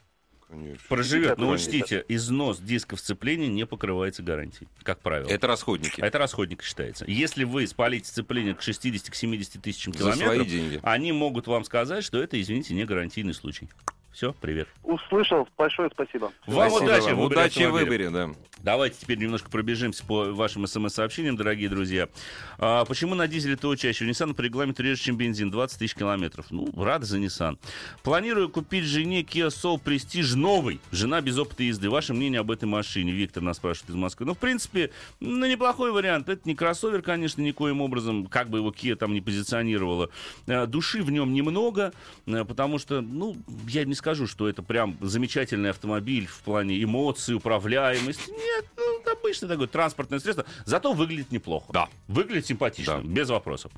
Конечно. 0.47 0.83
проживет. 0.89 1.37
Но 1.37 1.51
учтите, 1.51 2.03
износ 2.07 2.59
диска 2.59 2.95
сцепления 2.95 3.47
не 3.49 3.67
покрывается 3.67 4.23
гарантией, 4.23 4.67
как 4.81 4.99
правило. 4.99 5.29
Это 5.29 5.45
расходники. 5.45 6.01
Это 6.01 6.17
расходник 6.17 6.63
считается. 6.63 7.05
Если 7.07 7.43
вы 7.43 7.67
спалите 7.67 8.07
сцепление 8.07 8.55
к 8.55 8.61
60-70 8.61 9.59
тысячам 9.61 9.93
километров, 9.93 10.47
деньги. 10.47 10.79
они 10.81 11.11
могут 11.11 11.45
вам 11.45 11.63
сказать, 11.63 12.03
что 12.03 12.19
это, 12.21 12.41
извините, 12.41 12.73
не 12.73 12.85
гарантийный 12.85 13.35
случай. 13.35 13.69
Все, 14.11 14.33
привет. 14.41 14.67
Услышал, 14.83 15.47
большое 15.57 15.89
спасибо. 15.93 16.31
Вам 16.47 16.69
Спасибо 16.69 16.83
удачи 16.85 17.05
вам. 17.05 17.15
в 17.15 17.19
выборе 17.19 17.35
Удачи 17.41 17.63
в 17.65 17.71
выборе, 17.71 18.09
да. 18.09 18.29
Давайте 18.61 18.97
теперь 18.99 19.17
немножко 19.19 19.49
пробежимся 19.49 20.03
по 20.05 20.33
вашим 20.33 20.67
смс-сообщениям, 20.67 21.37
дорогие 21.37 21.69
друзья. 21.69 22.09
А, 22.57 22.83
почему 22.83 23.15
на 23.15 23.25
дизеле 23.27 23.55
ТО 23.55 23.75
чаще? 23.77 24.03
У 24.03 24.07
Nissan 24.09 24.33
по 24.33 24.41
регламенту 24.41 24.83
реже, 24.83 25.01
чем 25.01 25.15
бензин, 25.15 25.49
20 25.49 25.79
тысяч 25.79 25.95
километров. 25.95 26.47
Ну, 26.49 26.67
рад 26.75 27.03
за 27.05 27.19
Nissan. 27.19 27.57
Планирую 28.03 28.49
купить 28.49 28.83
жене 28.83 29.21
Kia 29.21 29.47
Soul 29.47 29.81
Prestige 29.81 30.35
новый. 30.35 30.81
Жена 30.91 31.21
без 31.21 31.37
опыта 31.37 31.63
езды. 31.63 31.89
Ваше 31.89 32.13
мнение 32.13 32.41
об 32.41 32.51
этой 32.51 32.65
машине? 32.65 33.13
Виктор 33.13 33.41
нас 33.41 33.57
спрашивает 33.57 33.91
из 33.91 33.95
Москвы. 33.95 34.25
Ну, 34.25 34.33
в 34.33 34.39
принципе, 34.39 34.91
ну, 35.21 35.45
неплохой 35.45 35.93
вариант. 35.93 36.27
Это 36.27 36.41
не 36.43 36.55
кроссовер, 36.55 37.01
конечно, 37.01 37.41
никоим 37.41 37.79
образом, 37.79 38.25
как 38.25 38.49
бы 38.49 38.57
его 38.57 38.71
Kia 38.71 38.95
там 38.95 39.13
не 39.13 39.21
позиционировала. 39.21 40.09
Э, 40.47 40.65
Души 40.65 41.01
в 41.01 41.11
нем 41.11 41.33
немного, 41.33 41.93
э, 42.25 42.43
потому 42.43 42.77
что, 42.77 42.99
ну, 42.99 43.37
я 43.69 43.85
не 43.85 43.93
скажу, 43.99 44.27
что 44.27 44.49
это 44.49 44.63
прям 44.63 44.97
замечательный 45.01 45.69
автомобиль 45.69 46.25
в 46.25 46.39
плане 46.39 46.81
эмоций, 46.81 47.35
управляемости. 47.35 48.31
Нет, 48.31 48.65
ну, 48.77 48.98
обычное 49.07 49.49
такое 49.49 49.67
транспортное 49.67 50.19
средство. 50.19 50.45
Зато 50.65 50.93
выглядит 50.93 51.31
неплохо. 51.31 51.71
Да. 51.71 51.89
Выглядит 52.07 52.45
симпатично, 52.47 53.01
Да. 53.01 53.07
без 53.07 53.29
вопросов. 53.29 53.71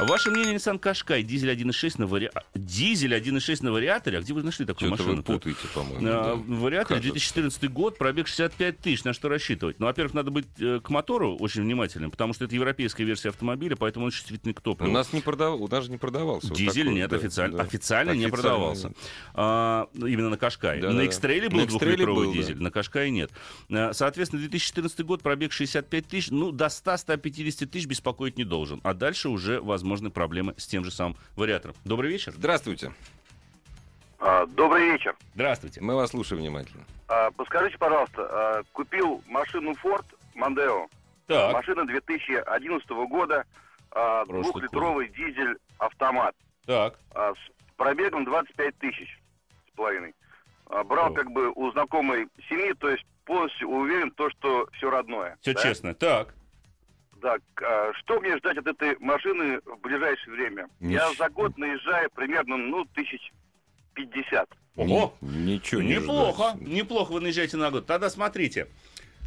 Ваше 0.00 0.30
мнение, 0.30 0.54
Nissan 0.56 0.80
Qashqai, 0.80 1.22
дизель 1.22 1.50
1.6 1.50 1.94
на 1.98 2.06
вари... 2.06 2.30
дизель 2.54 3.14
1.6 3.14 3.62
на 3.62 3.72
вариаторе? 3.72 4.18
А 4.18 4.20
где 4.20 4.32
вы 4.34 4.42
нашли 4.42 4.66
такую 4.66 4.88
Что-то 4.88 5.02
вы 5.04 5.16
машину? 5.16 5.22
путаете, 5.22 5.68
по-моему. 5.74 6.06
А, 6.08 6.36
да. 6.36 6.54
Вариатор 6.54 6.88
Кажется. 6.96 7.12
2014 7.12 7.70
год, 7.70 7.98
пробег 7.98 8.26
65 8.26 8.78
тысяч. 8.78 9.04
На 9.04 9.12
что 9.12 9.28
рассчитывать? 9.28 9.78
Ну, 9.78 9.86
во-первых, 9.86 10.14
надо 10.14 10.30
быть 10.30 10.46
э, 10.58 10.80
к 10.82 10.90
мотору 10.90 11.36
очень 11.36 11.62
внимательным, 11.62 12.10
потому 12.10 12.32
что 12.32 12.44
это 12.46 12.54
европейская 12.54 13.04
версия 13.04 13.28
автомобиля, 13.28 13.76
поэтому 13.76 14.06
он 14.06 14.10
чувствительный 14.10 14.54
к 14.54 14.58
У 14.58 14.62
топливу. 14.62 14.90
нас 14.90 15.12
не 15.12 15.20
продавал, 15.20 15.62
у 15.62 15.68
нас 15.68 15.84
же 15.84 15.90
не 15.90 15.98
продавался. 15.98 16.48
вот 16.48 16.56
Дизель 16.58 16.84
такой, 16.84 16.94
нет, 16.94 17.10
да, 17.10 17.16
официально, 17.16 17.58
да. 17.58 17.64
официально 17.64 18.10
не 18.12 18.28
продавался. 18.28 18.88
нет. 18.88 18.96
А, 19.34 19.88
ну, 19.94 20.06
именно 20.06 20.30
на 20.30 20.36
Кашкае. 20.36 20.80
Да, 20.80 20.90
на 20.90 21.04
да, 21.06 21.10
да. 21.10 21.48
Был 21.50 21.66
двухлитровый 21.66 22.26
был, 22.26 22.32
да. 22.34 22.38
дизель, 22.40 22.60
на 22.60 22.70
Кашкае 22.70 23.10
нет. 23.10 23.30
А, 23.70 23.92
Соответственно, 23.92 24.42
2014 24.62 25.00
год, 25.04 25.22
пробег 25.22 25.52
65 25.52 26.06
тысяч, 26.06 26.30
ну, 26.30 26.52
до 26.52 26.66
100-150 26.66 27.66
тысяч 27.66 27.86
беспокоить 27.86 28.36
не 28.36 28.44
должен. 28.44 28.80
А 28.84 28.92
дальше 28.94 29.28
уже 29.30 29.60
возможны 29.60 30.10
проблемы 30.10 30.54
с 30.58 30.66
тем 30.66 30.84
же 30.84 30.90
самым 30.90 31.16
вариатором. 31.36 31.74
Добрый 31.84 32.10
вечер. 32.10 32.32
Здравствуйте. 32.36 32.92
А, 34.18 34.46
Добрый 34.46 34.90
вечер. 34.92 35.16
Здравствуйте. 35.34 35.80
Мы 35.80 35.94
вас 35.96 36.10
слушаем 36.10 36.42
внимательно. 36.42 36.84
А, 37.08 37.30
Подскажите, 37.32 37.78
пожалуйста, 37.78 38.22
а, 38.30 38.62
купил 38.72 39.22
машину 39.26 39.72
Ford 39.82 40.04
Mondeo. 40.36 40.88
Так, 41.26 41.52
Машина 41.54 41.86
2011 41.86 43.06
года, 43.08 43.44
а, 43.90 44.24
двухлитровый 44.26 45.08
дизель 45.08 45.56
автомат 45.78 46.34
так. 46.66 46.98
а, 47.14 47.32
с 47.34 47.76
пробегом 47.76 48.24
25 48.24 48.76
тысяч 48.78 49.18
с 49.72 49.76
половиной. 49.76 50.14
А, 50.66 50.84
Брал 50.84 51.10
О. 51.12 51.14
как 51.14 51.30
бы 51.30 51.50
у 51.52 51.70
знакомой 51.72 52.28
семьи, 52.48 52.72
то 52.74 52.90
есть 52.90 53.04
полностью 53.24 53.68
уверен 53.68 54.10
в 54.10 54.14
то, 54.14 54.30
что 54.30 54.68
все 54.74 54.90
родное. 54.90 55.36
Все 55.40 55.54
да? 55.54 55.62
честно. 55.62 55.94
Так. 55.94 56.34
Так, 57.20 57.40
а, 57.62 57.92
что 57.94 58.20
мне 58.20 58.36
ждать 58.38 58.58
от 58.58 58.66
этой 58.66 58.98
машины 58.98 59.60
в 59.64 59.78
ближайшее 59.80 60.34
время? 60.34 60.68
Я 60.80 61.08
Нич- 61.08 61.16
за 61.18 61.28
год 61.28 61.56
наезжаю 61.56 62.10
примерно, 62.14 62.56
ну, 62.56 62.84
тысяч 62.94 63.32
пятьдесят. 63.94 64.48
Ого. 64.74 65.14
Ни- 65.20 65.52
ничего 65.52 65.82
не 65.82 65.94
Неплохо, 65.96 66.50
ждать. 66.56 66.66
неплохо 66.68 67.12
вы 67.12 67.20
наезжаете 67.20 67.56
на 67.58 67.70
год. 67.70 67.86
Тогда 67.86 68.10
смотрите. 68.10 68.66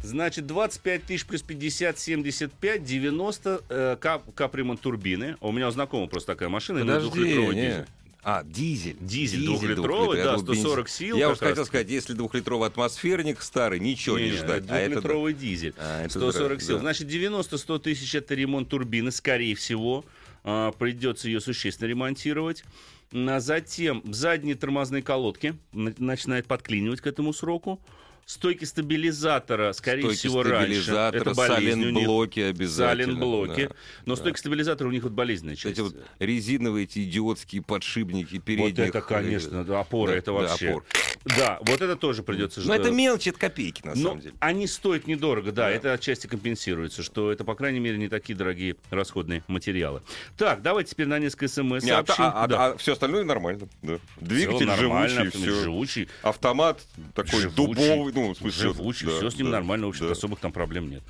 Значит, 0.02 0.46
25 0.46 1.04
тысяч 1.04 1.26
плюс 1.26 1.42
50, 1.42 1.98
75, 1.98 2.84
90 2.84 3.60
э, 3.70 3.96
кап, 3.98 4.22
капремонт 4.34 4.80
турбины. 4.80 5.36
У 5.40 5.50
меня 5.52 5.68
у 5.68 5.70
знакомого 5.70 6.06
просто 6.06 6.32
такая 6.34 6.48
машина, 6.50 6.80
Подожди, 6.80 7.08
двухлитровый 7.08 7.54
не. 7.56 7.62
дизель. 7.62 7.86
А, 8.28 8.42
дизель. 8.42 8.96
Дизель 9.00 9.44
двухлитровый, 9.44 10.18
Я 10.18 10.24
да, 10.24 10.30
думал, 10.32 10.46
бензин. 10.46 10.62
140 10.64 10.88
сил 10.88 11.16
Я 11.16 11.26
как 11.26 11.34
уж 11.34 11.38
хотел 11.38 11.64
сказать, 11.64 11.88
если 11.88 12.12
двухлитровый 12.12 12.66
атмосферник 12.68 13.40
старый, 13.40 13.78
ничего 13.78 14.18
не, 14.18 14.30
Не, 14.30 14.36
ждать. 14.36 14.64
А 14.68 14.78
это. 14.78 14.94
Двухлитровый 14.94 15.32
дизель. 15.32 15.74
А, 15.78 16.02
это 16.02 16.10
140 16.18 16.58
да, 16.58 16.64
сил. 16.64 16.74
да. 16.74 16.80
Значит, 16.80 17.06
90-100 17.06 17.78
тысяч 17.78 18.12
это 18.16 18.34
ремонт 18.34 18.68
турбины, 18.68 19.12
скорее 19.12 19.54
всего. 19.54 20.04
А, 20.42 20.72
придется 20.72 21.28
ее 21.28 21.40
существенно 21.40 21.86
ремонтировать. 21.86 22.64
А 23.12 23.38
затем 23.38 24.02
задние 24.12 24.56
тормозные 24.56 25.04
колодки 25.04 25.54
на- 25.72 25.94
начинает 25.96 26.46
подклинивать 26.46 27.00
к 27.00 27.06
этому 27.06 27.32
сроку. 27.32 27.80
Стойки 28.26 28.64
стабилизатора, 28.64 29.72
скорее 29.72 30.00
Стойки 30.02 30.18
всего, 30.18 30.42
раньше. 30.42 30.82
стабилизатора, 30.82 31.20
Это 31.20 31.34
болезнь 31.34 31.80
у 31.80 31.84
них. 31.90 31.94
саленблоки 31.94 32.40
обязательно. 32.40 33.04
Саленблоки. 33.04 33.66
да. 33.68 33.74
Но 34.04 34.14
да. 34.16 34.20
стойки 34.20 34.38
стабилизатора 34.40 34.88
у 34.88 34.90
них 34.90 35.04
вот 35.04 35.12
болезненная 35.12 35.54
часть. 35.54 35.74
Эти 35.74 35.80
вот 35.80 35.94
резиновые 36.18 36.84
эти 36.86 37.04
идиотские 37.04 37.62
подшипники 37.62 38.34
Вот 38.34 38.44
передних. 38.44 38.78
это, 38.88 39.00
конечно, 39.00 39.62
да, 39.64 39.78
опора, 39.78 40.10
да, 40.10 40.16
это 40.16 40.26
да, 40.26 40.32
вообще. 40.32 40.70
опор. 40.70 40.84
Да, 41.24 41.58
вот 41.62 41.80
это 41.80 41.94
тоже 41.94 42.24
придется 42.24 42.60
Но 42.64 42.74
это 42.74 42.90
мелочи, 42.90 43.28
это 43.28 43.38
копейки, 43.38 43.82
на 43.86 43.94
Ну, 43.94 44.02
самом 44.08 44.20
деле. 44.20 44.34
они 44.40 44.66
стоят 44.66 45.06
недорого, 45.06 45.52
да, 45.52 45.66
Да. 45.66 45.70
это 45.70 45.92
отчасти 45.92 46.26
компенсируется, 46.26 47.04
что 47.04 47.30
это, 47.30 47.44
по 47.44 47.54
крайней 47.54 47.78
мере, 47.78 47.96
не 47.96 48.08
такие 48.08 48.36
дорогие 48.36 48.74
расходные 48.90 49.44
материалы. 49.46 50.02
Так, 50.36 50.62
давайте 50.62 50.90
теперь 50.90 51.06
на 51.06 51.20
несколько 51.20 51.46
смс 51.46 51.84
Не, 51.84 51.90
а, 51.92 52.04
сообщений. 52.04 52.48
Да. 52.48 52.76
все 52.76 52.92
остальное 52.94 53.22
нормально. 53.22 53.68
Да. 53.82 54.00
Двигатель 54.20 54.66
Всё 54.66 54.76
нормально, 54.82 55.24
живучий, 55.30 55.38
все. 55.38 55.62
живучий, 55.62 56.08
Автомат 56.22 56.80
такой 57.14 57.40
Живучий. 57.42 57.54
дубовый, 57.56 58.15
ну, 58.16 58.34
в 58.34 58.38
смысле, 58.38 58.62
живучий, 58.62 59.06
да, 59.06 59.16
все 59.16 59.30
с 59.30 59.36
ним 59.36 59.46
да, 59.46 59.52
нормально, 59.52 59.86
в 59.86 59.90
общем-то, 59.90 60.08
да. 60.08 60.12
особых 60.12 60.40
там 60.40 60.52
проблем 60.52 60.90
нет. 60.90 61.02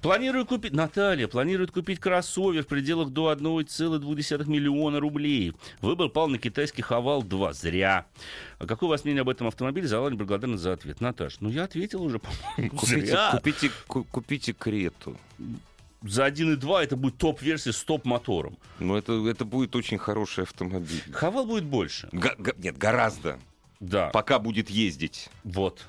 Планирую 0.00 0.46
купить, 0.46 0.72
Наталья, 0.72 1.28
планирует 1.28 1.70
купить 1.70 1.98
кроссовер 2.00 2.64
в 2.64 2.66
пределах 2.66 3.10
до 3.10 3.32
1,2 3.32 4.48
миллиона 4.48 5.00
рублей. 5.00 5.54
Выбор 5.80 6.08
пал 6.08 6.28
на 6.28 6.38
китайский 6.38 6.82
Хавал 6.82 7.22
2. 7.22 7.52
Зря. 7.52 8.06
А 8.58 8.66
какое 8.66 8.88
у 8.88 8.90
вас 8.90 9.04
мнение 9.04 9.22
об 9.22 9.28
этом 9.28 9.46
автомобиле? 9.46 9.86
Заранее 9.86 10.16
благодарна 10.18 10.56
за 10.58 10.72
ответ. 10.72 11.00
Наташ, 11.00 11.36
ну 11.40 11.48
я 11.48 11.64
ответил 11.64 12.02
уже, 12.02 12.18
по-моему. 12.18 12.76
Купите, 12.76 13.18
купите, 13.32 13.70
ку- 13.86 14.04
купите 14.04 14.52
Крету. 14.52 15.16
За 16.02 16.26
1,2 16.26 16.82
это 16.82 16.96
будет 16.96 17.16
топ-версия 17.18 17.72
с 17.72 17.82
топ-мотором. 17.84 18.58
Но 18.80 18.98
это, 18.98 19.12
это 19.28 19.44
будет 19.44 19.76
очень 19.76 19.98
хороший 19.98 20.44
автомобиль. 20.44 21.02
Хавал 21.12 21.46
будет 21.46 21.64
больше. 21.64 22.08
Га- 22.10 22.34
га- 22.38 22.54
нет, 22.58 22.76
гораздо. 22.76 23.38
Да, 23.78 24.08
Пока 24.10 24.38
будет 24.38 24.70
ездить. 24.70 25.28
вот. 25.44 25.86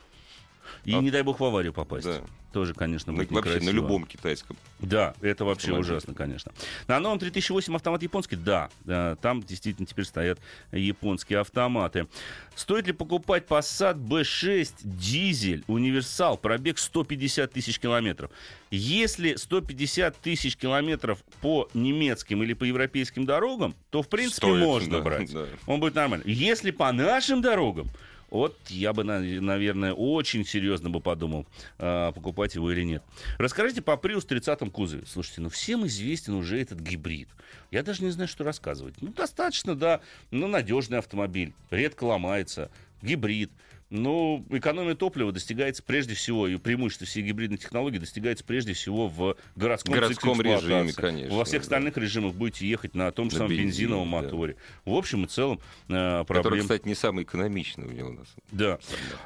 И 0.86 0.94
А- 0.94 1.00
не 1.02 1.12
дай 1.12 1.22
бог 1.24 1.40
в 1.40 1.44
аварию 1.44 1.74
попасть. 1.74 2.06
Да. 2.06 2.22
Тоже, 2.52 2.76
конечно, 2.76 3.12
На- 3.12 3.18
будет 3.18 3.32
вообще 3.32 3.60
на 3.62 3.72
любом 3.72 4.06
китайском. 4.06 4.56
Да, 4.80 5.16
это 5.22 5.44
вообще 5.44 5.68
автомобиле. 5.70 5.92
ужасно, 5.94 6.14
конечно. 6.14 6.52
На 6.88 7.00
новом 7.00 7.18
3008 7.18 7.74
автомат 7.76 8.04
японский? 8.04 8.36
Да, 8.36 8.70
да, 8.84 9.16
там 9.16 9.42
действительно 9.42 9.88
теперь 9.88 10.06
стоят 10.06 10.40
японские 10.72 11.40
автоматы. 11.40 12.08
Стоит 12.54 12.86
ли 12.86 12.94
покупать 12.94 13.46
Passat 13.48 13.96
B6 13.96 14.74
дизель, 14.84 15.64
универсал, 15.68 16.38
пробег 16.38 16.78
150 16.78 17.52
тысяч 17.54 17.80
километров? 17.80 18.30
Если 18.70 19.36
150 19.36 20.18
тысяч 20.18 20.56
километров 20.56 21.24
по 21.42 21.70
немецким 21.74 22.44
или 22.44 22.54
по 22.54 22.66
европейским 22.66 23.26
дорогам, 23.26 23.74
то, 23.90 24.04
в 24.04 24.10
принципе, 24.10 24.48
Стоит, 24.48 24.64
можно 24.64 24.98
да, 24.98 25.04
брать. 25.04 25.32
да. 25.34 25.46
Он 25.66 25.80
будет 25.80 25.96
нормально. 25.96 26.24
Если 26.28 26.70
по 26.70 26.92
нашим 26.92 27.42
дорогам, 27.42 27.90
вот 28.34 28.58
я 28.70 28.94
бы, 28.94 29.04
на- 29.04 29.20
наверное, 29.20 29.94
очень 29.94 30.44
серьезно 30.44 30.90
бы 30.90 31.00
подумал, 31.00 31.46
а, 31.78 32.12
покупать 32.12 32.56
его 32.56 32.72
или 32.72 32.84
нет. 32.84 33.04
Расскажите 33.38 33.82
по 33.82 33.92
Prius 33.92 34.26
30 34.26 34.72
кузове. 34.72 35.06
Слушайте, 35.06 35.42
ну 35.42 35.50
всем 35.50 35.86
известен 35.86 36.34
уже 36.34 36.60
этот 36.60 36.80
гибрид. 36.80 37.30
Я 37.72 37.84
даже 37.84 38.04
не 38.04 38.10
знаю, 38.10 38.28
что 38.28 38.44
рассказывать. 38.44 38.96
Ну, 39.02 39.14
достаточно, 39.14 39.76
да, 39.76 40.02
ну, 40.32 40.48
надежный 40.48 40.98
автомобиль, 40.98 41.54
редко 41.70 42.06
ломается, 42.06 42.72
гибрид. 43.02 43.52
Ну, 43.96 44.44
экономия 44.50 44.96
топлива 44.96 45.32
достигается 45.32 45.84
прежде 45.84 46.16
всего, 46.16 46.48
и 46.48 46.58
преимущество 46.58 47.06
всей 47.06 47.22
гибридной 47.22 47.60
технологии 47.60 48.00
достигается 48.00 48.44
прежде 48.44 48.74
всего 48.74 49.08
в 49.08 49.36
городском, 49.56 49.94
городском 49.94 50.42
режиме, 50.42 50.92
конечно, 50.94 51.36
Во 51.36 51.46
всех 51.46 51.62
да. 51.62 51.66
остальных 51.66 51.96
режимах 51.98 52.34
будете 52.34 52.68
ехать 52.68 52.96
на 52.96 53.12
том 53.12 53.30
же 53.30 53.36
На 53.36 53.42
самом 53.42 53.52
бензине, 53.52 53.68
бензиновом 53.68 54.10
да. 54.10 54.22
моторе. 54.22 54.56
В 54.84 54.96
общем 54.96 55.26
и 55.26 55.28
целом 55.28 55.60
э, 55.90 56.24
Который, 56.24 56.42
проблем... 56.42 56.62
кстати, 56.64 56.88
не 56.88 56.96
самый 56.96 57.24
экономичный 57.24 57.86
у 57.86 57.92
него. 57.92 58.10
на 58.10 58.26
самом 58.26 58.44
Да. 58.52 58.80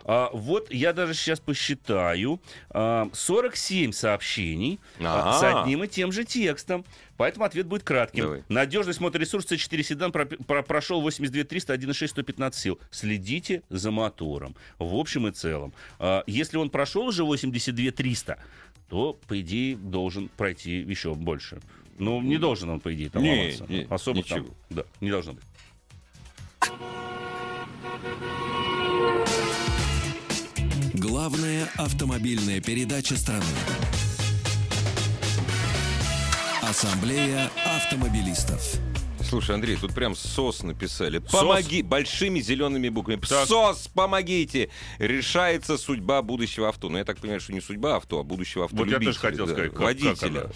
А, 0.03 0.31
вот 0.33 0.69
я 0.69 0.91
даже 0.91 1.13
сейчас 1.13 1.39
посчитаю. 1.39 2.41
А, 2.69 3.09
47 3.13 3.93
сообщений 3.93 4.81
а, 4.99 5.39
с 5.39 5.43
Ага. 5.43 5.61
одним 5.61 5.85
и 5.85 5.87
тем 5.87 6.11
же 6.11 6.25
текстом. 6.25 6.83
Поэтому 7.17 7.45
ответ 7.45 7.65
будет 7.65 7.83
кратким. 7.83 8.23
Давай. 8.23 8.43
Надежность 8.47 8.99
моторесурса 8.99 9.55
C4 9.55 9.83
седан 9.83 10.11
пропи- 10.11 10.41
про- 10.45 10.61
прошел 10.63 11.01
82 11.01 11.43
300, 11.43 11.73
1,6, 11.73 12.07
115 12.07 12.61
сил. 12.61 12.79
Следите 12.91 13.63
за 13.69 13.91
мотором. 13.91 14.55
В 14.79 14.95
общем 14.95 15.27
и 15.27 15.31
целом. 15.31 15.73
А, 15.99 16.23
если 16.27 16.57
он 16.57 16.69
прошел 16.69 17.07
уже 17.07 17.23
82 17.23 17.91
300, 17.91 18.37
то, 18.89 19.19
по 19.27 19.39
идее, 19.41 19.75
должен 19.75 20.29
пройти 20.29 20.77
еще 20.79 21.13
больше. 21.15 21.59
Ну, 21.99 22.21
не 22.21 22.37
должен 22.37 22.69
он, 22.69 22.79
по 22.79 22.93
идее, 22.93 23.09
там 23.09 23.23
Не, 23.23 23.39
ломаться. 23.57 23.65
не, 23.67 23.87
Особо 23.89 24.23
там, 24.23 24.39
ничего. 24.43 24.55
да, 24.69 24.83
не 25.01 25.09
должно 25.09 25.33
быть. 25.33 25.43
Главная 30.93 31.67
автомобильная 31.77 32.61
передача 32.61 33.15
страны. 33.15 33.43
Ассамблея 36.81 37.49
автомобилистов. 37.65 38.61
Слушай, 39.27 39.55
Андрей, 39.55 39.77
тут 39.81 39.95
прям 39.95 40.13
СОС 40.15 40.61
написали. 40.61 41.17
Помоги, 41.17 41.81
большими 41.81 42.39
зелеными 42.39 42.89
буквами. 42.89 43.19
Так. 43.19 43.47
СОС, 43.47 43.87
помогите! 43.87 44.69
Решается 44.99 45.79
судьба 45.79 46.21
будущего 46.21 46.69
авто. 46.69 46.89
Ну, 46.89 46.99
я 46.99 47.03
так 47.03 47.17
понимаю, 47.17 47.39
что 47.41 47.51
не 47.51 47.61
судьба 47.61 47.95
авто, 47.95 48.19
а 48.19 48.23
будущего 48.23 48.61
Вот 48.69 48.73
автолюбителя. 48.73 48.99
я 48.99 49.05
тоже 49.07 49.19
хотел 49.19 49.45
да, 49.47 49.53
сказать, 49.53 49.71
как- 49.71 49.79
водителя. 49.81 50.13
как 50.13 50.43
она? 50.43 50.49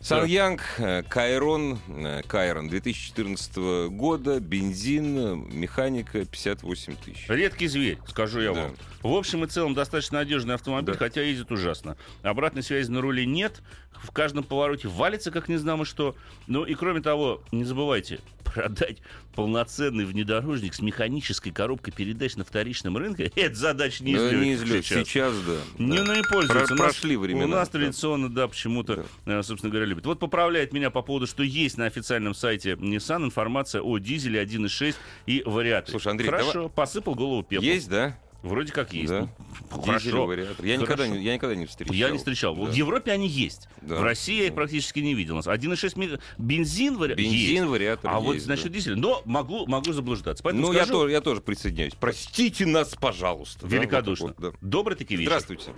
Саньянг, 0.00 0.62
э, 0.78 1.02
Кайрон, 1.02 1.78
э, 1.88 2.22
Кайрон 2.26 2.68
2014 2.70 3.88
года, 3.90 4.40
бензин, 4.40 5.46
механика 5.54 6.24
58 6.24 6.94
тысяч. 7.04 7.26
Редкий 7.28 7.66
зверь, 7.66 7.98
скажу 8.08 8.40
я 8.40 8.54
Да. 8.54 8.62
вам. 8.62 8.76
В 9.02 9.12
общем 9.14 9.44
и 9.44 9.46
целом 9.46 9.74
достаточно 9.74 10.18
надежный 10.18 10.54
автомобиль, 10.54 10.94
Да. 10.94 10.98
хотя 10.98 11.22
ездит 11.22 11.52
ужасно. 11.52 11.96
Обратной 12.22 12.62
связи 12.62 12.90
на 12.90 13.00
руле 13.00 13.26
нет. 13.26 13.62
В 14.02 14.10
каждом 14.12 14.44
повороте 14.44 14.88
валится, 14.88 15.30
как 15.30 15.48
не 15.48 15.56
знамо 15.56 15.84
что. 15.84 16.14
Ну 16.46 16.64
и 16.64 16.74
кроме 16.74 17.00
того, 17.00 17.42
не 17.52 17.64
забывайте, 17.64 18.20
продать 18.44 18.98
полноценный 19.34 20.04
внедорожник 20.04 20.74
с 20.74 20.80
механической 20.80 21.50
коробкой 21.50 21.92
передач 21.92 22.34
на 22.36 22.44
вторичном 22.44 22.96
рынке, 22.96 23.30
это 23.36 23.54
задача 23.54 24.02
не 24.02 24.12
из 24.12 24.18
Да, 24.18 24.24
легких 24.30 24.40
не 24.40 24.52
из 24.54 24.62
легких. 24.62 24.84
сейчас. 24.86 25.06
Сейчас, 25.08 25.34
да. 25.46 25.56
Не, 25.78 25.98
да. 25.98 26.04
ну 26.04 26.14
не 26.16 26.22
пользуются. 26.22 26.74
Про- 26.74 26.84
нас- 26.86 26.94
прошли 26.94 27.16
времена, 27.16 27.44
У 27.44 27.48
нас 27.48 27.68
да. 27.68 27.78
традиционно, 27.78 28.28
да, 28.28 28.48
почему-то, 28.48 29.06
э, 29.26 29.42
собственно 29.42 29.70
говоря, 29.70 29.86
любят. 29.86 30.06
Вот 30.06 30.18
поправляет 30.18 30.72
меня 30.72 30.90
по 30.90 31.02
поводу, 31.02 31.26
что 31.26 31.42
есть 31.42 31.76
на 31.78 31.86
официальном 31.86 32.34
сайте 32.34 32.72
Nissan 32.72 33.24
информация 33.24 33.80
о 33.82 33.98
дизеле 33.98 34.40
1.6 34.40 34.96
и 35.26 35.42
вариаторе. 35.44 35.92
Слушай, 35.92 36.12
Андрей, 36.12 36.30
Хорошо, 36.30 36.52
давай- 36.52 36.68
посыпал 36.70 37.14
голову 37.14 37.42
пеплом. 37.42 37.64
Есть, 37.68 37.88
да? 37.88 38.18
Вроде 38.42 38.72
как 38.72 38.92
есть. 38.92 39.08
Да. 39.08 39.28
Ну, 39.72 39.82
Дизель, 39.82 40.12
Хорошо. 40.12 40.26
вариатор. 40.26 40.64
Я 40.64 40.76
никогда, 40.76 41.02
Хорошо. 41.04 41.14
не, 41.18 41.24
я 41.24 41.34
никогда 41.34 41.56
не 41.56 41.66
встречал. 41.66 41.94
Я 41.94 42.10
не 42.10 42.18
встречал. 42.18 42.54
Да. 42.54 42.62
В 42.66 42.72
Европе 42.72 43.10
они 43.10 43.26
есть. 43.26 43.68
Да. 43.82 43.96
В 43.96 44.02
России 44.04 44.36
я 44.38 44.44
их 44.44 44.50
Да. 44.50 44.56
практически 44.56 45.00
не 45.00 45.14
видел. 45.14 45.34
У 45.34 45.36
нас 45.38 45.48
1,6 45.48 45.96
ми- 45.96 46.18
бензин 46.38 46.96
вариатор 46.98 47.22
Бензин, 47.24 47.56
есть. 47.62 47.64
вариатор 47.66 48.10
А 48.12 48.20
вот 48.20 48.34
есть, 48.34 48.46
насчет 48.46 48.66
да. 48.68 48.74
дизеля. 48.74 48.96
Но 48.96 49.22
могу, 49.24 49.66
могу 49.66 49.92
заблуждаться. 49.92 50.44
Поэтому 50.44 50.68
Ну, 50.68 50.72
я 50.72 50.84
скажу 50.84 51.00
тоже, 51.00 51.12
я 51.12 51.20
тоже 51.20 51.40
присоединяюсь. 51.40 51.94
Простите 51.94 52.64
нас, 52.64 52.94
пожалуйста. 52.94 53.66
Да, 53.66 53.76
великодушно. 53.76 54.26
вот 54.28 54.36
так 54.36 54.44
вот, 54.44 54.52
да. 54.52 54.58
Добрый 54.60 54.96
таки 54.96 55.16
вечер. 55.16 55.30
Здравствуйте. 55.30 55.72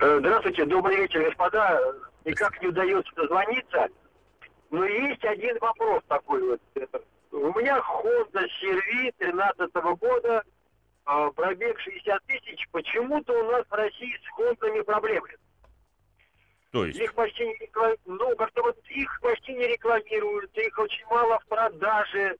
Э, 0.00 0.16
Здравствуйте, 0.20 0.66
добрый 0.66 0.96
вечер, 0.98 1.24
господа. 1.24 1.80
Никак 2.26 2.60
не 2.60 2.68
удается 2.68 3.10
дозвониться. 3.16 3.86
Но 4.70 4.84
есть 4.84 5.24
один 5.24 5.56
вопрос 5.60 6.02
такой 6.08 6.42
вот. 6.50 6.60
У 7.32 7.58
меня 7.58 7.78
Honda 7.78 8.42
CR-V 8.60 9.12
13 9.18 9.96
года, 9.98 10.42
пробег 11.04 11.78
60 11.80 12.24
тысяч. 12.26 12.66
Почему-то 12.72 13.32
у 13.32 13.50
нас 13.52 13.64
в 13.68 13.72
России 13.74 14.16
с 14.24 14.28
Хондами 14.34 14.80
проблемы. 14.82 15.28
То 16.70 16.86
есть, 16.86 16.98
Их 16.98 17.14
почти 17.14 17.46
не 17.46 17.54
рекламируют. 17.54 18.00
Ну, 18.06 18.36
как-то 18.36 18.62
вот 18.62 18.76
их 18.88 19.20
почти 19.20 19.52
не 19.54 19.66
рекламируют. 19.68 20.50
Их 20.58 20.76
очень 20.78 21.04
мало 21.06 21.38
в 21.38 21.46
продаже. 21.46 22.36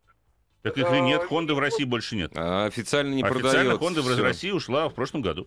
так 0.63 0.77
их 0.77 0.93
и 0.93 1.01
нет. 1.01 1.23
Хонды 1.25 1.55
в 1.55 1.59
России 1.61 1.85
больше 1.85 2.17
нет. 2.17 2.33
А, 2.35 2.65
официально 2.65 3.15
не 3.15 3.23
Официально 3.23 3.77
продается. 3.77 4.01
Honda 4.01 4.03
в 4.03 4.13
всё. 4.15 4.25
России 4.25 4.51
ушла 4.51 4.89
в 4.89 4.95
прошлом 4.95 5.23
году. 5.23 5.47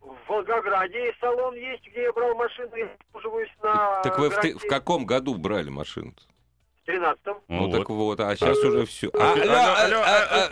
В 0.00 0.16
Волгограде 0.28 1.14
салон 1.20 1.54
есть, 1.54 1.86
где 1.86 2.02
я 2.04 2.12
брал 2.12 2.34
машину 2.34 2.74
и 2.74 2.82
обслуживаюсь 2.82 3.50
на 3.62 4.02
Так 4.02 4.18
вы 4.18 4.30
в, 4.30 4.40
ты- 4.40 4.58
в 4.58 4.66
каком 4.66 5.04
году 5.06 5.34
брали 5.36 5.68
машину? 5.68 6.12
в 6.84 6.88
13-м. 6.88 7.36
Ну, 7.46 7.66
Вот. 7.68 7.78
так 7.78 7.88
вот, 7.90 8.18
а 8.18 8.34
сейчас 8.34 8.58
уже 8.58 8.84
все. 8.86 9.10
А, 9.14 9.32
алло, 9.34 9.42
алло, 9.52 10.02
а, 10.04 10.46
а, 10.46 10.50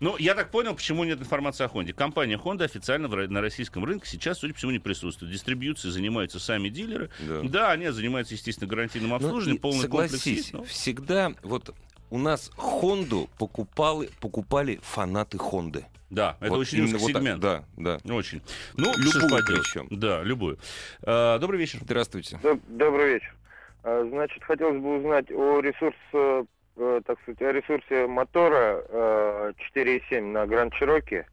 Ну, 0.00 0.16
я 0.18 0.34
так 0.34 0.50
понял, 0.50 0.74
почему 0.74 1.04
нет 1.04 1.20
информации 1.20 1.64
о 1.64 1.68
Хонде. 1.68 1.92
Компания 1.92 2.36
Honda 2.36 2.64
официально 2.64 3.08
на 3.08 3.40
российском 3.40 3.84
рынке 3.84 4.06
сейчас, 4.08 4.38
судя 4.38 4.52
по 4.52 4.58
всему, 4.58 4.72
не 4.72 4.78
присутствует. 4.78 5.32
Дистрибьюцией 5.32 5.92
занимаются 5.92 6.38
сами 6.40 6.68
дилеры. 6.68 7.10
Да. 7.20 7.40
Да, 7.42 7.70
они 7.72 7.88
занимаются, 7.90 8.34
естественно, 8.34 8.68
гарантийным 8.68 9.10
Ну, 9.10 9.16
обслуживанием, 9.16 9.56
и 9.56 9.60
полный 9.60 9.88
комплекс 9.88 10.10
согласись, 10.12 10.36
есть, 10.38 10.52
но- 10.52 10.64
всегда 10.64 11.32
вот 11.42 11.74
у 12.10 12.18
нас 12.18 12.50
Хонду 12.56 13.28
покупали, 13.38 14.10
покупали 14.20 14.78
фанаты 14.82 15.38
Хонды. 15.38 15.86
Да, 16.10 16.36
это 16.40 16.50
Вот 16.50 16.58
очень 16.60 16.82
узкий 16.84 16.96
вот 16.98 17.12
так, 17.12 17.22
сегмент. 17.22 17.40
Да, 17.40 17.64
да. 17.76 17.98
Очень. 18.14 18.40
Ну, 18.76 18.92
Любую 18.96 19.42
причем. 19.44 19.88
Да, 19.90 20.22
любую. 20.22 20.58
А, 21.02 21.38
добрый 21.38 21.58
вечер. 21.58 21.80
Здравствуйте. 21.82 22.38
Добрый 22.68 23.14
вечер. 23.14 23.34
А, 23.82 24.06
Значит, 24.08 24.44
хотелось 24.44 24.80
бы 24.80 24.98
узнать 24.98 25.30
о 25.32 25.60
ресурсе, 25.60 25.98
э, 26.12 26.44
так 26.76 27.20
сказать, 27.22 27.42
о 27.42 27.52
ресурсе 27.52 28.06
мотора 28.06 28.84
э, 28.88 29.52
4.7 29.74 30.20
на 30.20 30.46
Гранд 30.46 30.72
Чироки. 30.74 31.26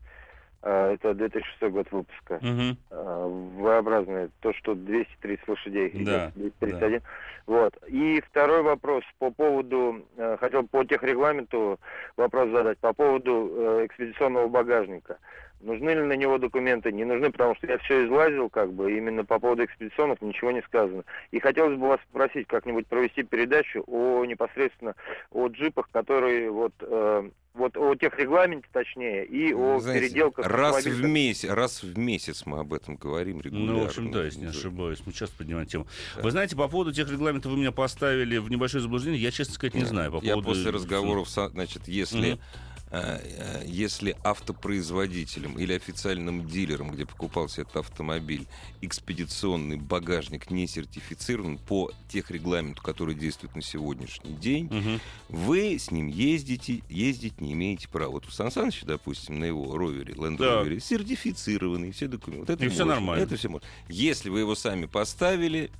А, 0.63 0.93
Это 0.93 1.13
2006 1.13 1.71
год 1.73 1.91
выпуска. 1.91 2.39
Мгм. 2.41 2.77
А, 2.91 3.27
V-образная, 3.27 4.29
то, 4.41 4.53
что 4.53 4.75
230 4.75 5.47
лошадей. 5.47 5.89
Да, 6.05 6.31
идет, 6.35 6.53
231. 6.59 7.01
Вот. 7.47 7.75
И 7.87 8.21
второй 8.29 8.61
вопрос 8.61 9.03
по 9.17 9.31
поводу, 9.31 10.05
э, 10.17 10.37
хотел 10.39 10.67
по 10.67 10.83
техрегламенту 10.83 11.79
вопрос 12.15 12.51
задать, 12.51 12.77
по 12.77 12.93
поводу 12.93 13.51
э, 13.51 13.85
экспедиционного 13.87 14.47
багажника. 14.47 15.17
Нужны 15.64 15.91
ли 15.91 16.01
на 16.01 16.14
него 16.14 16.38
документы? 16.38 16.91
Не 16.91 17.05
нужны, 17.05 17.32
потому 17.32 17.55
что 17.55 17.68
я 17.68 17.78
все 17.80 18.05
излазил, 18.05 18.49
как 18.49 18.74
бы, 18.74 18.95
именно 18.97 19.24
по 19.24 19.39
поводу 19.39 19.64
экспедиционных 19.66 20.22
ничего 20.22 20.51
не 20.51 20.62
сказано. 20.64 21.03
И 21.32 21.39
хотелось 21.39 21.78
бы 21.78 21.88
вас 21.88 21.99
попросить 22.12 22.47
как-нибудь 22.47 22.88
провести 22.88 23.24
передачу 23.24 23.84
о 23.88 24.26
непосредственно 24.26 24.95
о 25.32 25.47
джипах, 25.47 25.89
которые 25.91 26.49
вот, 26.51 26.74
э, 26.82 27.30
вот 27.53 27.78
о 27.78 27.95
техрегламенте 27.95 28.68
точнее, 28.72 29.26
и 29.26 29.53
о 29.53 29.80
Знаете, 29.80 30.07
переделках. 30.07 30.47
раз 30.47 30.86
в 30.86 31.03
месяц, 31.05 31.49
раз 31.49 31.84
в 31.84 31.97
месяц 31.97 32.43
мы 32.45 32.59
об 32.59 32.74
этом 32.74 32.95
говорим 32.95 33.41
регулярно. 33.41 33.74
Ну, 33.74 33.80
в 33.82 33.86
общем, 33.86 34.12
да, 34.12 34.24
если 34.24 34.39
не 34.39 34.45
Да. 34.45 34.51
ошибаюсь. 34.51 35.01
Мы 35.05 35.12
часто 35.14 35.38
поднимаем 35.38 35.68
тему. 35.68 35.86
Да. 36.16 36.22
Вы 36.24 36.32
знаете, 36.32 36.55
по 36.55 36.68
поводу 36.68 36.91
тех 36.93 37.12
регламентов 37.12 37.51
вы 37.51 37.57
меня 37.59 37.72
поставили 37.72 38.38
в 38.38 38.49
небольшое 38.49 38.82
заблуждение. 38.82 39.22
Я, 39.22 39.32
честно 39.32 39.53
сказать, 39.53 39.76
не 39.76 39.84
знаю. 39.86 40.12
По 40.12 40.24
Я 40.24 40.34
поводу... 40.34 40.49
после 40.49 40.72
разговоров, 40.72 41.30
значит, 41.30 41.88
если, 41.88 42.32
Мгм. 42.32 42.39
Э, 42.91 43.19
э, 43.23 43.63
если 43.65 44.15
автопроизводителем 44.23 45.57
или 45.57 45.73
официальным 45.73 46.47
дилером, 46.47 46.91
где 46.91 47.05
покупался 47.05 47.61
этот 47.61 47.77
автомобиль, 47.77 48.47
экспедиционный 48.81 49.77
багажник 49.77 50.49
не 50.51 50.67
сертифицирован 50.67 51.57
по 51.57 51.91
тех 52.09 52.31
регламенту, 52.31 52.81
который 52.81 53.15
действует 53.15 53.55
на 53.55 53.61
сегодняшний 53.61 54.33
день, 54.33 54.65
Мгм. 54.71 54.99
вы 55.29 55.77
с 55.79 55.91
ним 55.91 56.07
ездите, 56.07 56.81
ездить 56.89 57.39
не 57.41 57.53
имеете 57.53 57.87
права. 57.87 58.11
Вот 58.11 58.27
у 58.27 58.31
Сан 58.31 58.51
Саныча, 58.51 58.85
допустим, 58.85 59.39
на 59.39 59.45
его 59.45 59.77
ровере, 59.77 60.13
Land 60.13 60.37
Да. 60.37 60.61
Rover, 60.63 60.79
сертифицированные 60.79 61.91
все 61.91 62.07
документы. 62.07 62.41
Вот 62.41 62.49
это 62.49 62.65
И 62.65 62.67
можно, 62.69 62.85
нормально. 62.85 63.23
Это 63.23 63.37
все 63.37 63.49
можно. 63.49 63.67
Если 63.87 64.29
вы 64.29 64.39
его 64.39 64.55
сами 64.55 64.85
поставили, 64.85 65.71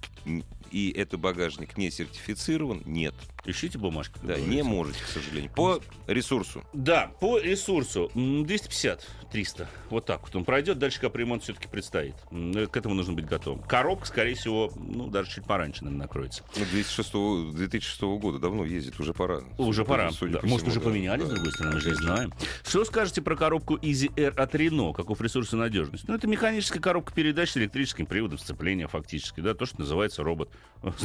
и 0.72 0.92
этот 0.92 1.20
багажник 1.20 1.78
не 1.78 1.92
сертифицирован, 1.92 2.82
нет. 2.86 3.14
Ищите 3.46 3.78
бумажку. 3.80 4.20
Да, 4.24 4.38
не 4.40 4.62
можете, 4.64 5.00
к 5.04 5.08
сожалению. 5.08 5.52
По 5.56 5.82
ресурсу. 6.08 6.64
Да, 6.74 7.12
по 7.20 7.40
ресурсу 7.40 8.12
м, 8.16 8.46
250, 8.46 9.08
300. 9.32 9.68
Вот 9.90 10.06
так 10.06 10.22
вот 10.22 10.36
он 10.36 10.46
пройдет. 10.46 10.78
Дальше 10.78 11.00
капремонт 11.02 11.42
все-таки 11.44 11.68
предстоит. 11.68 12.14
Э, 12.32 12.68
К 12.68 12.78
этому 12.78 12.94
нужно 12.94 13.14
быть 13.14 13.26
готовым. 13.26 13.64
Коробка, 13.64 14.06
скорее 14.06 14.36
всего, 14.36 14.72
ну, 14.76 15.08
даже 15.08 15.32
чуть 15.32 15.46
пораньше, 15.46 15.84
наверное, 15.84 16.04
накроется. 16.06 16.44
Ну, 16.56 16.66
2006, 16.72 17.56
2006 17.56 18.02
года 18.20 18.38
давно 18.38 18.64
ездит, 18.64 19.00
уже 19.00 19.14
пора. 19.14 19.42
Уже 19.58 19.86
пора. 19.86 20.12
судя 20.12 20.34
Да. 20.34 20.40
по 20.42 20.46
Может, 20.48 20.68
всему, 20.68 20.72
уже 20.72 20.80
да, 20.80 20.86
поменяли, 20.86 21.22
да. 21.22 21.26
с 21.26 21.30
другой 21.32 21.52
стороны, 21.52 21.76
мы 21.76 21.82
же 21.82 21.96
знаем. 21.96 22.34
Что 22.64 22.86
скажете 22.86 23.22
про 23.24 23.36
коробку 23.36 23.76
Easy 23.78 24.14
Air 24.16 24.36
от 24.36 24.54
Renault? 24.54 24.94
Каков 24.94 25.20
ресурс 25.20 25.52
и 25.54 25.56
надежность? 25.56 26.08
Ну, 26.08 26.14
это 26.14 26.28
механическая 26.28 26.80
коробка 26.82 27.12
передач 27.14 27.50
с 27.50 27.58
электрическим 27.58 28.06
приводом 28.06 28.38
сцепления 28.38 28.88
фактически. 28.88 29.40
Да, 29.42 29.56
то, 29.56 29.66
что 29.66 29.80
называется 29.80 30.22
робот. 30.22 30.52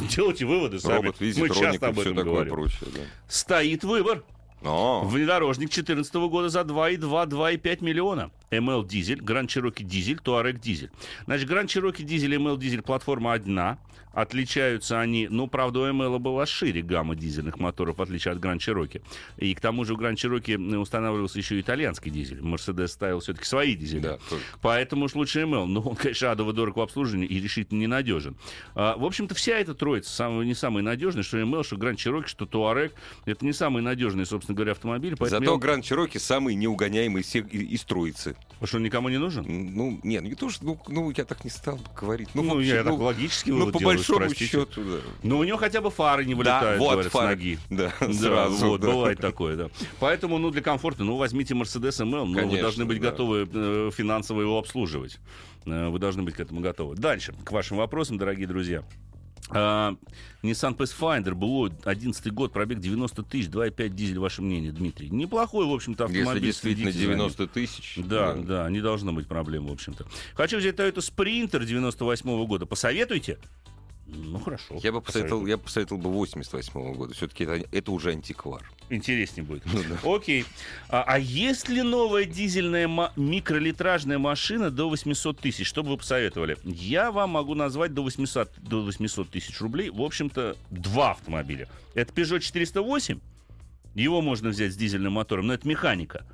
Делайте 0.09 0.45
выводы 0.45 0.79
сами. 0.79 0.95
Робот, 0.95 1.15
Мы 1.19 1.25
визитроник 1.27 1.55
часто 1.55 1.87
об 1.89 1.99
этом 1.99 2.15
такое 2.15 2.31
говорим. 2.33 2.53
прочее. 2.53 2.89
Да. 2.93 2.99
Стоит 3.27 3.83
выбор. 3.83 4.23
Но, 4.61 5.03
Внедорожник 5.05 5.69
2014 5.69 6.13
года 6.15 6.49
за 6.49 6.61
2,2-2,5 6.61 7.83
миллиона. 7.83 8.31
ML 8.49 8.87
дизель, 8.87 9.19
Grand 9.19 9.47
Cherokee 9.47 9.83
дизель, 9.83 10.19
Touareg 10.23 10.59
дизель. 10.59 10.89
Значит, 11.25 11.49
Grand 11.49 11.65
Cherokee 11.65 12.03
дизель 12.03 12.33
и 12.33 12.37
ML 12.37 12.57
дизель 12.57 12.81
платформа 12.81 13.33
одна. 13.33 13.77
Отличаются 14.13 14.99
они, 14.99 15.27
ну, 15.27 15.45
правда, 15.45 15.81
у 15.81 15.85
ML 15.85 16.17
была 16.17 16.47
шире 16.47 16.81
гамма 16.81 17.15
дизельных 17.15 17.59
моторов, 17.59 17.99
в 17.99 18.01
отличие 18.01 18.31
от 18.31 18.39
Grand 18.39 18.57
Cherokee. 18.57 19.03
И 19.37 19.53
к 19.53 19.61
тому 19.61 19.85
же 19.85 19.93
у 19.93 19.97
Grand 19.97 20.15
Cherokee 20.15 20.75
устанавливался 20.75 21.37
еще 21.37 21.59
итальянский 21.59 22.09
дизель. 22.09 22.39
Mercedes 22.39 22.87
ставил 22.87 23.19
все-таки 23.19 23.45
свои 23.45 23.75
дизели. 23.75 23.99
да, 23.99 24.17
только. 24.27 24.43
Поэтому 24.63 25.05
уж 25.05 25.13
лучше 25.13 25.41
ML. 25.41 25.65
Но 25.67 25.81
он, 25.81 25.95
конечно, 25.95 26.31
адово 26.31 26.51
дорог 26.51 26.77
в 26.77 26.81
обслуживании 26.81 27.27
и 27.27 27.39
решительно 27.39 27.79
ненадежен. 27.79 28.37
А, 28.73 28.97
в 28.97 29.05
общем-то, 29.05 29.35
вся 29.35 29.59
эта 29.59 29.75
троица 29.75 30.09
самая, 30.09 30.47
не 30.47 30.55
самая 30.55 30.83
надежная, 30.83 31.21
что 31.21 31.37
ML, 31.37 31.63
что 31.63 31.75
Grand 31.75 31.97
Cherokee, 31.97 32.27
что 32.27 32.45
Touareg. 32.45 32.93
Это 33.25 33.45
не 33.45 33.53
самые 33.53 33.83
надежные, 33.83 34.25
собственно 34.25 34.46
говоря, 34.53 34.71
автомобили. 34.73 35.15
Поэтому 35.15 35.39
Зато 35.45 35.53
я- 35.53 35.59
Гранд 35.59 35.83
Чироки 35.85 36.17
самый 36.17 36.55
неугоняемый 36.55 37.21
из, 37.21 37.35
из 37.35 37.83
троицы. 37.83 38.35
Потому 38.53 38.67
что 38.67 38.77
он 38.77 38.83
никому 38.83 39.09
не 39.09 39.17
нужен? 39.17 39.45
Ну, 39.47 39.99
нет, 40.03 40.23
не 40.23 40.35
то, 40.35 40.49
что, 40.49 40.63
ну, 40.65 40.79
ну, 40.87 41.11
я 41.15 41.25
так 41.25 41.43
не 41.43 41.49
стал 41.49 41.79
говорить. 41.99 42.29
Ну, 42.33 42.43
Ну, 42.43 42.55
вообще, 42.55 42.69
я 42.69 42.83
так 42.83 42.93
ну, 42.93 43.03
логически 43.03 43.49
ну, 43.51 43.71
по 43.71 43.79
делаю, 43.79 43.97
большому 43.97 44.19
простите. 44.19 44.45
счету, 44.45 44.83
да. 44.83 44.97
Но 45.23 45.37
у 45.39 45.43
него 45.43 45.57
хотя 45.57 45.81
бы 45.81 45.91
фары 45.91 46.25
не 46.25 46.33
Да, 46.33 46.37
вылетают, 46.37 46.79
вот 46.79 46.91
говорят, 46.91 47.11
с 47.11 47.13
фары. 47.13 47.29
ноги. 47.35 47.59
Да, 47.69 47.93
Да, 47.99 48.13
сразу, 48.13 48.67
вот, 48.67 48.81
да. 48.81 48.87
бывает 48.87 49.19
такое, 49.19 49.55
да. 49.55 49.69
Поэтому, 49.99 50.37
ну, 50.37 50.49
для 50.51 50.61
комфорта, 50.61 51.03
ну, 51.03 51.17
возьмите 51.17 51.53
Mercedes 51.53 52.01
ML, 52.01 52.25
но 52.25 52.25
вы 52.25 52.35
Конечно, 52.35 52.61
должны 52.61 52.85
быть 52.85 52.99
да. 52.99 53.11
готовы 53.11 53.47
э, 53.51 53.91
финансово 53.93 54.41
его 54.41 54.57
обслуживать. 54.57 55.19
Э, 55.65 55.89
Вы 55.89 55.99
должны 55.99 56.23
быть 56.23 56.33
к 56.35 56.39
этому 56.39 56.61
готовы. 56.61 56.95
Дальше, 56.95 57.33
к 57.43 57.51
вашим 57.51 57.77
вопросам, 57.77 58.17
дорогие 58.17 58.47
друзья. 58.47 58.83
А, 59.49 59.95
Nissan 60.43 60.75
Pathfinder, 60.75 61.33
было 61.33 61.71
11 61.85 62.33
год, 62.33 62.53
пробег 62.53 62.79
90 62.79 63.23
тысяч, 63.23 63.47
2,5 63.47 63.89
дизель, 63.89 64.19
ваше 64.19 64.41
мнение, 64.41 64.71
Дмитрий? 64.71 65.09
Неплохой, 65.09 65.65
в 65.65 65.71
общем-то, 65.71 66.05
автомобиль. 66.05 66.27
Если 66.27 66.45
действительно 66.45 66.91
следите 66.91 67.05
за 67.05 67.15
ним. 67.15 67.29
90 67.29 67.47
тысяч. 67.47 67.99
Да, 68.05 68.33
да, 68.35 68.69
не 68.69 68.81
должно 68.81 69.13
быть 69.13 69.27
проблем, 69.27 69.67
в 69.67 69.71
общем-то. 69.71 70.05
Хочу 70.35 70.57
взять 70.57 70.75
Toyota 70.75 70.97
Sprinter 70.97 71.65
98 71.65 72.45
года. 72.45 72.65
Посоветуйте? 72.65 73.37
Ну, 74.09 74.39
хорошо. 74.39 74.79
Я 74.81 74.93
бы 74.93 75.01
посоветовал, 75.01 75.45
я 75.45 75.57
бы 75.57 75.63
посоветовал 75.63 76.01
бы 76.01 76.09
88 76.09 76.93
года. 76.93 77.13
Все-таки 77.13 77.43
это, 77.43 77.67
это 77.71 77.91
уже 77.91 78.11
антиквар. 78.11 78.69
Интереснее 78.89 79.43
будет. 79.43 79.63
Ну 79.65 79.81
да. 79.83 80.15
Окей. 80.15 80.45
А, 80.87 81.03
а 81.05 81.19
есть 81.19 81.67
ли 81.67 81.81
новая 81.81 82.23
дизельная 82.23 82.87
микролитражная 83.17 84.17
машина 84.17 84.71
до 84.71 84.89
800 84.89 85.39
тысяч? 85.39 85.67
Что 85.67 85.83
бы 85.83 85.89
вы 85.89 85.97
посоветовали? 85.97 86.57
Я 86.63 87.11
вам 87.11 87.31
могу 87.31 87.53
назвать 87.53 87.93
до 87.93 88.01
800, 88.01 88.51
до 88.59 88.83
800 88.83 89.29
тысяч 89.29 89.59
рублей. 89.59 89.89
В 89.89 90.01
общем-то, 90.01 90.55
два 90.69 91.11
автомобиля. 91.11 91.67
Это 91.93 92.13
Peugeot 92.13 92.39
408. 92.39 93.19
Его 93.95 94.21
можно 94.21 94.49
взять 94.49 94.71
с 94.71 94.77
дизельным 94.77 95.13
мотором, 95.13 95.47
но 95.47 95.53
это 95.53 95.67
механика. 95.67 96.25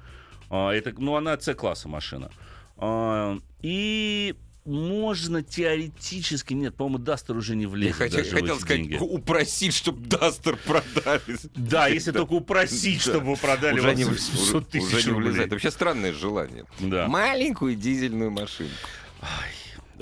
А, 0.50 0.72
это, 0.72 0.94
ну, 0.96 1.16
она 1.16 1.40
C-класса 1.40 1.90
машина. 1.90 2.30
А, 2.78 3.40
и 3.64 4.36
можно 4.66 5.44
теоретически, 5.44 6.54
нет, 6.54 6.76
по-моему, 6.76 6.98
Дастер 7.00 7.36
уже 7.36 7.56
не 7.56 7.64
Я 7.64 7.70
влезет. 7.70 7.96
хотел, 7.96 8.24
в 8.24 8.30
хотел 8.32 8.56
эти 8.56 8.62
сказать, 8.62 8.82
деньги. 8.88 8.96
упросить, 9.02 9.74
чтобы 9.74 10.06
Дастер 10.08 10.58
продали. 10.58 11.38
Да, 11.56 11.88
если 11.88 12.12
только 12.12 12.34
упросить, 12.34 13.02
чтобы 13.02 13.32
вы 13.32 13.36
продали 13.38 13.80
Уже 13.80 13.96
не, 13.96 14.04
за 14.04 14.10
в- 14.12 14.14
800 14.14 14.40
уже- 14.42 14.58
уже 14.58 14.66
тысяч 14.66 15.06
не 15.06 15.12
рублей. 15.12 15.48
Вообще 15.48 15.72
странное 15.72 16.14
желание. 16.14 16.66
Маленькую 16.80 17.76
дизельную 17.76 18.32
машину. 18.32 18.70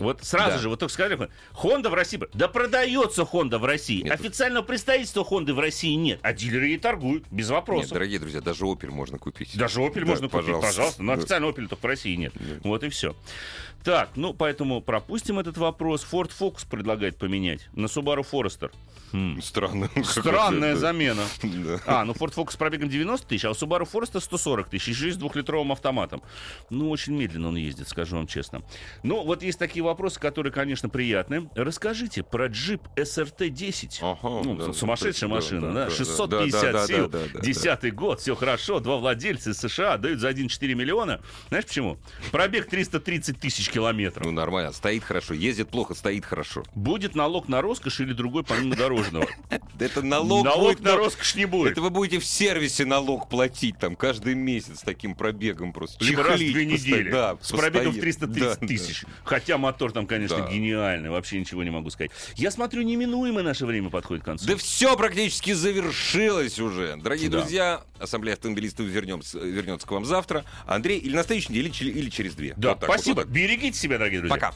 Вот 0.02 0.24
сразу 0.24 0.52
Да. 0.52 0.58
же, 0.58 0.70
вот 0.70 0.80
только 0.80 0.93
сказали, 0.93 1.30
Honda 1.54 1.89
в 1.89 1.93
России. 1.93 2.20
Да 2.34 2.47
продается 2.47 3.22
Honda 3.24 3.58
в 3.58 3.66
России. 3.66 4.02
Нет. 4.04 4.14
Официального 4.14 4.64
представительства 4.64 5.22
Honda 5.24 5.54
в 5.54 5.60
России 5.60 5.93
нет. 5.95 6.20
А 6.24 6.34
дилеры 6.34 6.68
ей 6.68 6.78
торгуют, 6.78 7.24
без 7.32 7.47
Нет, 7.47 7.56
вопросов. 7.56 7.91
дорогие 7.91 8.20
друзья, 8.20 8.41
даже 8.41 8.66
Opel 8.66 8.89
можно 8.89 9.18
купить. 9.18 9.56
Даже 9.58 9.80
Opel 9.82 10.02
Да, 10.02 10.06
можно 10.08 10.28
купить, 10.30 10.45
пожалуйста. 10.45 10.68
пожалуйста. 10.68 11.04
Но 11.04 11.14
Да. 11.16 11.20
официально 11.20 11.45
Opel 11.45 11.68
только 11.68 11.82
в 11.82 11.86
России 11.86 12.16
нет. 12.16 12.34
Да. 12.36 12.56
Вот 12.64 12.84
и 12.84 12.89
все. 12.89 13.16
Так, 13.84 14.12
ну 14.16 14.34
поэтому 14.34 14.80
пропустим 14.82 15.39
этот 15.39 15.58
вопрос. 15.58 16.06
Ford 16.10 16.32
Focus 16.39 16.68
предлагает 16.70 17.18
поменять 17.18 17.68
на 17.74 17.86
Subaru 17.88 18.24
Forester. 18.30 18.72
Хм. 19.12 19.41
Странно. 19.41 19.89
Странная 20.04 20.76
замена. 20.76 21.24
Да. 21.43 21.80
А, 21.88 22.06
ну 22.06 22.14
Ford 22.14 22.34
Focus 22.34 22.52
с 22.52 22.56
пробегом 22.58 22.89
90 22.89 23.28
тысяч, 23.28 23.43
а 23.45 23.49
у 23.49 23.54
Subaru 23.54 23.89
Forester 23.91 24.20
140 24.22 24.70
тысяч, 24.70 24.88
еще 24.88 25.10
и 25.10 25.12
с 25.12 25.18
двухлитровым 25.18 25.72
автоматом. 25.72 26.22
Ну, 26.70 26.89
очень 26.91 27.14
медленно 27.18 27.47
он 27.49 27.56
ездит, 27.56 27.89
скажу 27.89 28.16
вам 28.18 28.28
честно. 28.28 28.62
Ну, 29.04 29.24
вот 29.24 29.41
есть 29.43 29.58
такие 29.60 29.84
вопросы, 29.84 29.91
которые, 30.20 30.52
конечно, 30.52 30.89
приятны. 30.89 31.50
Расскажите 31.56 32.24
про 32.24 32.48
джип 32.48 32.82
SRT-10. 32.96 34.00
Ага, 34.02 34.44
Ну, 34.44 34.56
да, 34.56 34.74
сумасшедшая 34.74 35.30
да, 35.30 35.36
машина, 35.36 35.68
да, 35.68 35.74
да, 35.74 35.86
да, 35.86 35.92
650 35.92 36.72
да, 36.72 36.88
сил, 36.88 37.10
да, 37.10 37.20
да, 37.20 37.26
да, 37.34 37.39
десятый 37.39 37.92
год, 37.92 38.20
все 38.20 38.36
хорошо, 38.36 38.80
два 38.80 38.98
владельца 38.98 39.52
из 39.52 39.58
США 39.58 39.98
дают 39.98 40.20
за 40.20 40.30
1,4 40.30 40.74
миллиона. 40.74 41.22
Знаешь 41.50 41.66
почему? 41.66 41.98
Пробег 42.32 42.70
330 42.70 43.39
тысяч 43.39 43.70
километров. 43.70 44.26
Ну, 44.26 44.32
нормально. 44.32 44.72
Стоит 44.72 45.04
хорошо. 45.04 45.34
Ездит 45.34 45.70
плохо, 45.70 45.94
стоит 45.94 46.26
хорошо. 46.26 46.64
Будет 46.76 47.16
налог 47.16 47.48
на 47.48 47.62
роскошь 47.62 48.00
или 48.00 48.14
другой 48.14 48.44
помимо 48.44 48.76
дорожного? 48.76 49.28
Это 49.80 50.02
налог, 50.02 50.46
Налог 50.46 50.80
на 50.80 50.96
роскошь 50.96 51.36
не 51.36 51.46
будет. 51.46 51.74
Это 51.74 51.82
вы 51.82 51.89
будете 51.89 52.20
в 52.20 52.26
сервисе 52.26 52.86
налог 52.86 53.30
платить 53.30 53.78
там 53.80 53.96
каждый 53.96 54.36
месяц 54.36 54.80
с 54.80 54.82
таким 54.82 55.16
пробегом 55.16 55.74
просто. 55.74 56.04
Либо 56.04 56.24
раз 56.24 56.39
в 56.39 56.52
две 56.52 56.66
недели. 56.66 57.12
С 57.42 57.50
пробегом 57.52 57.92
в 57.94 57.96
постоянно. 57.96 58.02
330 58.02 58.60
Да, 58.60 58.68
тысяч. 58.68 59.04
Хотя 59.24 59.58
мотор 59.72 59.91
там, 59.91 60.05
конечно, 60.07 60.38
Да. 60.38 60.47
гениальный. 60.49 61.09
Вообще 61.09 61.39
ничего 61.39 61.63
не 61.63 61.69
могу 61.69 61.89
сказать. 61.89 62.11
Я 62.36 62.51
смотрю, 62.51 62.82
неминуемо 62.82 63.41
наше 63.41 63.65
время 63.65 63.89
подходит 63.89 64.24
к 64.24 64.26
концу. 64.26 64.45
Да 64.45 64.55
все 64.57 64.95
практически 64.97 65.53
завершилось 65.53 66.59
уже. 66.59 66.97
Дорогие 66.97 67.30
Да. 67.30 67.39
друзья, 67.39 67.82
Ассамблея 67.99 68.36
автомобилистов 68.36 68.86
вернемся, 68.86 69.39
вернется 69.39 69.88
к 69.88 69.91
вам 69.91 70.05
завтра. 70.05 70.43
Андрей, 70.65 70.99
или 70.99 71.15
на 71.15 71.24
следующей 71.24 71.53
неделе, 71.53 71.72
или, 71.80 71.91
или 71.99 72.09
через 72.09 72.36
две. 72.36 72.53
Да, 72.57 72.69
Вот 72.69 72.82
вот, 72.82 72.86
спасибо. 72.95 73.15
вот 73.17 73.24
так. 73.26 73.32
Берегите 73.32 73.78
себя, 73.78 73.97
дорогие 73.97 74.19
друзья. 74.19 74.36
Пока. 74.36 74.53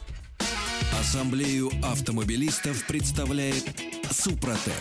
Ассамблею 1.00 1.70
автомобилистов 1.82 2.86
представляет 2.86 3.64
Супротек. 4.10 4.72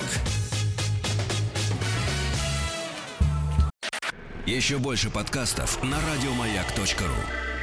Еще 4.45 4.77
больше 4.77 5.09
подкастов 5.09 5.81
на 5.83 5.97
радиомаяк.ру. 6.01 7.54